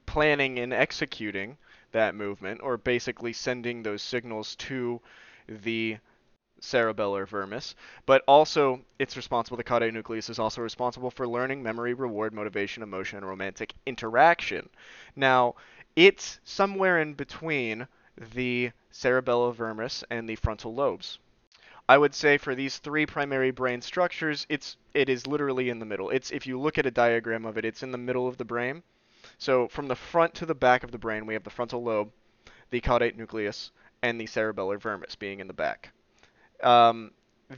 planning 0.06 0.58
and 0.60 0.72
executing 0.72 1.58
that 1.90 2.14
movement, 2.14 2.60
or 2.62 2.76
basically 2.76 3.32
sending 3.32 3.82
those 3.82 4.02
signals 4.02 4.54
to 4.56 5.00
the 5.48 5.98
cerebellar 6.60 7.26
vermis, 7.26 7.74
but 8.06 8.22
also 8.26 8.80
it's 8.98 9.16
responsible, 9.16 9.56
the 9.56 9.64
caudate 9.64 9.92
nucleus 9.92 10.28
is 10.28 10.38
also 10.38 10.60
responsible 10.62 11.10
for 11.10 11.26
learning, 11.26 11.62
memory, 11.62 11.94
reward, 11.94 12.32
motivation, 12.32 12.82
emotion, 12.82 13.18
and 13.18 13.28
romantic 13.28 13.74
interaction. 13.86 14.68
Now, 15.14 15.54
it's 15.96 16.40
somewhere 16.44 17.00
in 17.00 17.14
between 17.14 17.88
the 18.34 18.72
cerebellar 18.92 19.54
vermis 19.54 20.04
and 20.10 20.28
the 20.28 20.36
frontal 20.36 20.74
lobes. 20.74 21.18
I 21.88 21.96
would 21.96 22.14
say 22.14 22.36
for 22.36 22.54
these 22.54 22.78
three 22.78 23.06
primary 23.06 23.50
brain 23.50 23.80
structures, 23.80 24.46
it's 24.48 24.76
it 24.92 25.08
is 25.08 25.26
literally 25.26 25.70
in 25.70 25.78
the 25.78 25.86
middle. 25.86 26.10
It's 26.10 26.30
if 26.30 26.46
you 26.46 26.60
look 26.60 26.76
at 26.76 26.86
a 26.86 26.90
diagram 26.90 27.46
of 27.46 27.56
it, 27.56 27.64
it's 27.64 27.82
in 27.82 27.92
the 27.92 27.98
middle 27.98 28.28
of 28.28 28.36
the 28.36 28.44
brain. 28.44 28.82
So 29.38 29.68
from 29.68 29.88
the 29.88 29.96
front 29.96 30.34
to 30.34 30.46
the 30.46 30.54
back 30.54 30.82
of 30.84 30.90
the 30.90 30.98
brain, 30.98 31.24
we 31.24 31.34
have 31.34 31.44
the 31.44 31.50
frontal 31.50 31.82
lobe, 31.82 32.12
the 32.70 32.80
caudate 32.80 33.16
nucleus, 33.16 33.70
and 34.02 34.20
the 34.20 34.26
cerebellar 34.26 34.78
vermis 34.80 35.16
being 35.16 35.40
in 35.40 35.46
the 35.46 35.52
back. 35.52 35.92
Um, 36.62 37.12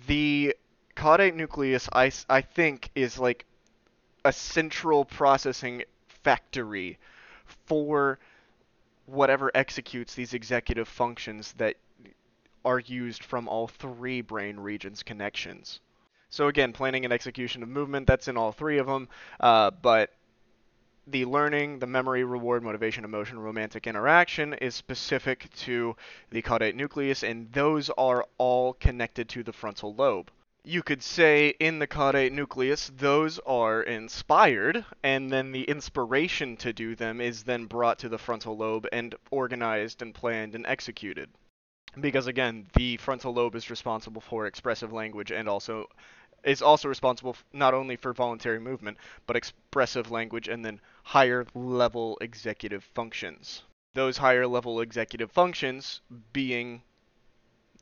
the 0.07 0.57
caudate 0.97 1.35
nucleus, 1.35 1.89
I, 1.93 2.13
I 2.29 2.43
think, 2.43 2.91
is 2.95 3.19
like 3.19 3.45
a 4.25 4.33
central 4.33 5.05
processing 5.05 5.85
factory 6.23 6.99
for 7.67 8.19
whatever 9.07 9.51
executes 9.55 10.15
these 10.15 10.35
executive 10.35 10.87
functions 10.89 11.55
that 11.55 11.77
are 12.65 12.79
used 12.79 13.25
from 13.25 13.49
all 13.49 13.67
three 13.67 14.21
brain 14.21 14.59
regions 14.59 15.03
connections. 15.03 15.81
So 16.29 16.47
again, 16.49 16.73
planning 16.73 17.05
and 17.05 17.13
execution 17.13 17.63
of 17.63 17.69
movement, 17.69 18.07
that's 18.07 18.29
in 18.29 18.37
all 18.37 18.53
three 18.53 18.79
of 18.79 18.87
them, 18.87 19.09
uh, 19.41 19.71
but 19.71 20.13
the 21.07 21.25
learning, 21.25 21.79
the 21.79 21.87
memory, 21.87 22.25
reward, 22.25 22.63
motivation, 22.63 23.05
emotion, 23.05 23.39
romantic 23.39 23.87
interaction 23.87 24.55
is 24.55 24.75
specific 24.75 25.51
to 25.55 25.97
the 26.31 26.43
caudate 26.43 26.75
nucleus, 26.75 27.23
and 27.23 27.53
those 27.53 27.91
are 27.91 28.27
all 28.39 28.75
connected 28.75 29.29
to 29.31 29.43
the 29.43 29.53
frontal 29.53 29.95
lobe. 29.95 30.31
You 30.63 30.83
could 30.83 31.03
say 31.03 31.55
in 31.59 31.79
the 31.79 31.87
caudate 31.87 32.33
nucleus, 32.33 32.91
those 32.95 33.39
are 33.41 33.83
inspired, 33.83 34.85
and 35.03 35.31
then 35.31 35.53
the 35.53 35.65
inspiration 35.65 36.57
to 36.59 36.73
do 36.73 36.95
them 36.95 37.21
is 37.21 37.45
then 37.45 37.65
brought 37.65 37.99
to 38.01 38.09
the 38.11 38.19
frontal 38.19 38.57
lobe 38.57 38.87
and 38.93 39.15
organized 39.31 40.03
and 40.03 40.15
planned 40.15 40.55
and 40.55 40.67
executed. 40.67 41.31
Because 41.99 42.27
again, 42.27 42.69
the 42.75 42.99
frontal 42.99 43.33
lobe 43.33 43.57
is 43.57 43.71
responsible 43.71 44.21
for 44.21 44.47
expressive 44.47 44.93
language 44.93 45.33
and 45.33 45.49
also 45.49 45.87
is 46.45 46.63
also 46.63 46.89
responsible 46.89 47.37
not 47.53 47.75
only 47.75 47.97
for 47.97 48.13
voluntary 48.13 48.59
movement, 48.59 48.97
but 49.27 49.37
expressive 49.37 50.11
language 50.11 50.49
and 50.49 50.65
then 50.65 50.81
higher 51.03 51.47
level 51.55 52.17
executive 52.21 52.85
functions. 52.85 53.63
Those 53.95 54.19
higher 54.19 54.47
level 54.47 54.81
executive 54.81 55.31
functions 55.31 56.01
being 56.33 56.83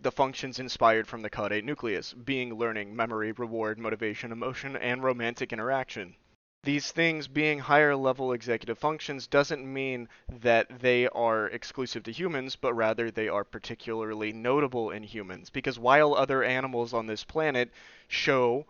the 0.00 0.12
functions 0.12 0.58
inspired 0.58 1.06
from 1.08 1.22
the 1.22 1.30
caudate 1.30 1.64
nucleus, 1.64 2.12
being 2.12 2.54
learning, 2.54 2.94
memory, 2.94 3.32
reward, 3.32 3.78
motivation, 3.78 4.30
emotion, 4.30 4.76
and 4.76 5.02
romantic 5.02 5.52
interaction. 5.52 6.14
These 6.62 6.92
things 6.92 7.28
being 7.28 7.58
higher 7.60 7.96
level 7.96 8.32
executive 8.32 8.78
functions 8.78 9.26
doesn't 9.26 9.72
mean 9.72 10.08
that 10.28 10.80
they 10.80 11.08
are 11.08 11.46
exclusive 11.48 12.02
to 12.04 12.12
humans, 12.12 12.56
but 12.56 12.74
rather 12.74 13.10
they 13.10 13.28
are 13.28 13.44
particularly 13.44 14.32
notable 14.32 14.90
in 14.90 15.02
humans. 15.02 15.50
Because 15.50 15.78
while 15.78 16.14
other 16.14 16.42
animals 16.44 16.94
on 16.94 17.06
this 17.06 17.24
planet 17.24 17.70
show 18.08 18.66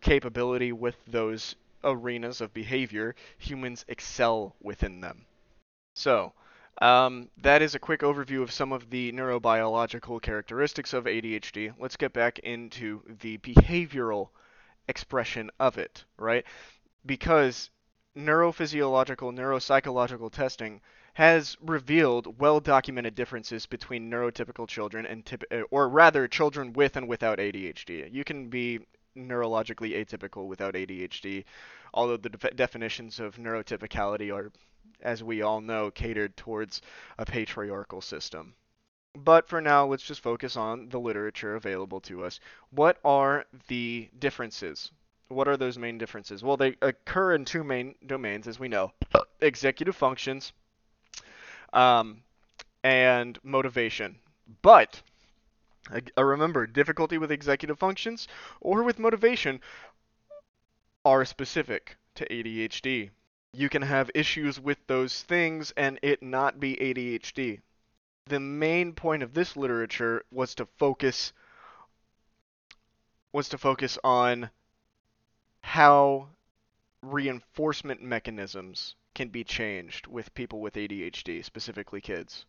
capability 0.00 0.72
with 0.72 0.96
those 1.06 1.56
arenas 1.82 2.40
of 2.40 2.54
behavior, 2.54 3.14
humans 3.38 3.84
excel 3.88 4.54
within 4.60 5.00
them. 5.00 5.26
So, 5.94 6.32
Um, 6.82 7.30
that 7.38 7.62
is 7.62 7.74
a 7.74 7.78
quick 7.78 8.00
overview 8.00 8.42
of 8.42 8.50
some 8.52 8.72
of 8.72 8.90
the 8.90 9.12
neurobiological 9.12 10.20
characteristics 10.22 10.92
of 10.92 11.06
ADHD. 11.06 11.72
Let's 11.78 11.96
get 11.96 12.12
back 12.12 12.40
into 12.40 13.02
the 13.20 13.38
behavioral 13.38 14.30
expression 14.88 15.50
of 15.60 15.78
it, 15.78 16.04
right? 16.16 16.44
Because 17.06 17.70
neurophysiological, 18.16 19.34
neuropsychological 19.34 20.30
testing 20.32 20.80
has 21.14 21.56
revealed 21.60 22.40
well-documented 22.40 23.14
differences 23.14 23.66
between 23.66 24.10
neurotypical 24.10 24.66
children 24.66 25.06
and 25.06 25.24
typ- 25.24 25.44
uh, 25.50 25.64
or 25.70 25.88
rather 25.88 26.26
children 26.26 26.72
with 26.72 26.96
and 26.96 27.06
without 27.06 27.38
ADHD. 27.38 28.12
You 28.12 28.24
can 28.24 28.48
be 28.48 28.80
neurologically 29.16 29.94
atypical 29.94 30.48
without 30.48 30.74
ADHD, 30.74 31.44
although 31.92 32.16
the 32.16 32.30
def- 32.30 32.56
definitions 32.56 33.20
of 33.20 33.36
neurotypicality 33.36 34.34
are 34.34 34.50
as 35.00 35.22
we 35.22 35.42
all 35.42 35.60
know 35.60 35.90
catered 35.90 36.36
towards 36.36 36.82
a 37.18 37.24
patriarchal 37.24 38.00
system. 38.00 38.54
But 39.14 39.48
for 39.48 39.60
now, 39.60 39.86
let's 39.86 40.02
just 40.02 40.20
focus 40.20 40.56
on 40.56 40.88
the 40.88 40.98
literature 40.98 41.54
available 41.54 42.00
to 42.02 42.24
us. 42.24 42.40
What 42.70 42.98
are 43.04 43.44
the 43.68 44.08
differences? 44.18 44.90
What 45.34 45.48
are 45.48 45.56
those 45.56 45.76
main 45.76 45.98
differences? 45.98 46.42
Well, 46.42 46.56
they 46.56 46.76
occur 46.80 47.34
in 47.34 47.44
two 47.44 47.64
main 47.64 47.96
domains, 48.06 48.46
as 48.46 48.58
we 48.58 48.68
know 48.68 48.92
executive 49.40 49.96
functions 49.96 50.52
um, 51.72 52.22
and 52.82 53.38
motivation. 53.42 54.16
But 54.62 55.02
uh, 55.92 56.24
remember, 56.24 56.66
difficulty 56.66 57.18
with 57.18 57.30
executive 57.30 57.78
functions 57.78 58.28
or 58.60 58.82
with 58.82 58.98
motivation 58.98 59.60
are 61.04 61.24
specific 61.24 61.96
to 62.14 62.26
ADHD. 62.28 63.10
You 63.52 63.68
can 63.68 63.82
have 63.82 64.10
issues 64.14 64.58
with 64.58 64.78
those 64.86 65.22
things 65.22 65.72
and 65.76 65.98
it 66.02 66.22
not 66.22 66.58
be 66.58 66.76
ADHD. 66.76 67.60
The 68.26 68.40
main 68.40 68.94
point 68.94 69.22
of 69.22 69.34
this 69.34 69.56
literature 69.56 70.24
was 70.30 70.54
to 70.54 70.66
focus 70.78 71.32
was 73.32 73.48
to 73.48 73.58
focus 73.58 73.98
on 74.04 74.48
how 75.64 76.28
reinforcement 77.02 78.02
mechanisms 78.02 78.94
can 79.14 79.28
be 79.28 79.42
changed 79.42 80.06
with 80.06 80.34
people 80.34 80.60
with 80.60 80.74
ADHD, 80.74 81.42
specifically 81.42 82.02
kids. 82.02 82.44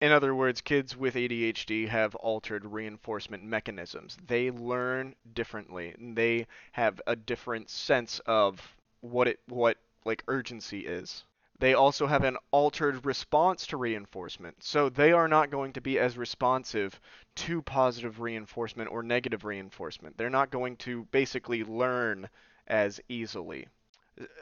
In 0.00 0.10
other 0.10 0.34
words, 0.34 0.60
kids 0.60 0.96
with 0.96 1.14
ADHD 1.14 1.88
have 1.88 2.14
altered 2.16 2.64
reinforcement 2.64 3.44
mechanisms. 3.44 4.18
They 4.26 4.50
learn 4.50 5.14
differently. 5.32 5.94
They 5.98 6.48
have 6.72 7.00
a 7.06 7.14
different 7.14 7.70
sense 7.70 8.18
of 8.26 8.76
what 9.00 9.28
it 9.28 9.40
what 9.46 9.78
like 10.04 10.24
urgency 10.26 10.80
is. 10.80 11.24
They 11.60 11.74
also 11.74 12.06
have 12.06 12.24
an 12.24 12.38
altered 12.52 13.04
response 13.04 13.66
to 13.66 13.76
reinforcement. 13.76 14.56
So 14.64 14.88
they 14.88 15.12
are 15.12 15.28
not 15.28 15.50
going 15.50 15.74
to 15.74 15.82
be 15.82 15.98
as 15.98 16.16
responsive 16.16 16.98
to 17.36 17.60
positive 17.60 18.18
reinforcement 18.18 18.90
or 18.90 19.02
negative 19.02 19.44
reinforcement. 19.44 20.16
They're 20.16 20.30
not 20.30 20.50
going 20.50 20.76
to 20.78 21.06
basically 21.12 21.62
learn 21.62 22.30
as 22.66 22.98
easily. 23.10 23.68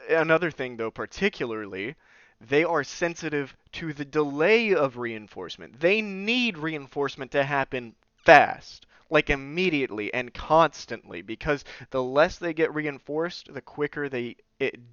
Another 0.09 0.49
thing, 0.49 0.77
though, 0.77 0.91
particularly, 0.91 1.95
they 2.39 2.63
are 2.63 2.85
sensitive 2.85 3.53
to 3.73 3.91
the 3.91 4.05
delay 4.05 4.73
of 4.73 4.97
reinforcement. 4.97 5.81
They 5.81 6.01
need 6.01 6.57
reinforcement 6.57 7.31
to 7.31 7.43
happen 7.43 7.95
fast, 8.23 8.85
like 9.09 9.29
immediately 9.29 10.13
and 10.13 10.33
constantly, 10.33 11.21
because 11.21 11.65
the 11.89 12.01
less 12.01 12.37
they 12.37 12.53
get 12.53 12.73
reinforced, 12.73 13.53
the 13.53 13.61
quicker 13.61 14.07
they 14.07 14.37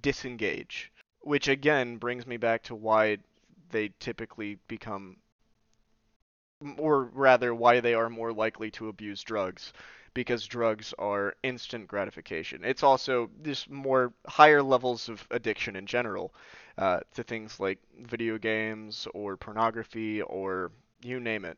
disengage. 0.01 0.91
Which 1.27 1.49
again 1.49 1.97
brings 1.97 2.25
me 2.25 2.37
back 2.37 2.63
to 2.63 2.75
why 2.75 3.17
they 3.71 3.91
typically 3.99 4.59
become, 4.69 5.17
or 6.77 7.03
rather, 7.03 7.53
why 7.53 7.81
they 7.81 7.93
are 7.93 8.09
more 8.09 8.31
likely 8.31 8.71
to 8.71 8.87
abuse 8.87 9.23
drugs 9.23 9.73
because 10.13 10.47
drugs 10.47 10.93
are 10.97 11.35
instant 11.43 11.89
gratification. 11.89 12.63
It's 12.63 12.81
also 12.81 13.29
just 13.41 13.69
more 13.69 14.13
higher 14.25 14.63
levels 14.63 15.09
of 15.09 15.27
addiction 15.29 15.75
in 15.75 15.85
general 15.85 16.33
uh, 16.77 17.01
to 17.15 17.23
things 17.23 17.59
like 17.59 17.79
video 17.99 18.37
games 18.37 19.05
or 19.13 19.35
pornography 19.35 20.21
or 20.21 20.71
you 21.01 21.19
name 21.19 21.43
it. 21.43 21.57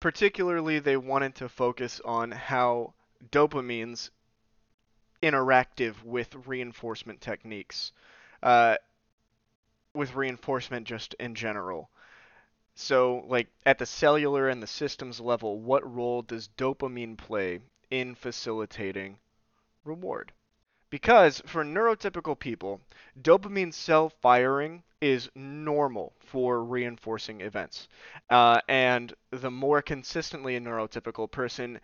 Particularly, 0.00 0.80
they 0.80 0.96
wanted 0.96 1.36
to 1.36 1.48
focus 1.48 2.00
on 2.04 2.32
how 2.32 2.94
dopamines 3.30 4.10
interactive 5.22 6.02
with 6.02 6.34
reinforcement 6.48 7.20
techniques, 7.20 7.92
uh, 8.42 8.76
with 9.94 10.14
reinforcement 10.14 10.86
just 10.86 11.14
in 11.14 11.34
general. 11.34 11.90
So, 12.74 13.24
like 13.28 13.48
at 13.64 13.78
the 13.78 13.86
cellular 13.86 14.48
and 14.48 14.62
the 14.62 14.66
systems 14.66 15.20
level, 15.20 15.60
what 15.60 15.90
role 15.94 16.22
does 16.22 16.48
dopamine 16.56 17.16
play 17.16 17.60
in 17.90 18.14
facilitating 18.14 19.18
reward. 19.84 20.32
Because 20.90 21.42
for 21.46 21.64
neurotypical 21.64 22.38
people, 22.38 22.80
dopamine 23.20 23.72
cell 23.72 24.08
firing 24.08 24.82
is 25.00 25.30
normal 25.34 26.12
for 26.18 26.64
reinforcing 26.64 27.40
events. 27.40 27.88
Uh, 28.30 28.60
and 28.68 29.14
the 29.30 29.50
more 29.50 29.82
consistently 29.82 30.56
a 30.56 30.60
neurotypical 30.60 31.30
person 31.30 31.80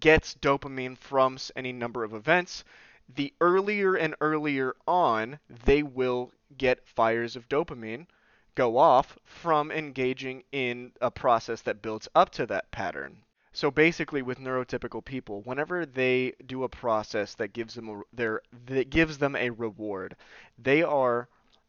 gets 0.00 0.34
dopamine 0.34 0.96
from 0.96 1.38
any 1.54 1.72
number 1.72 2.02
of 2.04 2.14
events, 2.14 2.64
the 3.12 3.32
earlier 3.40 3.94
and 3.94 4.14
earlier 4.20 4.74
on 4.86 5.38
they 5.64 5.82
will 5.82 6.32
get 6.56 6.86
fires 6.86 7.36
of 7.36 7.48
dopamine 7.48 8.06
go 8.54 8.76
off 8.76 9.18
from 9.24 9.70
engaging 9.70 10.44
in 10.52 10.92
a 11.00 11.10
process 11.10 11.62
that 11.62 11.82
builds 11.82 12.08
up 12.14 12.30
to 12.30 12.46
that 12.46 12.70
pattern. 12.70 13.16
So 13.52 13.70
basically, 13.70 14.22
with 14.22 14.38
neurotypical 14.38 15.04
people, 15.04 15.42
whenever 15.42 15.86
they 15.86 16.32
do 16.46 16.64
a 16.64 16.68
process 16.68 17.34
that 17.34 17.52
gives 17.52 17.74
them 17.74 17.88
a, 17.88 18.02
their 18.12 18.42
that 18.66 18.90
gives 18.90 19.18
them 19.18 19.36
a 19.36 19.50
reward, 19.50 20.16
they 20.58 20.82
are 20.82 21.28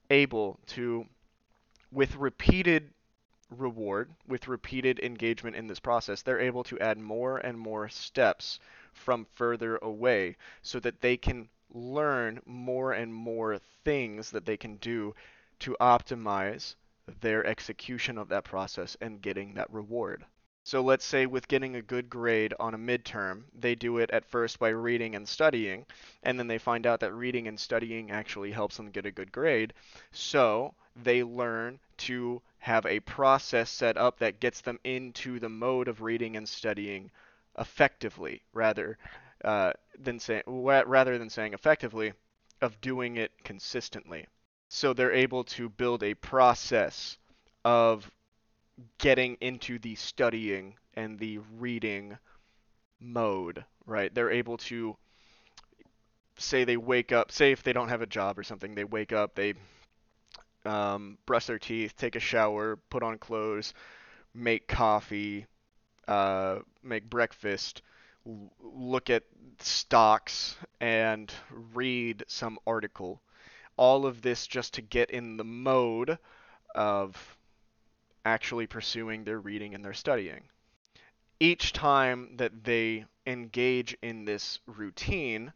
able 0.10 0.60
to, 0.68 1.06
with 1.92 2.16
repeated 2.16 2.92
reward, 3.52 4.10
with 4.28 4.48
repeated 4.48 5.00
engagement 5.00 5.56
in 5.56 5.68
this 5.68 5.80
process, 5.80 6.22
they're 6.22 6.40
able 6.40 6.64
to 6.64 6.80
add 6.80 6.98
more 6.98 7.38
and 7.38 7.60
more 7.60 7.88
steps 7.90 8.60
from 8.96 9.26
further 9.34 9.78
away, 9.78 10.36
so 10.62 10.80
that 10.80 11.02
they 11.02 11.18
can 11.18 11.48
learn 11.74 12.40
more 12.46 12.94
and 12.94 13.14
more 13.14 13.60
things 13.84 14.32
that 14.32 14.46
they 14.46 14.58
can 14.58 14.78
do 14.78 15.14
to 15.60 15.76
optimize 15.80 16.76
their 17.22 17.46
execution 17.46 18.18
of 18.18 18.30
that 18.30 18.44
process 18.44 18.98
and 19.02 19.22
getting 19.22 19.54
that 19.54 19.72
reward. 19.72 20.26
So 20.64 20.82
let's 20.82 21.06
say 21.06 21.28
with 21.28 21.48
getting 21.48 21.76
a 21.76 21.82
good 21.84 22.10
grade 22.10 22.56
on 22.60 22.74
a 22.74 22.80
midterm, 22.80 23.44
they 23.54 23.76
do 23.76 24.00
it 24.00 24.10
at 24.10 24.26
first 24.26 24.58
by 24.58 24.70
reading 24.70 25.14
and 25.14 25.28
studying, 25.30 25.86
and 26.24 26.40
then 26.40 26.48
they 26.48 26.58
find 26.58 26.88
out 26.88 27.02
that 27.02 27.14
reading 27.14 27.48
and 27.48 27.60
studying 27.60 28.10
actually 28.10 28.52
helps 28.52 28.78
them 28.78 28.90
get 28.90 29.06
a 29.06 29.12
good 29.12 29.32
grade. 29.32 29.74
So 30.12 30.74
they 31.04 31.24
learn 31.24 31.80
to 31.98 32.42
have 32.58 32.86
a 32.88 33.00
process 33.02 33.70
set 33.70 33.96
up 33.96 34.18
that 34.18 34.40
gets 34.40 34.62
them 34.62 34.80
into 34.84 35.40
the 35.40 35.50
mode 35.50 35.88
of 35.88 36.02
reading 36.02 36.36
and 36.36 36.50
studying 36.50 37.12
effectively, 37.58 38.42
rather 38.54 38.98
uh, 39.44 39.74
than 40.00 40.20
say, 40.20 40.44
rather 40.48 41.18
than 41.18 41.30
saying 41.30 41.54
effectively, 41.54 42.14
of 42.62 42.80
doing 42.82 43.18
it 43.18 43.32
consistently. 43.44 44.26
So 44.70 44.94
they're 44.94 45.12
able 45.12 45.44
to 45.46 45.70
build 45.70 46.04
a 46.04 46.16
process 46.16 47.18
of 47.64 48.10
getting 48.98 49.38
into 49.42 49.80
the 49.80 49.96
studying 49.96 50.76
and 50.96 51.20
the 51.20 51.40
reading 51.58 52.18
mode, 53.00 53.64
right? 53.86 54.14
They're 54.14 54.32
able 54.32 54.58
to 54.58 54.98
say 56.38 56.64
they 56.64 56.78
wake 56.78 57.12
up, 57.12 57.32
say 57.32 57.52
if 57.52 57.64
they 57.64 57.74
don't 57.74 57.90
have 57.90 58.02
a 58.02 58.08
job 58.08 58.38
or 58.38 58.44
something, 58.44 58.76
they 58.76 58.84
wake 58.84 59.14
up, 59.14 59.36
they 59.36 59.54
um, 60.66 61.18
brush 61.26 61.46
their 61.46 61.60
teeth, 61.60 61.96
take 61.96 62.16
a 62.16 62.20
shower, 62.20 62.78
put 62.90 63.04
on 63.04 63.18
clothes, 63.18 63.74
make 64.34 64.68
coffee, 64.68 65.46
uh, 66.08 66.60
make 66.84 67.10
breakfast, 67.10 67.82
look 68.62 69.10
at 69.10 69.24
stocks, 69.60 70.56
and 70.80 71.32
read 71.74 72.24
some 72.28 72.58
article. 72.66 73.22
All 73.78 74.06
of 74.06 74.22
this 74.22 74.48
just 74.48 74.74
to 74.76 74.82
get 74.82 75.12
in 75.12 75.38
the 75.38 75.44
mode 75.44 76.18
of 76.74 77.38
actually 78.26 78.68
pursuing 78.68 79.24
their 79.24 79.40
reading 79.40 79.76
and 79.76 79.84
their 79.84 79.94
studying. 79.94 80.44
Each 81.40 81.74
time 81.74 82.38
that 82.38 82.64
they 82.64 83.06
engage 83.28 83.96
in 84.02 84.26
this 84.26 84.60
routine, 84.66 85.54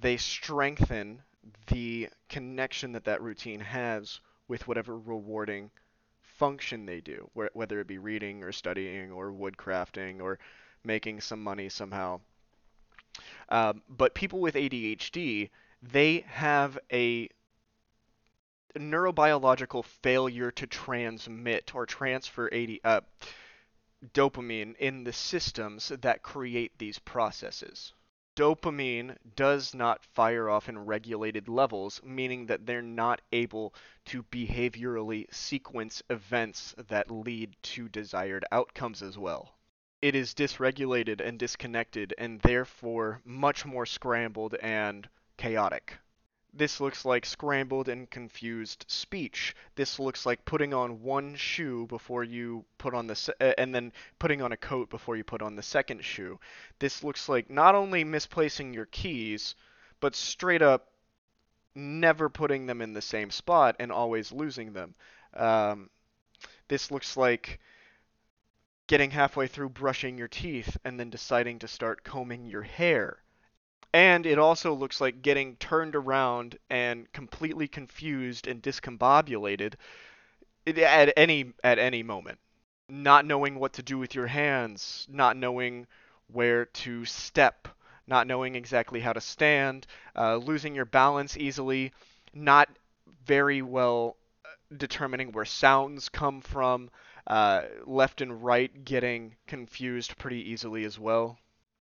they 0.00 0.16
strengthen 0.16 1.22
the 1.68 2.08
connection 2.28 2.92
that 2.92 3.04
that 3.04 3.22
routine 3.22 3.60
has 3.60 4.20
with 4.48 4.66
whatever 4.66 4.98
rewarding 4.98 5.70
function 6.40 6.86
they 6.86 7.02
do, 7.02 7.28
whether 7.34 7.80
it 7.80 7.86
be 7.86 7.98
reading 7.98 8.42
or 8.42 8.50
studying 8.50 9.12
or 9.12 9.30
woodcrafting 9.30 10.22
or 10.22 10.38
making 10.82 11.20
some 11.20 11.44
money 11.44 11.68
somehow. 11.68 12.18
Um, 13.50 13.82
but 13.90 14.14
people 14.14 14.40
with 14.40 14.54
ADHD, 14.54 15.50
they 15.82 16.24
have 16.28 16.78
a 16.90 17.28
neurobiological 18.74 19.84
failure 19.84 20.50
to 20.52 20.66
transmit 20.66 21.74
or 21.74 21.84
transfer 21.84 22.48
AD, 22.54 22.78
uh, 22.84 23.00
dopamine 24.14 24.76
in 24.76 25.04
the 25.04 25.12
systems 25.12 25.92
that 26.00 26.22
create 26.22 26.72
these 26.78 26.98
processes. 26.98 27.92
Dopamine 28.36 29.16
does 29.34 29.74
not 29.74 30.04
fire 30.04 30.48
off 30.48 30.68
in 30.68 30.78
regulated 30.78 31.48
levels, 31.48 32.00
meaning 32.04 32.46
that 32.46 32.64
they're 32.64 32.80
not 32.80 33.20
able 33.32 33.74
to 34.04 34.22
behaviorally 34.22 35.26
sequence 35.34 36.00
events 36.08 36.74
that 36.78 37.10
lead 37.10 37.56
to 37.62 37.88
desired 37.88 38.44
outcomes 38.52 39.02
as 39.02 39.18
well. 39.18 39.56
It 40.00 40.14
is 40.14 40.32
dysregulated 40.32 41.20
and 41.20 41.38
disconnected, 41.38 42.14
and 42.16 42.40
therefore 42.40 43.20
much 43.24 43.66
more 43.66 43.84
scrambled 43.84 44.54
and 44.62 45.08
chaotic. 45.36 45.98
This 46.52 46.80
looks 46.80 47.04
like 47.04 47.24
scrambled 47.24 47.88
and 47.88 48.10
confused 48.10 48.84
speech. 48.88 49.54
This 49.76 49.98
looks 49.98 50.26
like 50.26 50.44
putting 50.44 50.74
on 50.74 51.02
one 51.02 51.36
shoe 51.36 51.86
before 51.86 52.24
you 52.24 52.64
put 52.76 52.92
on 52.92 53.06
the 53.06 53.14
se- 53.14 53.34
uh, 53.40 53.52
and 53.56 53.74
then 53.74 53.92
putting 54.18 54.42
on 54.42 54.52
a 54.52 54.56
coat 54.56 54.90
before 54.90 55.16
you 55.16 55.24
put 55.24 55.42
on 55.42 55.54
the 55.54 55.62
second 55.62 56.04
shoe. 56.04 56.40
This 56.78 57.04
looks 57.04 57.28
like 57.28 57.50
not 57.50 57.74
only 57.74 58.02
misplacing 58.04 58.74
your 58.74 58.86
keys, 58.86 59.54
but 60.00 60.16
straight 60.16 60.62
up 60.62 60.92
never 61.74 62.28
putting 62.28 62.66
them 62.66 62.82
in 62.82 62.92
the 62.92 63.02
same 63.02 63.30
spot 63.30 63.76
and 63.78 63.92
always 63.92 64.32
losing 64.32 64.72
them. 64.72 64.94
Um, 65.34 65.88
this 66.68 66.90
looks 66.90 67.16
like 67.16 67.60
getting 68.88 69.12
halfway 69.12 69.46
through 69.46 69.68
brushing 69.68 70.18
your 70.18 70.28
teeth 70.28 70.76
and 70.84 70.98
then 70.98 71.10
deciding 71.10 71.60
to 71.60 71.68
start 71.68 72.02
combing 72.02 72.46
your 72.46 72.62
hair 72.62 73.22
and 73.92 74.26
it 74.26 74.38
also 74.38 74.74
looks 74.74 75.00
like 75.00 75.22
getting 75.22 75.56
turned 75.56 75.96
around 75.96 76.58
and 76.68 77.10
completely 77.12 77.68
confused 77.68 78.46
and 78.46 78.62
discombobulated 78.62 79.74
at 80.66 81.12
any 81.16 81.52
at 81.64 81.78
any 81.78 82.02
moment. 82.02 82.38
Not 82.88 83.24
knowing 83.24 83.58
what 83.58 83.74
to 83.74 83.82
do 83.82 83.98
with 83.98 84.14
your 84.14 84.26
hands 84.26 85.06
not 85.08 85.36
knowing 85.36 85.86
where 86.28 86.66
to 86.66 87.04
step 87.04 87.68
not 88.06 88.26
knowing 88.26 88.56
exactly 88.56 89.00
how 89.00 89.12
to 89.12 89.20
stand 89.20 89.86
uh, 90.16 90.36
losing 90.36 90.74
your 90.74 90.84
balance 90.84 91.36
easily 91.36 91.92
not 92.34 92.68
very 93.24 93.62
well 93.62 94.16
uh, 94.44 94.48
determining 94.76 95.32
where 95.32 95.44
sounds 95.44 96.08
come 96.08 96.40
from 96.40 96.90
uh, 97.26 97.62
left 97.86 98.20
and 98.20 98.42
right 98.44 98.84
getting 98.84 99.36
confused 99.46 100.16
pretty 100.18 100.50
easily 100.50 100.84
as 100.84 100.98
well 100.98 101.38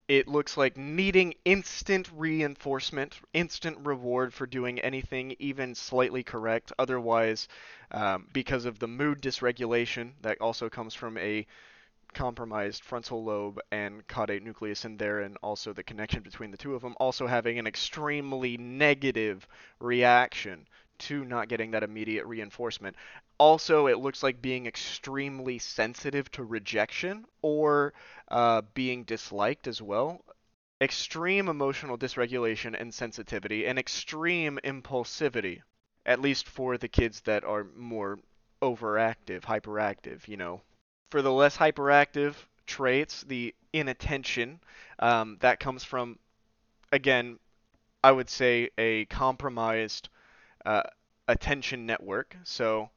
it 0.10 0.28
looks 0.28 0.58
like 0.58 0.76
needing 0.76 1.36
instant 1.46 2.10
reinforcement, 2.16 3.20
instant 3.32 3.78
reward 3.86 4.34
for 4.34 4.48
doing 4.48 4.80
anything 4.80 5.36
even 5.38 5.76
slightly 5.76 6.24
correct. 6.24 6.74
Otherwise, 6.80 7.48
um, 7.92 8.28
because 8.34 8.66
of 8.66 8.80
the 8.80 8.88
mood 8.88 9.22
dysregulation 9.22 10.14
that 10.22 10.42
also 10.42 10.68
comes 10.68 10.96
from 10.96 11.16
a 11.20 11.46
compromised 12.16 12.84
frontal 12.84 13.24
lobe 13.24 13.60
and 13.72 14.06
caudate 14.08 14.42
nucleus 14.42 14.84
in 14.84 14.98
there, 14.98 15.20
and 15.20 15.38
also 15.44 15.74
the 15.74 15.84
connection 15.84 16.24
between 16.24 16.50
the 16.50 16.58
two 16.58 16.74
of 16.74 16.82
them, 16.82 16.96
also 17.00 17.28
having 17.28 17.60
an 17.60 17.68
extremely 17.68 18.58
negative 18.58 19.48
reaction 19.80 20.68
to 21.00 21.26
not 21.26 21.48
getting 21.48 21.72
that 21.72 21.84
immediate 21.84 22.26
reinforcement. 22.26 22.96
Also, 23.38 23.88
it 23.88 24.00
looks 24.00 24.22
like 24.24 24.42
being 24.42 24.66
extremely 24.66 25.58
sensitive 25.60 26.30
to 26.32 26.44
rejection 26.44 27.26
or 27.42 27.94
uh, 28.30 28.62
being 28.74 29.04
disliked 29.04 29.68
as 29.68 29.82
well. 29.82 30.24
Extreme 30.82 31.50
emotional 31.50 31.98
dysregulation 31.98 32.80
and 32.80 32.94
sensitivity, 32.94 33.66
and 33.66 33.78
extreme 33.78 34.60
impulsivity, 34.64 35.62
at 36.06 36.22
least 36.22 36.48
for 36.48 36.78
the 36.78 36.88
kids 36.88 37.22
that 37.22 37.44
are 37.44 37.66
more 37.76 38.20
overactive, 38.62 39.42
hyperactive, 39.42 40.28
you 40.28 40.38
know. 40.38 40.62
For 41.12 41.22
the 41.22 41.32
less 41.32 41.58
hyperactive 41.58 42.36
traits, 42.66 43.24
the 43.24 43.54
inattention, 43.74 44.60
um, 45.00 45.38
that 45.42 45.60
comes 45.60 45.84
from, 45.84 46.20
again, 46.92 47.40
I 48.04 48.12
would 48.12 48.30
say 48.30 48.70
a 48.78 49.06
compromised 49.06 50.10
uh, 50.66 50.84
attention 51.28 51.86
network. 51.86 52.36
So, 52.44 52.90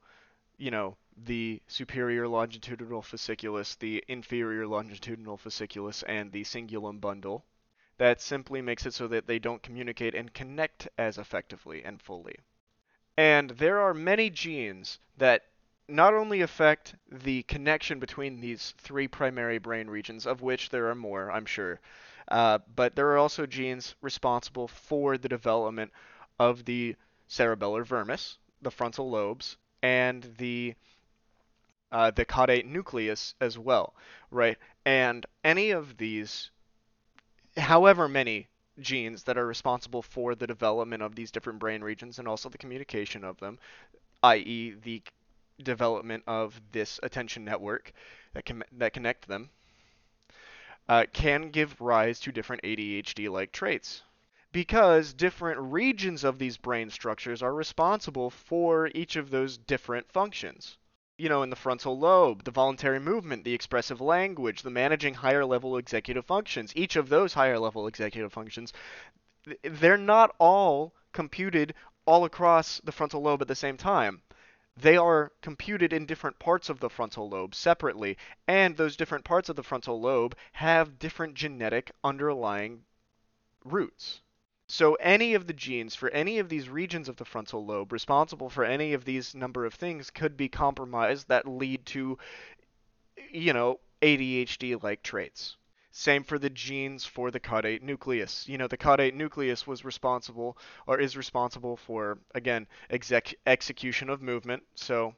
you 0.57 0.71
know, 0.71 0.95
the 1.25 1.61
superior 1.67 2.27
longitudinal 2.27 3.01
fasciculus, 3.01 3.77
the 3.77 4.03
inferior 4.07 4.67
longitudinal 4.67 5.37
fasciculus, 5.37 6.03
and 6.07 6.31
the 6.31 6.43
cingulum 6.43 6.99
bundle. 6.99 7.45
That 7.97 8.21
simply 8.21 8.61
makes 8.61 8.85
it 8.85 8.93
so 8.93 9.07
that 9.09 9.27
they 9.27 9.39
don't 9.39 9.61
communicate 9.61 10.15
and 10.15 10.33
connect 10.33 10.87
as 10.97 11.17
effectively 11.17 11.83
and 11.83 12.01
fully. 12.01 12.35
And 13.17 13.51
there 13.51 13.79
are 13.79 13.93
many 13.93 14.31
genes 14.31 14.99
that 15.17 15.45
not 15.87 16.13
only 16.13 16.41
affect 16.41 16.95
the 17.11 17.43
connection 17.43 17.99
between 17.99 18.39
these 18.39 18.73
three 18.79 19.07
primary 19.07 19.59
brain 19.59 19.87
regions, 19.87 20.25
of 20.25 20.41
which 20.41 20.69
there 20.69 20.89
are 20.89 20.95
more, 20.95 21.31
I'm 21.31 21.45
sure, 21.45 21.79
uh, 22.29 22.59
but 22.75 22.95
there 22.95 23.11
are 23.11 23.17
also 23.17 23.45
genes 23.45 23.95
responsible 24.01 24.67
for 24.67 25.17
the 25.17 25.29
development 25.29 25.91
of 26.39 26.65
the 26.65 26.95
cerebellar 27.29 27.85
vermis, 27.85 28.37
the 28.61 28.71
frontal 28.71 29.09
lobes, 29.09 29.57
and 29.81 30.23
the 30.37 30.75
uh, 31.91 32.09
the 32.09 32.25
caudate 32.25 32.65
nucleus 32.65 33.35
as 33.39 33.57
well, 33.57 33.93
right? 34.31 34.57
And 34.83 35.25
any 35.43 35.69
of 35.69 35.97
these, 35.97 36.49
however 37.55 38.09
many 38.09 38.47
genes 38.79 39.23
that 39.23 39.37
are 39.37 39.45
responsible 39.45 40.01
for 40.01 40.33
the 40.33 40.47
development 40.47 41.03
of 41.03 41.13
these 41.13 41.29
different 41.29 41.59
brain 41.59 41.83
regions 41.83 42.17
and 42.17 42.27
also 42.27 42.49
the 42.49 42.57
communication 42.57 43.23
of 43.23 43.39
them, 43.39 43.59
i.e., 44.23 44.71
the 44.71 45.03
development 45.61 46.23
of 46.25 46.59
this 46.71 46.99
attention 47.03 47.45
network 47.45 47.93
that 48.33 48.43
can 48.43 48.63
that 48.71 48.93
connect 48.93 49.27
them, 49.27 49.51
uh, 50.89 51.05
can 51.13 51.51
give 51.51 51.79
rise 51.79 52.19
to 52.21 52.31
different 52.31 52.63
ADHD-like 52.63 53.51
traits 53.51 54.01
because 54.53 55.15
different 55.15 55.59
regions 55.59 56.23
of 56.23 56.37
these 56.37 56.57
brain 56.57 56.87
structures 56.91 57.41
are 57.41 57.55
responsible 57.55 58.29
for 58.29 58.87
each 58.93 59.15
of 59.15 59.31
those 59.31 59.57
different 59.57 60.11
functions. 60.11 60.77
You 61.17 61.27
know, 61.27 61.41
in 61.41 61.49
the 61.49 61.55
frontal 61.55 61.97
lobe, 61.97 62.43
the 62.43 62.51
voluntary 62.51 62.99
movement, 62.99 63.43
the 63.43 63.53
expressive 63.53 63.99
language, 63.99 64.61
the 64.61 64.69
managing 64.69 65.15
higher 65.15 65.43
level 65.43 65.75
executive 65.75 66.25
functions, 66.25 66.71
each 66.75 66.95
of 66.95 67.09
those 67.09 67.33
higher 67.33 67.57
level 67.57 67.87
executive 67.87 68.31
functions, 68.31 68.71
they're 69.63 69.97
not 69.97 70.35
all 70.37 70.93
computed 71.13 71.73
all 72.05 72.23
across 72.23 72.79
the 72.81 72.91
frontal 72.91 73.23
lobe 73.23 73.41
at 73.41 73.47
the 73.47 73.55
same 73.55 73.75
time. 73.75 74.21
They 74.77 74.97
are 74.97 75.31
computed 75.41 75.93
in 75.93 76.05
different 76.05 76.37
parts 76.37 76.69
of 76.69 76.79
the 76.79 76.89
frontal 76.89 77.27
lobe 77.27 77.55
separately, 77.55 78.17
and 78.47 78.77
those 78.77 78.97
different 78.97 79.25
parts 79.25 79.49
of 79.49 79.55
the 79.55 79.63
frontal 79.63 79.99
lobe 79.99 80.35
have 80.51 80.99
different 80.99 81.33
genetic 81.33 81.91
underlying 82.03 82.83
roots. 83.65 84.21
So 84.67 84.95
any 84.95 85.33
of 85.33 85.47
the 85.47 85.53
genes 85.53 85.95
for 85.95 86.09
any 86.09 86.39
of 86.39 86.49
these 86.49 86.69
regions 86.69 87.07
of 87.09 87.17
the 87.17 87.25
frontal 87.25 87.65
lobe 87.65 87.91
responsible 87.91 88.49
for 88.49 88.63
any 88.63 88.93
of 88.93 89.05
these 89.05 89.35
number 89.35 89.65
of 89.65 89.73
things 89.73 90.09
could 90.09 90.35
be 90.35 90.49
compromised 90.49 91.27
that 91.27 91.47
lead 91.47 91.85
to 91.87 92.17
you 93.31 93.53
know 93.53 93.79
ADHD 94.01 94.81
like 94.81 95.03
traits. 95.03 95.57
Same 95.91 96.23
for 96.23 96.39
the 96.39 96.49
genes 96.49 97.05
for 97.05 97.29
the 97.29 97.39
caudate 97.39 97.81
nucleus. 97.83 98.47
You 98.47 98.57
know, 98.57 98.67
the 98.67 98.77
caudate 98.77 99.13
nucleus 99.13 99.67
was 99.67 99.85
responsible 99.85 100.57
or 100.87 100.99
is 100.99 101.15
responsible 101.15 101.77
for 101.77 102.17
again 102.33 102.67
exec- 102.89 103.35
execution 103.45 104.09
of 104.09 104.21
movement. 104.21 104.63
So 104.75 105.15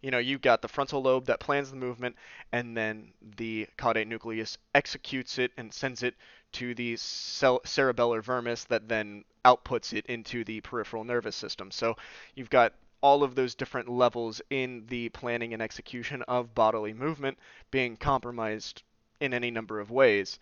you 0.00 0.10
know, 0.12 0.18
you've 0.18 0.42
got 0.42 0.62
the 0.62 0.68
frontal 0.68 1.02
lobe 1.02 1.26
that 1.26 1.40
plans 1.40 1.70
the 1.70 1.76
movement, 1.76 2.14
and 2.52 2.76
then 2.76 3.12
the 3.36 3.66
caudate 3.76 4.06
nucleus 4.06 4.56
executes 4.74 5.38
it 5.38 5.50
and 5.56 5.72
sends 5.72 6.02
it 6.02 6.14
to 6.52 6.74
the 6.74 6.94
cerebellar 6.94 8.22
vermis 8.22 8.64
that 8.64 8.88
then 8.88 9.24
outputs 9.44 9.92
it 9.92 10.06
into 10.06 10.44
the 10.44 10.60
peripheral 10.60 11.04
nervous 11.04 11.36
system. 11.36 11.70
So 11.70 11.96
you've 12.34 12.50
got 12.50 12.74
all 13.00 13.22
of 13.22 13.34
those 13.34 13.54
different 13.54 13.88
levels 13.88 14.40
in 14.50 14.84
the 14.88 15.08
planning 15.10 15.52
and 15.52 15.62
execution 15.62 16.22
of 16.22 16.54
bodily 16.54 16.92
movement 16.92 17.38
being 17.70 17.96
compromised 17.96 18.82
in 19.20 19.32
any 19.32 19.50
number 19.50 19.78
of 19.78 19.90
ways. 19.90 20.38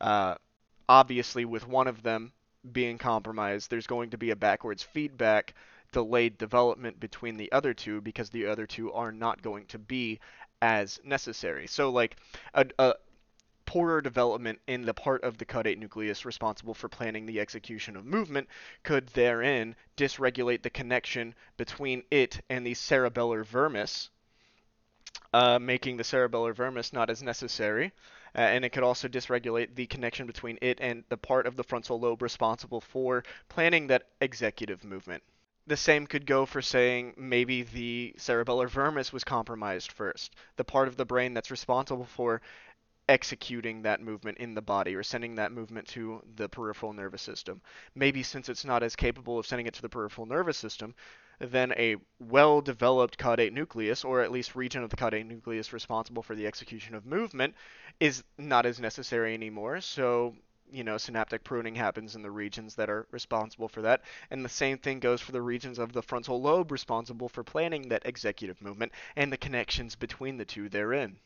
Uh, 0.00 0.34
obviously, 0.88 1.44
with 1.44 1.66
one 1.66 1.86
of 1.86 2.02
them 2.02 2.32
being 2.72 2.98
compromised, 2.98 3.70
there's 3.70 3.86
going 3.86 4.10
to 4.10 4.18
be 4.18 4.30
a 4.30 4.36
backwards 4.36 4.82
feedback 4.82 5.54
delayed 5.92 6.36
development 6.36 7.00
between 7.00 7.36
the 7.36 7.50
other 7.52 7.72
two 7.72 8.00
because 8.00 8.28
the 8.30 8.46
other 8.46 8.66
two 8.66 8.92
are 8.92 9.12
not 9.12 9.40
going 9.40 9.64
to 9.66 9.78
be 9.78 10.18
as 10.60 11.00
necessary. 11.04 11.66
So, 11.66 11.90
like, 11.90 12.16
a, 12.54 12.66
a, 12.78 12.94
poorer 13.66 14.00
development 14.00 14.60
in 14.66 14.82
the 14.82 14.94
part 14.94 15.22
of 15.22 15.36
the 15.36 15.44
caudate 15.44 15.78
nucleus 15.78 16.24
responsible 16.24 16.72
for 16.72 16.88
planning 16.88 17.26
the 17.26 17.40
execution 17.40 17.96
of 17.96 18.06
movement 18.06 18.48
could 18.82 19.08
therein 19.08 19.76
dysregulate 19.96 20.62
the 20.62 20.70
connection 20.70 21.34
between 21.56 22.02
it 22.10 22.40
and 22.48 22.64
the 22.66 22.74
cerebellar 22.74 23.44
vermis, 23.44 24.08
uh, 25.34 25.58
making 25.58 25.96
the 25.96 26.04
cerebellar 26.04 26.54
vermis 26.54 26.92
not 26.92 27.10
as 27.10 27.22
necessary. 27.22 27.92
Uh, 28.34 28.40
and 28.40 28.64
it 28.64 28.70
could 28.70 28.82
also 28.82 29.08
dysregulate 29.08 29.74
the 29.74 29.86
connection 29.86 30.26
between 30.26 30.58
it 30.60 30.78
and 30.80 31.04
the 31.08 31.16
part 31.16 31.46
of 31.46 31.56
the 31.56 31.64
frontal 31.64 31.98
lobe 31.98 32.22
responsible 32.22 32.80
for 32.80 33.24
planning 33.48 33.86
that 33.86 34.08
executive 34.20 34.84
movement. 34.84 35.22
the 35.66 35.76
same 35.76 36.06
could 36.06 36.26
go 36.26 36.46
for 36.46 36.62
saying 36.62 37.12
maybe 37.16 37.62
the 37.62 38.14
cerebellar 38.18 38.68
vermis 38.68 39.12
was 39.12 39.24
compromised 39.24 39.90
first, 39.90 40.34
the 40.56 40.64
part 40.64 40.86
of 40.86 40.96
the 40.96 41.04
brain 41.04 41.34
that's 41.34 41.50
responsible 41.50 42.04
for 42.04 42.40
executing 43.08 43.82
that 43.82 44.00
movement 44.00 44.38
in 44.38 44.54
the 44.54 44.62
body 44.62 44.94
or 44.94 45.02
sending 45.02 45.36
that 45.36 45.52
movement 45.52 45.86
to 45.86 46.20
the 46.34 46.48
peripheral 46.48 46.92
nervous 46.92 47.22
system. 47.22 47.60
Maybe 47.94 48.22
since 48.22 48.48
it's 48.48 48.64
not 48.64 48.82
as 48.82 48.96
capable 48.96 49.38
of 49.38 49.46
sending 49.46 49.66
it 49.66 49.74
to 49.74 49.82
the 49.82 49.88
peripheral 49.88 50.26
nervous 50.26 50.58
system, 50.58 50.94
then 51.38 51.72
a 51.72 51.96
well 52.18 52.60
developed 52.60 53.18
caudate 53.18 53.52
nucleus, 53.52 54.04
or 54.04 54.22
at 54.22 54.32
least 54.32 54.56
region 54.56 54.82
of 54.82 54.90
the 54.90 54.96
caudate 54.96 55.26
nucleus 55.26 55.72
responsible 55.72 56.22
for 56.22 56.34
the 56.34 56.46
execution 56.46 56.94
of 56.94 57.06
movement, 57.06 57.54
is 58.00 58.24
not 58.38 58.66
as 58.66 58.80
necessary 58.80 59.34
anymore. 59.34 59.80
So, 59.80 60.34
you 60.70 60.82
know, 60.82 60.96
synaptic 60.96 61.44
pruning 61.44 61.74
happens 61.76 62.16
in 62.16 62.22
the 62.22 62.30
regions 62.30 62.74
that 62.74 62.90
are 62.90 63.06
responsible 63.10 63.68
for 63.68 63.82
that. 63.82 64.02
And 64.30 64.44
the 64.44 64.48
same 64.48 64.78
thing 64.78 64.98
goes 64.98 65.20
for 65.20 65.32
the 65.32 65.42
regions 65.42 65.78
of 65.78 65.92
the 65.92 66.02
frontal 66.02 66.40
lobe 66.40 66.72
responsible 66.72 67.28
for 67.28 67.44
planning 67.44 67.88
that 67.90 68.06
executive 68.06 68.60
movement 68.60 68.92
and 69.14 69.32
the 69.32 69.36
connections 69.36 69.94
between 69.94 70.38
the 70.38 70.44
two 70.44 70.68
therein. 70.68 71.18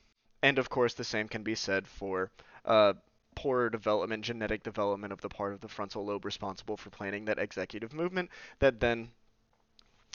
And 0.42 0.58
of 0.58 0.70
course, 0.70 0.94
the 0.94 1.04
same 1.04 1.28
can 1.28 1.42
be 1.42 1.54
said 1.54 1.86
for 1.86 2.30
uh, 2.64 2.94
poorer 3.34 3.70
development, 3.70 4.24
genetic 4.24 4.62
development 4.62 5.12
of 5.12 5.20
the 5.20 5.28
part 5.28 5.52
of 5.52 5.60
the 5.60 5.68
frontal 5.68 6.04
lobe 6.04 6.24
responsible 6.24 6.76
for 6.76 6.90
planning 6.90 7.26
that 7.26 7.38
executive 7.38 7.92
movement 7.92 8.30
that 8.58 8.80
then, 8.80 9.10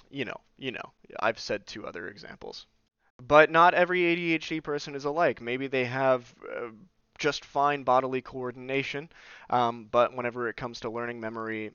you 0.09 0.25
know, 0.25 0.39
you 0.57 0.71
know, 0.71 0.93
I've 1.19 1.39
said 1.39 1.65
two 1.65 1.85
other 1.85 2.07
examples. 2.07 2.65
But 3.21 3.49
not 3.49 3.73
every 3.73 4.01
ADHD 4.01 4.61
person 4.61 4.95
is 4.95 5.05
alike. 5.05 5.41
Maybe 5.41 5.67
they 5.67 5.85
have 5.85 6.33
uh, 6.53 6.69
just 7.17 7.45
fine 7.45 7.83
bodily 7.83 8.21
coordination, 8.21 9.09
um, 9.49 9.87
but 9.89 10.15
whenever 10.15 10.49
it 10.49 10.57
comes 10.57 10.81
to 10.81 10.89
learning 10.89 11.19
memory 11.19 11.71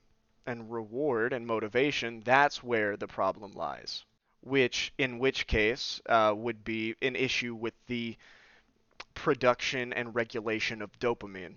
and 0.47 0.71
reward 0.71 1.33
and 1.33 1.47
motivation, 1.47 2.21
that's 2.21 2.63
where 2.63 2.97
the 2.97 3.07
problem 3.07 3.53
lies. 3.53 4.05
Which, 4.43 4.93
in 4.99 5.19
which 5.19 5.47
case, 5.47 6.01
uh, 6.07 6.35
would 6.37 6.65
be 6.65 6.95
an 7.03 7.17
issue 7.17 7.55
with 7.55 7.75
the 7.87 8.17
production 9.21 9.93
and 9.93 10.15
regulation 10.15 10.81
of 10.81 10.99
dopamine. 10.99 11.57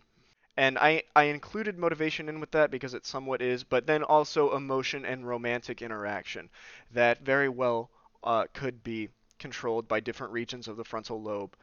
And 0.57 0.77
I, 0.77 1.03
I 1.15 1.23
included 1.23 1.77
motivation 1.77 2.27
in 2.27 2.41
with 2.41 2.51
that 2.51 2.69
because 2.69 2.93
it 2.93 3.05
somewhat 3.05 3.41
is, 3.41 3.63
but 3.63 3.87
then 3.87 4.03
also 4.03 4.53
emotion 4.53 5.05
and 5.05 5.25
romantic 5.25 5.81
interaction 5.81 6.49
that 6.91 7.21
very 7.21 7.47
well 7.47 7.89
uh, 8.21 8.47
could 8.53 8.83
be 8.83 9.07
controlled 9.39 9.87
by 9.87 10.01
different 10.01 10.33
regions 10.33 10.67
of 10.67 10.75
the 10.75 10.83
frontal 10.83 11.21
lobe 11.21 11.55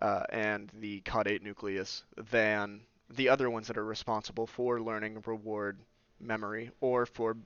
uh, 0.00 0.22
and 0.30 0.70
the 0.74 1.00
caudate 1.00 1.42
nucleus 1.42 2.04
than 2.30 2.80
the 3.10 3.28
other 3.28 3.50
ones 3.50 3.66
that 3.66 3.76
are 3.76 3.84
responsible 3.84 4.46
for 4.46 4.80
learning, 4.80 5.20
reward, 5.26 5.76
memory, 6.20 6.70
or 6.80 7.04
for 7.04 7.36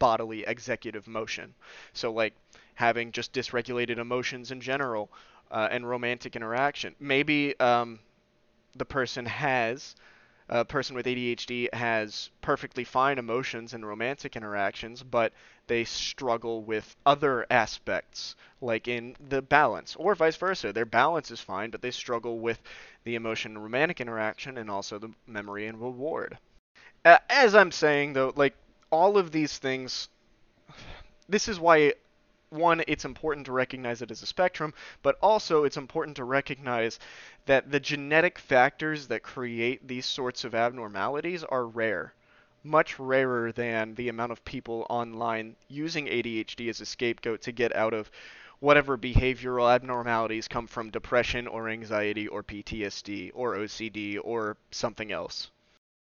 bodily 0.00 0.44
executive 0.44 1.06
motion. 1.06 1.54
So, 1.92 2.12
like 2.12 2.34
having 2.74 3.12
just 3.12 3.32
dysregulated 3.32 3.98
emotions 3.98 4.50
in 4.50 4.60
general, 4.60 5.08
uh, 5.50 5.68
and 5.70 5.88
romantic 5.88 6.36
interaction. 6.36 6.94
Maybe 7.00 7.58
um, 7.60 7.98
the 8.76 8.84
person 8.84 9.26
has 9.26 9.94
a 10.52 10.64
person 10.64 10.96
with 10.96 11.06
ADHD 11.06 11.72
has 11.72 12.28
perfectly 12.42 12.82
fine 12.82 13.18
emotions 13.18 13.72
and 13.72 13.86
romantic 13.86 14.34
interactions, 14.34 15.00
but 15.00 15.32
they 15.68 15.84
struggle 15.84 16.62
with 16.62 16.96
other 17.06 17.46
aspects, 17.50 18.34
like 18.60 18.88
in 18.88 19.14
the 19.28 19.42
balance, 19.42 19.94
or 19.94 20.16
vice 20.16 20.36
versa. 20.36 20.72
Their 20.72 20.84
balance 20.84 21.30
is 21.30 21.40
fine, 21.40 21.70
but 21.70 21.82
they 21.82 21.92
struggle 21.92 22.40
with 22.40 22.60
the 23.04 23.14
emotion 23.14 23.52
and 23.52 23.62
romantic 23.62 24.00
interaction 24.00 24.58
and 24.58 24.68
also 24.68 24.98
the 24.98 25.12
memory 25.28 25.68
and 25.68 25.80
reward. 25.80 26.36
As 27.04 27.54
I'm 27.54 27.70
saying, 27.70 28.14
though, 28.14 28.32
like 28.34 28.54
all 28.90 29.16
of 29.16 29.30
these 29.30 29.56
things, 29.56 30.08
this 31.28 31.46
is 31.46 31.60
why 31.60 31.94
one, 32.50 32.82
it's 32.88 33.04
important 33.04 33.46
to 33.46 33.52
recognize 33.52 34.02
it 34.02 34.10
as 34.10 34.22
a 34.22 34.26
spectrum, 34.26 34.74
but 35.02 35.16
also 35.22 35.64
it's 35.64 35.76
important 35.76 36.16
to 36.16 36.24
recognize 36.24 36.98
that 37.46 37.70
the 37.70 37.80
genetic 37.80 38.38
factors 38.38 39.06
that 39.06 39.22
create 39.22 39.86
these 39.86 40.04
sorts 40.04 40.44
of 40.44 40.54
abnormalities 40.54 41.44
are 41.44 41.66
rare. 41.66 42.12
Much 42.62 42.98
rarer 42.98 43.52
than 43.52 43.94
the 43.94 44.08
amount 44.08 44.32
of 44.32 44.44
people 44.44 44.86
online 44.90 45.56
using 45.68 46.06
ADHD 46.06 46.68
as 46.68 46.80
a 46.80 46.86
scapegoat 46.86 47.40
to 47.42 47.52
get 47.52 47.74
out 47.74 47.94
of 47.94 48.10
whatever 48.58 48.98
behavioral 48.98 49.72
abnormalities 49.72 50.48
come 50.48 50.66
from 50.66 50.90
depression 50.90 51.46
or 51.46 51.68
anxiety 51.68 52.28
or 52.28 52.42
PTSD 52.42 53.30
or 53.32 53.56
OCD 53.56 54.18
or 54.22 54.56
something 54.70 55.10
else. 55.10 55.50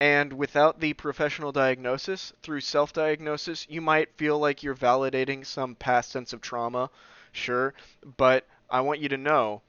And 0.02 0.34
without 0.34 0.82
the 0.82 0.92
professional 0.92 1.54
diagnosis, 1.54 2.34
through 2.44 2.60
self 2.60 2.92
diagnosis, 2.92 3.66
you 3.70 3.80
might 3.80 4.18
feel 4.18 4.38
like 4.38 4.62
you're 4.62 4.76
validating 4.76 5.46
some 5.46 5.74
past 5.76 6.12
sense 6.12 6.34
of 6.34 6.42
trauma, 6.42 6.90
sure, 7.32 7.74
but 8.18 8.46
I 8.70 8.82
want 8.82 9.00
you 9.00 9.08
to 9.08 9.18
know 9.18 9.62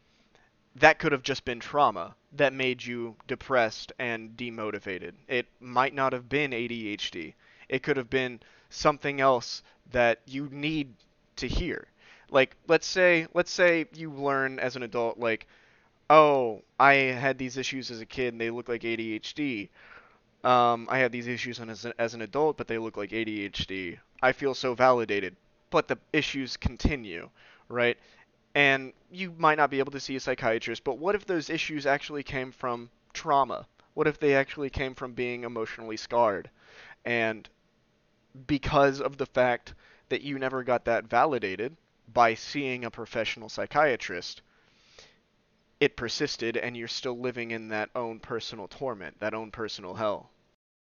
that 0.74 0.98
could 0.98 1.12
have 1.12 1.22
just 1.22 1.44
been 1.44 1.60
trauma 1.60 2.16
that 2.32 2.52
made 2.52 2.84
you 2.84 3.14
depressed 3.28 3.92
and 4.00 4.36
demotivated. 4.36 5.12
It 5.28 5.46
might 5.60 5.94
not 5.94 6.12
have 6.12 6.28
been 6.28 6.50
ADHD. 6.50 7.34
It 7.68 7.84
could 7.84 7.96
have 7.96 8.10
been 8.10 8.40
something 8.68 9.20
else 9.20 9.62
that 9.92 10.20
you 10.26 10.48
need 10.50 10.92
to 11.36 11.46
hear. 11.46 11.86
Like 12.30 12.56
let's 12.66 12.86
say 12.86 13.28
let's 13.32 13.52
say 13.52 13.86
you 13.94 14.10
learn 14.10 14.58
as 14.58 14.74
an 14.74 14.82
adult 14.82 15.18
like 15.18 15.46
oh, 16.10 16.62
I 16.78 16.94
had 16.94 17.38
these 17.38 17.56
issues 17.56 17.90
as 17.90 18.00
a 18.00 18.06
kid 18.06 18.34
and 18.34 18.40
they 18.40 18.50
look 18.50 18.68
like 18.68 18.82
ADHD 18.82 19.68
um, 20.44 20.86
I 20.90 20.98
have 20.98 21.12
these 21.12 21.26
issues 21.26 21.60
as 21.60 21.84
an, 21.84 21.92
as 21.98 22.14
an 22.14 22.22
adult, 22.22 22.56
but 22.56 22.68
they 22.68 22.78
look 22.78 22.96
like 22.96 23.10
ADHD. 23.10 23.98
I 24.22 24.32
feel 24.32 24.54
so 24.54 24.74
validated, 24.74 25.36
but 25.70 25.88
the 25.88 25.98
issues 26.12 26.56
continue, 26.56 27.30
right? 27.68 27.98
And 28.54 28.92
you 29.10 29.34
might 29.36 29.58
not 29.58 29.70
be 29.70 29.78
able 29.78 29.92
to 29.92 30.00
see 30.00 30.16
a 30.16 30.20
psychiatrist, 30.20 30.84
but 30.84 30.98
what 30.98 31.14
if 31.14 31.26
those 31.26 31.50
issues 31.50 31.86
actually 31.86 32.22
came 32.22 32.52
from 32.52 32.90
trauma? 33.12 33.66
What 33.94 34.06
if 34.06 34.18
they 34.18 34.34
actually 34.34 34.70
came 34.70 34.94
from 34.94 35.12
being 35.12 35.44
emotionally 35.44 35.96
scarred? 35.96 36.50
And 37.04 37.48
because 38.46 39.00
of 39.00 39.16
the 39.16 39.26
fact 39.26 39.74
that 40.08 40.22
you 40.22 40.38
never 40.38 40.62
got 40.62 40.84
that 40.84 41.04
validated 41.04 41.76
by 42.12 42.34
seeing 42.34 42.84
a 42.84 42.90
professional 42.90 43.48
psychiatrist, 43.48 44.42
it 45.80 45.96
persisted 45.96 46.56
and 46.56 46.76
you're 46.76 46.88
still 46.88 47.18
living 47.18 47.50
in 47.50 47.68
that 47.68 47.90
own 47.94 48.20
personal 48.20 48.68
torment, 48.68 49.18
that 49.20 49.34
own 49.34 49.50
personal 49.50 49.94
hell 49.94 50.30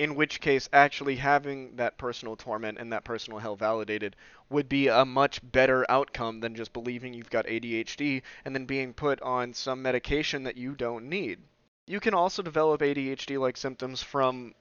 in 0.01 0.15
which 0.15 0.41
case 0.41 0.67
actually 0.73 1.15
having 1.15 1.75
that 1.75 1.95
personal 1.95 2.35
torment 2.35 2.79
and 2.79 2.91
that 2.91 3.03
personal 3.03 3.37
hell 3.37 3.55
validated 3.55 4.15
would 4.49 4.67
be 4.67 4.87
a 4.87 5.05
much 5.05 5.39
better 5.51 5.85
outcome 5.91 6.39
than 6.39 6.55
just 6.55 6.73
believing 6.73 7.13
you've 7.13 7.29
got 7.29 7.45
ADHD 7.45 8.23
and 8.43 8.55
then 8.55 8.65
being 8.65 8.95
put 8.95 9.21
on 9.21 9.53
some 9.53 9.79
medication 9.83 10.41
that 10.41 10.57
you 10.57 10.73
don't 10.73 11.07
need. 11.07 11.39
You 11.85 11.99
can 11.99 12.15
also 12.15 12.41
develop 12.41 12.81
ADHD 12.81 13.39
like 13.39 13.55
symptoms 13.55 14.01
from 14.01 14.55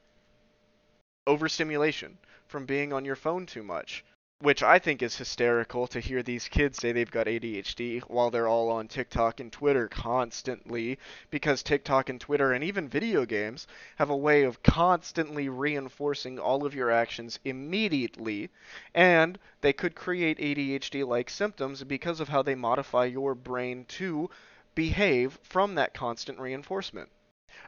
overstimulation, 1.26 2.18
from 2.46 2.66
being 2.66 2.92
on 2.92 3.06
your 3.06 3.16
phone 3.16 3.46
too 3.46 3.62
much, 3.62 4.04
which 4.40 4.62
I 4.62 4.78
think 4.78 5.02
is 5.02 5.18
hysterical 5.18 5.86
to 5.88 6.00
hear 6.00 6.22
these 6.22 6.48
kids 6.48 6.78
say 6.78 6.92
they've 6.92 7.10
got 7.10 7.26
ADHD 7.26 8.00
while 8.04 8.30
they're 8.30 8.48
all 8.48 8.70
on 8.70 8.88
TikTok 8.88 9.38
and 9.38 9.52
Twitter 9.52 9.86
constantly 9.86 10.98
because 11.30 11.62
TikTok 11.62 12.08
and 12.08 12.18
Twitter 12.18 12.52
and 12.52 12.64
even 12.64 12.88
video 12.88 13.26
games 13.26 13.66
have 13.96 14.08
a 14.08 14.16
way 14.16 14.44
of 14.44 14.62
constantly 14.62 15.50
reinforcing 15.50 16.38
all 16.38 16.64
of 16.64 16.74
your 16.74 16.90
actions 16.90 17.38
immediately 17.44 18.48
and 18.94 19.38
they 19.60 19.74
could 19.74 19.94
create 19.94 20.38
ADHD 20.38 21.06
like 21.06 21.28
symptoms 21.28 21.84
because 21.84 22.18
of 22.18 22.30
how 22.30 22.40
they 22.40 22.54
modify 22.54 23.04
your 23.04 23.34
brain 23.34 23.84
to 23.88 24.30
behave 24.74 25.38
from 25.42 25.74
that 25.74 25.92
constant 25.92 26.40
reinforcement. 26.40 27.10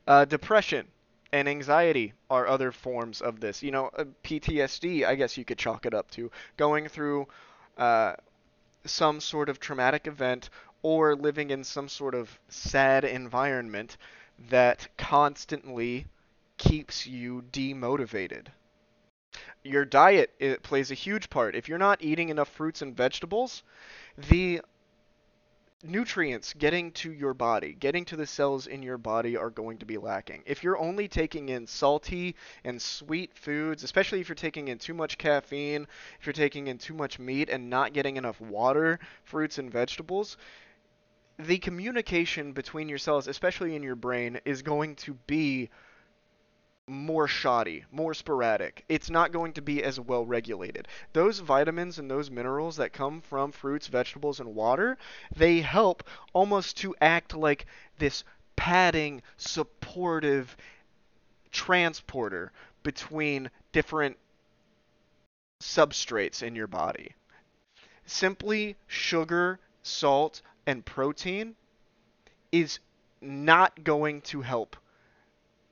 Uh, 0.06 0.24
depression 0.24 0.88
and 1.32 1.48
anxiety 1.48 2.12
are 2.28 2.46
other 2.46 2.70
forms 2.70 3.20
of 3.20 3.40
this. 3.40 3.62
You 3.62 3.70
know, 3.70 3.90
uh, 3.96 4.04
PTSD, 4.22 5.04
I 5.04 5.14
guess 5.14 5.36
you 5.36 5.44
could 5.44 5.58
chalk 5.58 5.86
it 5.86 5.94
up 5.94 6.10
to 6.12 6.30
going 6.56 6.88
through 6.88 7.26
uh, 7.78 8.14
some 8.84 9.20
sort 9.20 9.48
of 9.48 9.58
traumatic 9.58 10.06
event 10.06 10.50
or 10.82 11.14
living 11.14 11.50
in 11.50 11.64
some 11.64 11.88
sort 11.88 12.14
of 12.14 12.38
sad 12.48 13.04
environment 13.04 13.96
that 14.50 14.88
constantly 14.98 16.06
keeps 16.58 17.06
you 17.06 17.42
demotivated. 17.52 18.48
Your 19.62 19.84
diet 19.84 20.62
plays 20.62 20.90
a 20.90 20.94
huge 20.94 21.30
part. 21.30 21.54
If 21.54 21.68
you're 21.68 21.78
not 21.78 22.02
eating 22.02 22.28
enough 22.28 22.48
fruits 22.48 22.82
and 22.82 22.96
vegetables, 22.96 23.62
the 24.18 24.60
nutrients 25.82 26.54
getting 26.54 26.92
to 26.92 27.12
your 27.12 27.34
body, 27.34 27.72
getting 27.78 28.04
to 28.04 28.16
the 28.16 28.26
cells 28.26 28.66
in 28.66 28.82
your 28.82 28.98
body 28.98 29.36
are 29.36 29.50
going 29.50 29.78
to 29.78 29.86
be 29.86 29.98
lacking. 29.98 30.42
If 30.46 30.62
you're 30.62 30.78
only 30.78 31.08
taking 31.08 31.48
in 31.48 31.66
salty 31.66 32.36
and 32.64 32.80
sweet 32.80 33.34
foods, 33.34 33.82
especially 33.82 34.20
if 34.20 34.28
you're 34.28 34.36
taking 34.36 34.68
in 34.68 34.78
too 34.78 34.94
much 34.94 35.18
caffeine, 35.18 35.86
if 36.20 36.26
you're 36.26 36.32
taking 36.32 36.68
in 36.68 36.78
too 36.78 36.94
much 36.94 37.18
meat 37.18 37.48
and 37.48 37.68
not 37.68 37.92
getting 37.92 38.16
enough 38.16 38.40
water, 38.40 39.00
fruits 39.24 39.58
and 39.58 39.70
vegetables, 39.70 40.36
the 41.38 41.58
communication 41.58 42.52
between 42.52 42.88
your 42.88 42.98
cells, 42.98 43.26
especially 43.26 43.74
in 43.74 43.82
your 43.82 43.96
brain, 43.96 44.40
is 44.44 44.62
going 44.62 44.94
to 44.96 45.14
be 45.26 45.70
more 46.88 47.28
shoddy, 47.28 47.84
more 47.92 48.12
sporadic. 48.12 48.84
It's 48.88 49.08
not 49.08 49.32
going 49.32 49.52
to 49.54 49.62
be 49.62 49.82
as 49.84 50.00
well 50.00 50.26
regulated. 50.26 50.88
Those 51.12 51.38
vitamins 51.38 51.98
and 51.98 52.10
those 52.10 52.30
minerals 52.30 52.76
that 52.76 52.92
come 52.92 53.20
from 53.20 53.52
fruits, 53.52 53.86
vegetables, 53.86 54.40
and 54.40 54.54
water, 54.54 54.98
they 55.34 55.60
help 55.60 56.02
almost 56.32 56.76
to 56.78 56.94
act 57.00 57.34
like 57.34 57.66
this 57.98 58.24
padding, 58.56 59.22
supportive 59.36 60.56
transporter 61.52 62.50
between 62.82 63.50
different 63.70 64.16
substrates 65.60 66.42
in 66.42 66.56
your 66.56 66.66
body. 66.66 67.14
Simply 68.06 68.76
sugar, 68.88 69.60
salt, 69.82 70.42
and 70.66 70.84
protein 70.84 71.54
is 72.50 72.80
not 73.20 73.84
going 73.84 74.20
to 74.22 74.40
help 74.40 74.76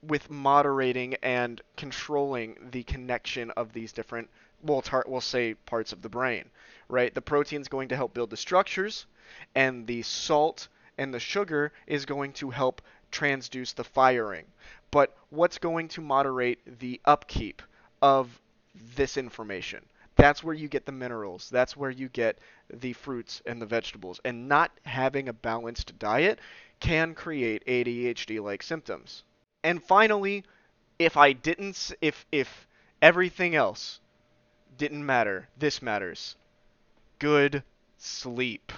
with 0.03 0.31
moderating 0.31 1.15
and 1.23 1.61
controlling 1.77 2.57
the 2.71 2.83
connection 2.85 3.51
of 3.53 3.73
these 3.73 3.93
different 3.93 4.29
we'll, 4.63 4.83
tar- 4.83 5.05
we'll 5.09 5.21
say 5.21 5.55
parts 5.55 5.93
of 5.93 6.03
the 6.03 6.09
brain 6.09 6.45
right? 6.91 7.15
The 7.15 7.23
protein's 7.23 7.69
going 7.69 7.89
to 7.89 7.97
help 7.97 8.13
build 8.13 8.31
the 8.31 8.37
structures 8.37 9.07
and 9.55 9.87
the 9.87 10.03
salt 10.03 10.69
and 10.99 11.15
the 11.15 11.21
sugar 11.21 11.73
is 11.87 12.05
going 12.05 12.33
to 12.35 12.51
help 12.51 12.83
transduce 13.13 13.75
the 13.75 13.85
firing. 13.85 14.45
But 14.91 15.17
what's 15.31 15.59
going 15.59 15.89
to 15.89 16.01
moderate 16.01 16.81
the 16.81 17.01
upkeep 17.05 17.63
of 18.03 18.41
this 18.97 19.17
information? 19.17 19.85
That's 20.17 20.45
where 20.45 20.55
you 20.55 20.69
get 20.69 20.85
the 20.85 20.93
minerals. 20.93 21.49
That's 21.49 21.77
where 21.77 21.91
you 21.91 22.09
get 22.09 22.39
the 22.73 22.93
fruits 22.93 23.41
and 23.47 23.63
the 23.63 23.67
vegetables. 23.67 24.21
And 24.25 24.49
not 24.49 24.71
having 24.85 25.29
a 25.29 25.33
balanced 25.33 25.99
diet 25.99 26.41
can 26.81 27.15
create 27.15 27.65
ADHD 27.67 28.43
like 28.43 28.63
symptoms 28.63 29.23
and 29.63 29.83
finally, 29.83 30.45
if 30.99 31.17
I 31.17 31.33
didn't, 31.33 31.93
if 32.01 32.27
if 32.33 32.67
everything 33.03 33.55
else 33.55 34.01
didn't 34.77 35.05
matter, 35.05 35.49
this 35.59 35.83
matters. 35.83 36.37
Good 37.19 37.63
sleep. 37.99 38.73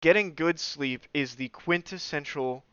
Getting 0.00 0.34
good 0.34 0.60
sleep 0.60 1.02
is 1.14 1.34
the 1.34 1.48
quintessential 1.48 2.64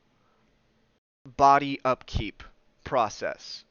body 1.37 1.79
upkeep 1.85 2.43
process 2.83 3.63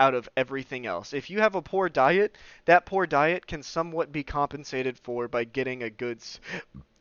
out 0.00 0.14
of 0.14 0.28
everything 0.36 0.86
else. 0.86 1.12
If 1.12 1.28
you 1.30 1.40
have 1.40 1.54
a 1.54 1.62
poor 1.62 1.88
diet, 1.88 2.36
that 2.66 2.86
poor 2.86 3.06
diet 3.06 3.46
can 3.46 3.62
somewhat 3.62 4.12
be 4.12 4.22
compensated 4.22 4.98
for 4.98 5.26
by 5.26 5.44
getting 5.44 5.82
a 5.82 5.90
good 5.90 6.20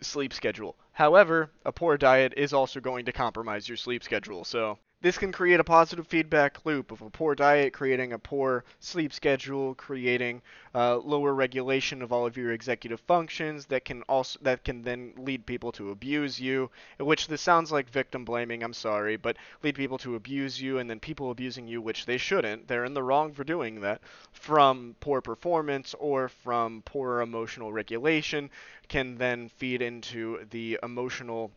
sleep 0.01 0.33
schedule. 0.33 0.75
However, 0.93 1.51
a 1.65 1.71
poor 1.71 1.97
diet 1.97 2.33
is 2.37 2.53
also 2.53 2.79
going 2.79 3.05
to 3.05 3.11
compromise 3.11 3.67
your 3.67 3.77
sleep 3.77 4.03
schedule. 4.03 4.43
So, 4.45 4.79
this 4.99 5.19
can 5.19 5.31
create 5.31 5.59
a 5.59 5.63
positive 5.63 6.07
feedback 6.07 6.65
loop 6.65 6.91
of 6.91 7.03
a 7.03 7.09
poor 7.09 7.35
diet 7.35 7.71
creating 7.71 8.13
a 8.13 8.19
poor 8.19 8.63
sleep 8.79 9.13
schedule, 9.13 9.75
creating 9.75 10.41
uh, 10.73 10.97
lower 10.97 11.35
regulation 11.35 12.01
of 12.01 12.11
all 12.11 12.25
of 12.25 12.35
your 12.35 12.51
executive 12.51 12.99
functions 13.01 13.67
that 13.67 13.85
can 13.85 14.01
also 14.03 14.39
that 14.41 14.63
can 14.63 14.81
then 14.81 15.13
lead 15.15 15.45
people 15.45 15.71
to 15.71 15.91
abuse 15.91 16.39
you. 16.39 16.71
Which 16.99 17.27
this 17.27 17.41
sounds 17.41 17.71
like 17.71 17.87
victim 17.91 18.25
blaming. 18.25 18.63
I'm 18.63 18.73
sorry, 18.73 19.17
but 19.17 19.37
lead 19.61 19.75
people 19.75 19.99
to 19.99 20.15
abuse 20.15 20.59
you, 20.59 20.79
and 20.79 20.89
then 20.89 20.99
people 20.99 21.29
abusing 21.29 21.67
you, 21.67 21.79
which 21.79 22.07
they 22.07 22.17
shouldn't. 22.17 22.67
They're 22.67 22.85
in 22.85 22.95
the 22.95 23.03
wrong 23.03 23.33
for 23.33 23.43
doing 23.43 23.81
that. 23.81 24.01
From 24.31 24.95
poor 24.99 25.21
performance 25.21 25.93
or 25.99 26.27
from 26.27 26.81
poor 26.81 27.21
emotional 27.21 27.71
regulation, 27.71 28.49
can 28.89 29.19
then 29.19 29.49
feed 29.49 29.83
into 29.83 30.45
the 30.49 30.79
emotional 30.81 31.51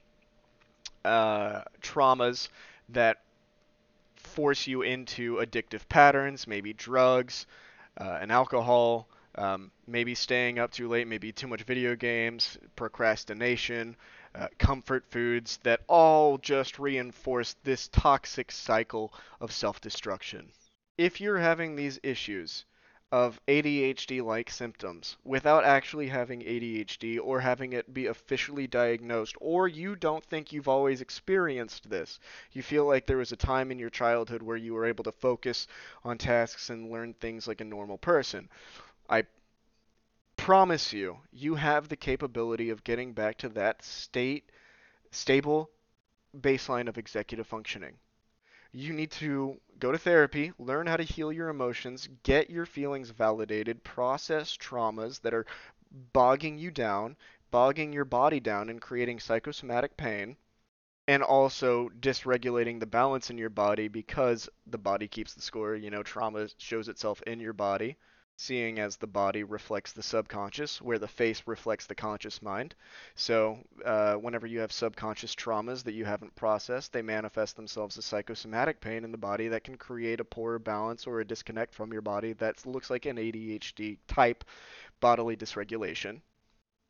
uh, 1.06 1.62
traumas 1.80 2.50
that 2.90 3.18
force 4.20 4.66
you 4.66 4.82
into 4.82 5.36
addictive 5.36 5.88
patterns, 5.88 6.46
maybe 6.46 6.72
drugs 6.72 7.46
uh, 7.98 8.18
and 8.20 8.30
alcohol, 8.30 9.08
um, 9.36 9.70
maybe 9.86 10.14
staying 10.14 10.58
up 10.58 10.70
too 10.70 10.88
late, 10.88 11.06
maybe 11.06 11.32
too 11.32 11.46
much 11.46 11.62
video 11.62 11.94
games, 11.94 12.58
procrastination, 12.76 13.96
uh, 14.34 14.48
comfort 14.58 15.04
foods 15.10 15.58
that 15.62 15.80
all 15.88 16.38
just 16.38 16.78
reinforce 16.78 17.56
this 17.64 17.88
toxic 17.88 18.52
cycle 18.52 19.12
of 19.40 19.52
self 19.52 19.80
destruction. 19.80 20.50
If 20.98 21.20
you're 21.20 21.38
having 21.38 21.76
these 21.76 21.98
issues, 22.02 22.64
of 23.12 23.40
ADHD 23.48 24.22
like 24.22 24.50
symptoms 24.50 25.16
without 25.24 25.64
actually 25.64 26.06
having 26.08 26.42
ADHD 26.42 27.18
or 27.20 27.40
having 27.40 27.72
it 27.72 27.92
be 27.92 28.06
officially 28.06 28.68
diagnosed, 28.68 29.34
or 29.40 29.66
you 29.66 29.96
don't 29.96 30.24
think 30.24 30.52
you've 30.52 30.68
always 30.68 31.00
experienced 31.00 31.90
this. 31.90 32.20
You 32.52 32.62
feel 32.62 32.86
like 32.86 33.06
there 33.06 33.16
was 33.16 33.32
a 33.32 33.36
time 33.36 33.72
in 33.72 33.78
your 33.80 33.90
childhood 33.90 34.42
where 34.42 34.56
you 34.56 34.74
were 34.74 34.86
able 34.86 35.04
to 35.04 35.12
focus 35.12 35.66
on 36.04 36.18
tasks 36.18 36.70
and 36.70 36.90
learn 36.90 37.14
things 37.14 37.48
like 37.48 37.60
a 37.60 37.64
normal 37.64 37.98
person. 37.98 38.48
I 39.08 39.24
promise 40.36 40.92
you, 40.92 41.18
you 41.32 41.56
have 41.56 41.88
the 41.88 41.96
capability 41.96 42.70
of 42.70 42.84
getting 42.84 43.12
back 43.12 43.38
to 43.38 43.48
that 43.50 43.84
state, 43.84 44.50
stable 45.10 45.68
baseline 46.38 46.88
of 46.88 46.96
executive 46.96 47.48
functioning 47.48 47.96
you 48.72 48.92
need 48.92 49.10
to 49.10 49.60
go 49.78 49.92
to 49.92 49.98
therapy, 49.98 50.52
learn 50.58 50.86
how 50.86 50.96
to 50.96 51.02
heal 51.02 51.32
your 51.32 51.48
emotions, 51.48 52.08
get 52.22 52.50
your 52.50 52.66
feelings 52.66 53.10
validated, 53.10 53.82
process 53.82 54.56
traumas 54.56 55.20
that 55.22 55.34
are 55.34 55.46
bogging 56.12 56.58
you 56.58 56.70
down, 56.70 57.16
bogging 57.50 57.92
your 57.92 58.04
body 58.04 58.40
down, 58.40 58.68
and 58.68 58.80
creating 58.80 59.18
psychosomatic 59.18 59.96
pain, 59.96 60.36
and 61.08 61.22
also 61.22 61.88
dysregulating 62.00 62.78
the 62.78 62.86
balance 62.86 63.30
in 63.30 63.38
your 63.38 63.50
body 63.50 63.88
because 63.88 64.48
the 64.66 64.78
body 64.78 65.08
keeps 65.08 65.34
the 65.34 65.42
score. 65.42 65.74
You 65.74 65.90
know, 65.90 66.02
trauma 66.02 66.48
shows 66.58 66.88
itself 66.88 67.22
in 67.22 67.40
your 67.40 67.52
body 67.54 67.96
seeing 68.40 68.78
as 68.78 68.96
the 68.96 69.06
body 69.06 69.44
reflects 69.44 69.92
the 69.92 70.02
subconscious, 70.02 70.80
where 70.80 70.98
the 70.98 71.06
face 71.06 71.42
reflects 71.44 71.86
the 71.86 71.94
conscious 71.94 72.40
mind. 72.40 72.74
So, 73.14 73.58
uh, 73.84 74.14
whenever 74.14 74.46
you 74.46 74.60
have 74.60 74.72
subconscious 74.72 75.34
traumas 75.34 75.84
that 75.84 75.92
you 75.92 76.06
haven't 76.06 76.34
processed, 76.34 76.94
they 76.94 77.02
manifest 77.02 77.56
themselves 77.56 77.98
as 77.98 78.06
psychosomatic 78.06 78.80
pain 78.80 79.04
in 79.04 79.12
the 79.12 79.18
body 79.18 79.48
that 79.48 79.64
can 79.64 79.76
create 79.76 80.20
a 80.20 80.24
poor 80.24 80.58
balance 80.58 81.06
or 81.06 81.20
a 81.20 81.24
disconnect 81.24 81.74
from 81.74 81.92
your 81.92 82.00
body 82.00 82.32
that 82.32 82.64
looks 82.64 82.88
like 82.88 83.04
an 83.04 83.18
ADHD 83.18 83.98
type 84.08 84.42
bodily 85.00 85.36
dysregulation. 85.36 86.22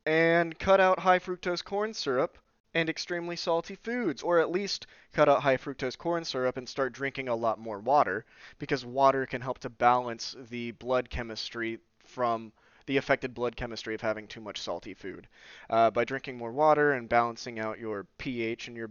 And 0.06 0.56
cut 0.56 0.78
out 0.78 1.00
high 1.00 1.18
fructose 1.18 1.64
corn 1.64 1.94
syrup 1.94 2.38
and 2.74 2.88
extremely 2.88 3.36
salty 3.36 3.74
foods, 3.74 4.22
or 4.22 4.38
at 4.38 4.50
least 4.50 4.86
cut 5.12 5.28
out 5.28 5.42
high 5.42 5.56
fructose 5.56 5.98
corn 5.98 6.24
syrup 6.24 6.56
and 6.56 6.68
start 6.68 6.92
drinking 6.92 7.28
a 7.28 7.34
lot 7.34 7.58
more 7.58 7.78
water, 7.80 8.24
because 8.58 8.84
water 8.84 9.26
can 9.26 9.40
help 9.40 9.58
to 9.58 9.68
balance 9.68 10.36
the 10.50 10.70
blood 10.72 11.10
chemistry 11.10 11.78
from 12.04 12.52
the 12.86 12.96
affected 12.96 13.34
blood 13.34 13.56
chemistry 13.56 13.94
of 13.94 14.00
having 14.00 14.26
too 14.26 14.40
much 14.40 14.60
salty 14.60 14.94
food. 14.94 15.28
Uh, 15.68 15.90
by 15.90 16.04
drinking 16.04 16.36
more 16.36 16.52
water 16.52 16.92
and 16.92 17.08
balancing 17.08 17.58
out 17.58 17.78
your 17.78 18.06
pH 18.18 18.68
and 18.68 18.76
your 18.76 18.90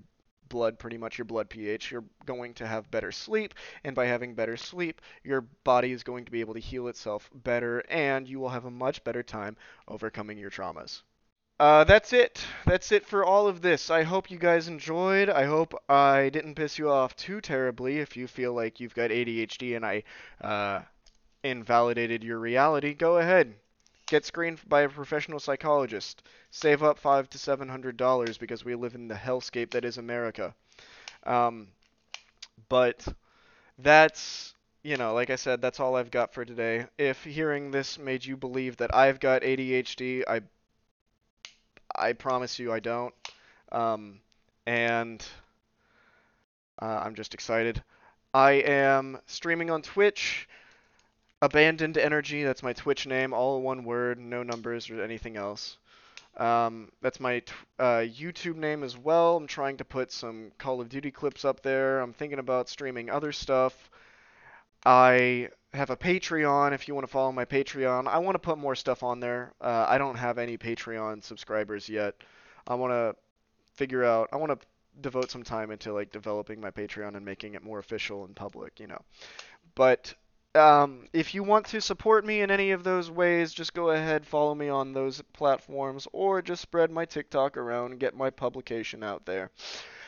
blood, 0.49 0.79
pretty 0.79 0.97
much 0.97 1.17
your 1.17 1.25
blood 1.25 1.49
pH, 1.49 1.91
you're 1.91 2.03
going 2.25 2.53
to 2.55 2.67
have 2.67 2.89
better 2.91 3.11
sleep, 3.11 3.53
and 3.83 3.95
by 3.95 4.05
having 4.05 4.33
better 4.33 4.57
sleep, 4.57 5.01
your 5.23 5.41
body 5.63 5.91
is 5.91 6.03
going 6.03 6.25
to 6.25 6.31
be 6.31 6.41
able 6.41 6.55
to 6.55 6.59
heal 6.59 6.87
itself 6.87 7.29
better, 7.33 7.83
and 7.89 8.27
you 8.27 8.39
will 8.39 8.49
have 8.49 8.65
a 8.65 8.71
much 8.71 9.03
better 9.03 9.23
time 9.23 9.55
overcoming 9.87 10.37
your 10.37 10.49
traumas. 10.49 11.03
Uh, 11.59 11.83
that's 11.83 12.13
it. 12.13 12.45
That's 12.65 12.91
it 12.91 13.05
for 13.05 13.23
all 13.25 13.47
of 13.47 13.61
this. 13.61 13.89
I 13.89 14.03
hope 14.03 14.31
you 14.31 14.37
guys 14.39 14.67
enjoyed. 14.69 15.29
I 15.29 15.43
hope 15.45 15.73
I 15.89 16.29
didn't 16.29 16.55
piss 16.55 16.77
you 16.77 16.89
off 16.89 17.15
too 17.17 17.41
terribly 17.41 17.99
if 17.99 18.15
you 18.15 18.27
feel 18.27 18.53
like 18.53 18.79
you've 18.79 18.95
got 18.95 19.11
ADHD 19.11 19.75
and 19.75 19.85
I 19.85 20.03
uh, 20.41 20.81
invalidated 21.43 22.23
your 22.23 22.39
reality. 22.39 22.93
Go 22.93 23.17
ahead. 23.17 23.55
Get 24.07 24.25
screened 24.25 24.59
by 24.69 24.81
a 24.81 24.89
professional 24.89 25.39
psychologist. 25.39 26.23
Save 26.51 26.83
up 26.83 26.99
five 26.99 27.29
to 27.31 27.39
seven 27.39 27.69
hundred 27.69 27.97
dollars 27.97 28.37
because 28.37 28.65
we 28.65 28.75
live 28.75 28.95
in 28.95 29.07
the 29.07 29.15
hellscape 29.15 29.71
that 29.71 29.85
is 29.85 29.97
America. 29.97 30.55
Um, 31.25 31.69
but 32.69 33.07
that's 33.79 34.53
you 34.83 34.97
know, 34.97 35.13
like 35.13 35.29
I 35.29 35.35
said, 35.35 35.61
that's 35.61 35.79
all 35.79 35.95
I've 35.95 36.11
got 36.11 36.33
for 36.33 36.45
today. 36.45 36.87
If 36.97 37.23
hearing 37.25 37.71
this 37.71 37.99
made 37.99 38.23
you 38.25 38.37
believe 38.37 38.77
that 38.77 38.95
I've 38.95 39.19
got 39.19 39.43
ADHD, 39.43 40.23
I 40.27 40.41
I 41.99 42.13
promise 42.13 42.59
you 42.59 42.71
I 42.71 42.79
don't. 42.79 43.13
Um, 43.71 44.19
and 44.65 45.25
uh, 46.81 47.01
I'm 47.03 47.15
just 47.15 47.33
excited. 47.33 47.83
I 48.33 48.51
am 48.51 49.19
streaming 49.25 49.69
on 49.69 49.81
Twitch. 49.81 50.47
Abandoned 51.41 51.97
Energy, 51.97 52.43
that's 52.43 52.63
my 52.63 52.73
Twitch 52.73 53.07
name, 53.07 53.33
all 53.33 53.61
one 53.61 53.85
word, 53.85 54.19
no 54.19 54.43
numbers 54.43 54.89
or 54.89 55.01
anything 55.01 55.37
else. 55.37 55.77
Um, 56.35 56.91
that's 57.01 57.19
my 57.19 57.41
uh, 57.79 58.03
YouTube 58.05 58.55
name 58.55 58.83
as 58.83 58.97
well. 58.97 59.37
I'm 59.37 59.47
trying 59.47 59.77
to 59.77 59.85
put 59.85 60.11
some 60.11 60.51
Call 60.57 60.81
of 60.81 60.89
Duty 60.89 61.11
clips 61.11 61.45
up 61.45 61.61
there. 61.61 62.01
I'm 62.01 62.13
thinking 62.13 62.39
about 62.39 62.69
streaming 62.69 63.09
other 63.09 63.31
stuff. 63.31 63.89
I 64.85 65.49
have 65.73 65.89
a 65.89 65.97
Patreon 65.97 66.73
if 66.73 66.87
you 66.87 66.95
want 66.95 67.05
to 67.05 67.11
follow 67.11 67.31
my 67.31 67.45
Patreon. 67.45 68.07
I 68.07 68.17
want 68.19 68.35
to 68.35 68.39
put 68.39 68.57
more 68.57 68.75
stuff 68.75 69.03
on 69.03 69.19
there. 69.19 69.53
Uh, 69.61 69.85
I 69.87 69.97
don't 69.97 70.15
have 70.15 70.37
any 70.37 70.57
Patreon 70.57 71.23
subscribers 71.23 71.87
yet. 71.89 72.15
I 72.67 72.75
want 72.75 72.91
to 72.91 73.15
figure 73.75 74.03
out. 74.03 74.29
I 74.31 74.37
want 74.37 74.59
to 74.59 74.67
devote 75.01 75.31
some 75.31 75.43
time 75.43 75.71
into 75.71 75.93
like 75.93 76.11
developing 76.11 76.59
my 76.59 76.71
Patreon 76.71 77.15
and 77.15 77.25
making 77.25 77.53
it 77.53 77.63
more 77.63 77.79
official 77.79 78.25
and 78.25 78.35
public, 78.35 78.79
you 78.79 78.87
know. 78.87 79.01
But 79.75 80.13
um, 80.55 81.07
if 81.13 81.35
you 81.35 81.43
want 81.43 81.67
to 81.67 81.81
support 81.81 82.25
me 82.25 82.41
in 82.41 82.49
any 82.49 82.71
of 82.71 82.83
those 82.83 83.11
ways, 83.11 83.53
just 83.53 83.73
go 83.73 83.91
ahead, 83.91 84.25
follow 84.25 84.55
me 84.55 84.69
on 84.69 84.93
those 84.93 85.21
platforms, 85.33 86.07
or 86.11 86.41
just 86.41 86.61
spread 86.61 86.89
my 86.89 87.05
TikTok 87.05 87.57
around 87.57 87.99
get 87.99 88.15
my 88.15 88.29
publication 88.29 89.03
out 89.03 89.25
there. 89.25 89.51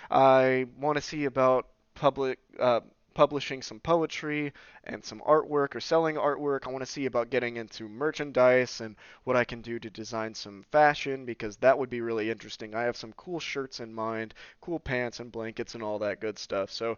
I 0.09 0.65
want 0.79 0.97
to 0.97 1.01
see 1.01 1.25
about 1.25 1.67
public 1.93 2.39
uh, 2.59 2.81
publishing 3.13 3.61
some 3.61 3.79
poetry 3.79 4.53
and 4.83 5.03
some 5.03 5.21
artwork 5.21 5.75
or 5.75 5.79
selling 5.79 6.15
artwork. 6.15 6.65
I 6.65 6.71
want 6.71 6.81
to 6.83 6.91
see 6.91 7.05
about 7.05 7.29
getting 7.29 7.57
into 7.57 7.87
merchandise 7.87 8.81
and 8.81 8.95
what 9.23 9.35
I 9.35 9.43
can 9.43 9.61
do 9.61 9.79
to 9.79 9.89
design 9.89 10.33
some 10.33 10.63
fashion 10.71 11.25
because 11.25 11.57
that 11.57 11.77
would 11.77 11.89
be 11.89 12.01
really 12.01 12.29
interesting. 12.29 12.75
I 12.75 12.83
have 12.83 12.97
some 12.97 13.13
cool 13.13 13.39
shirts 13.39 13.79
in 13.79 13.93
mind, 13.93 14.33
cool 14.61 14.79
pants 14.79 15.19
and 15.19 15.31
blankets 15.31 15.75
and 15.75 15.83
all 15.83 15.99
that 15.99 16.21
good 16.21 16.39
stuff. 16.39 16.71
So 16.71 16.97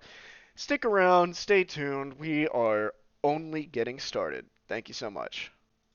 stick 0.56 0.86
around, 0.86 1.36
stay 1.36 1.64
tuned. 1.64 2.20
We 2.20 2.48
are 2.50 2.94
only 3.24 3.66
getting 3.66 4.00
started. 4.00 4.46
Thank 4.68 4.88
you 4.88 4.94
so 4.94 5.10
much. 5.10 5.52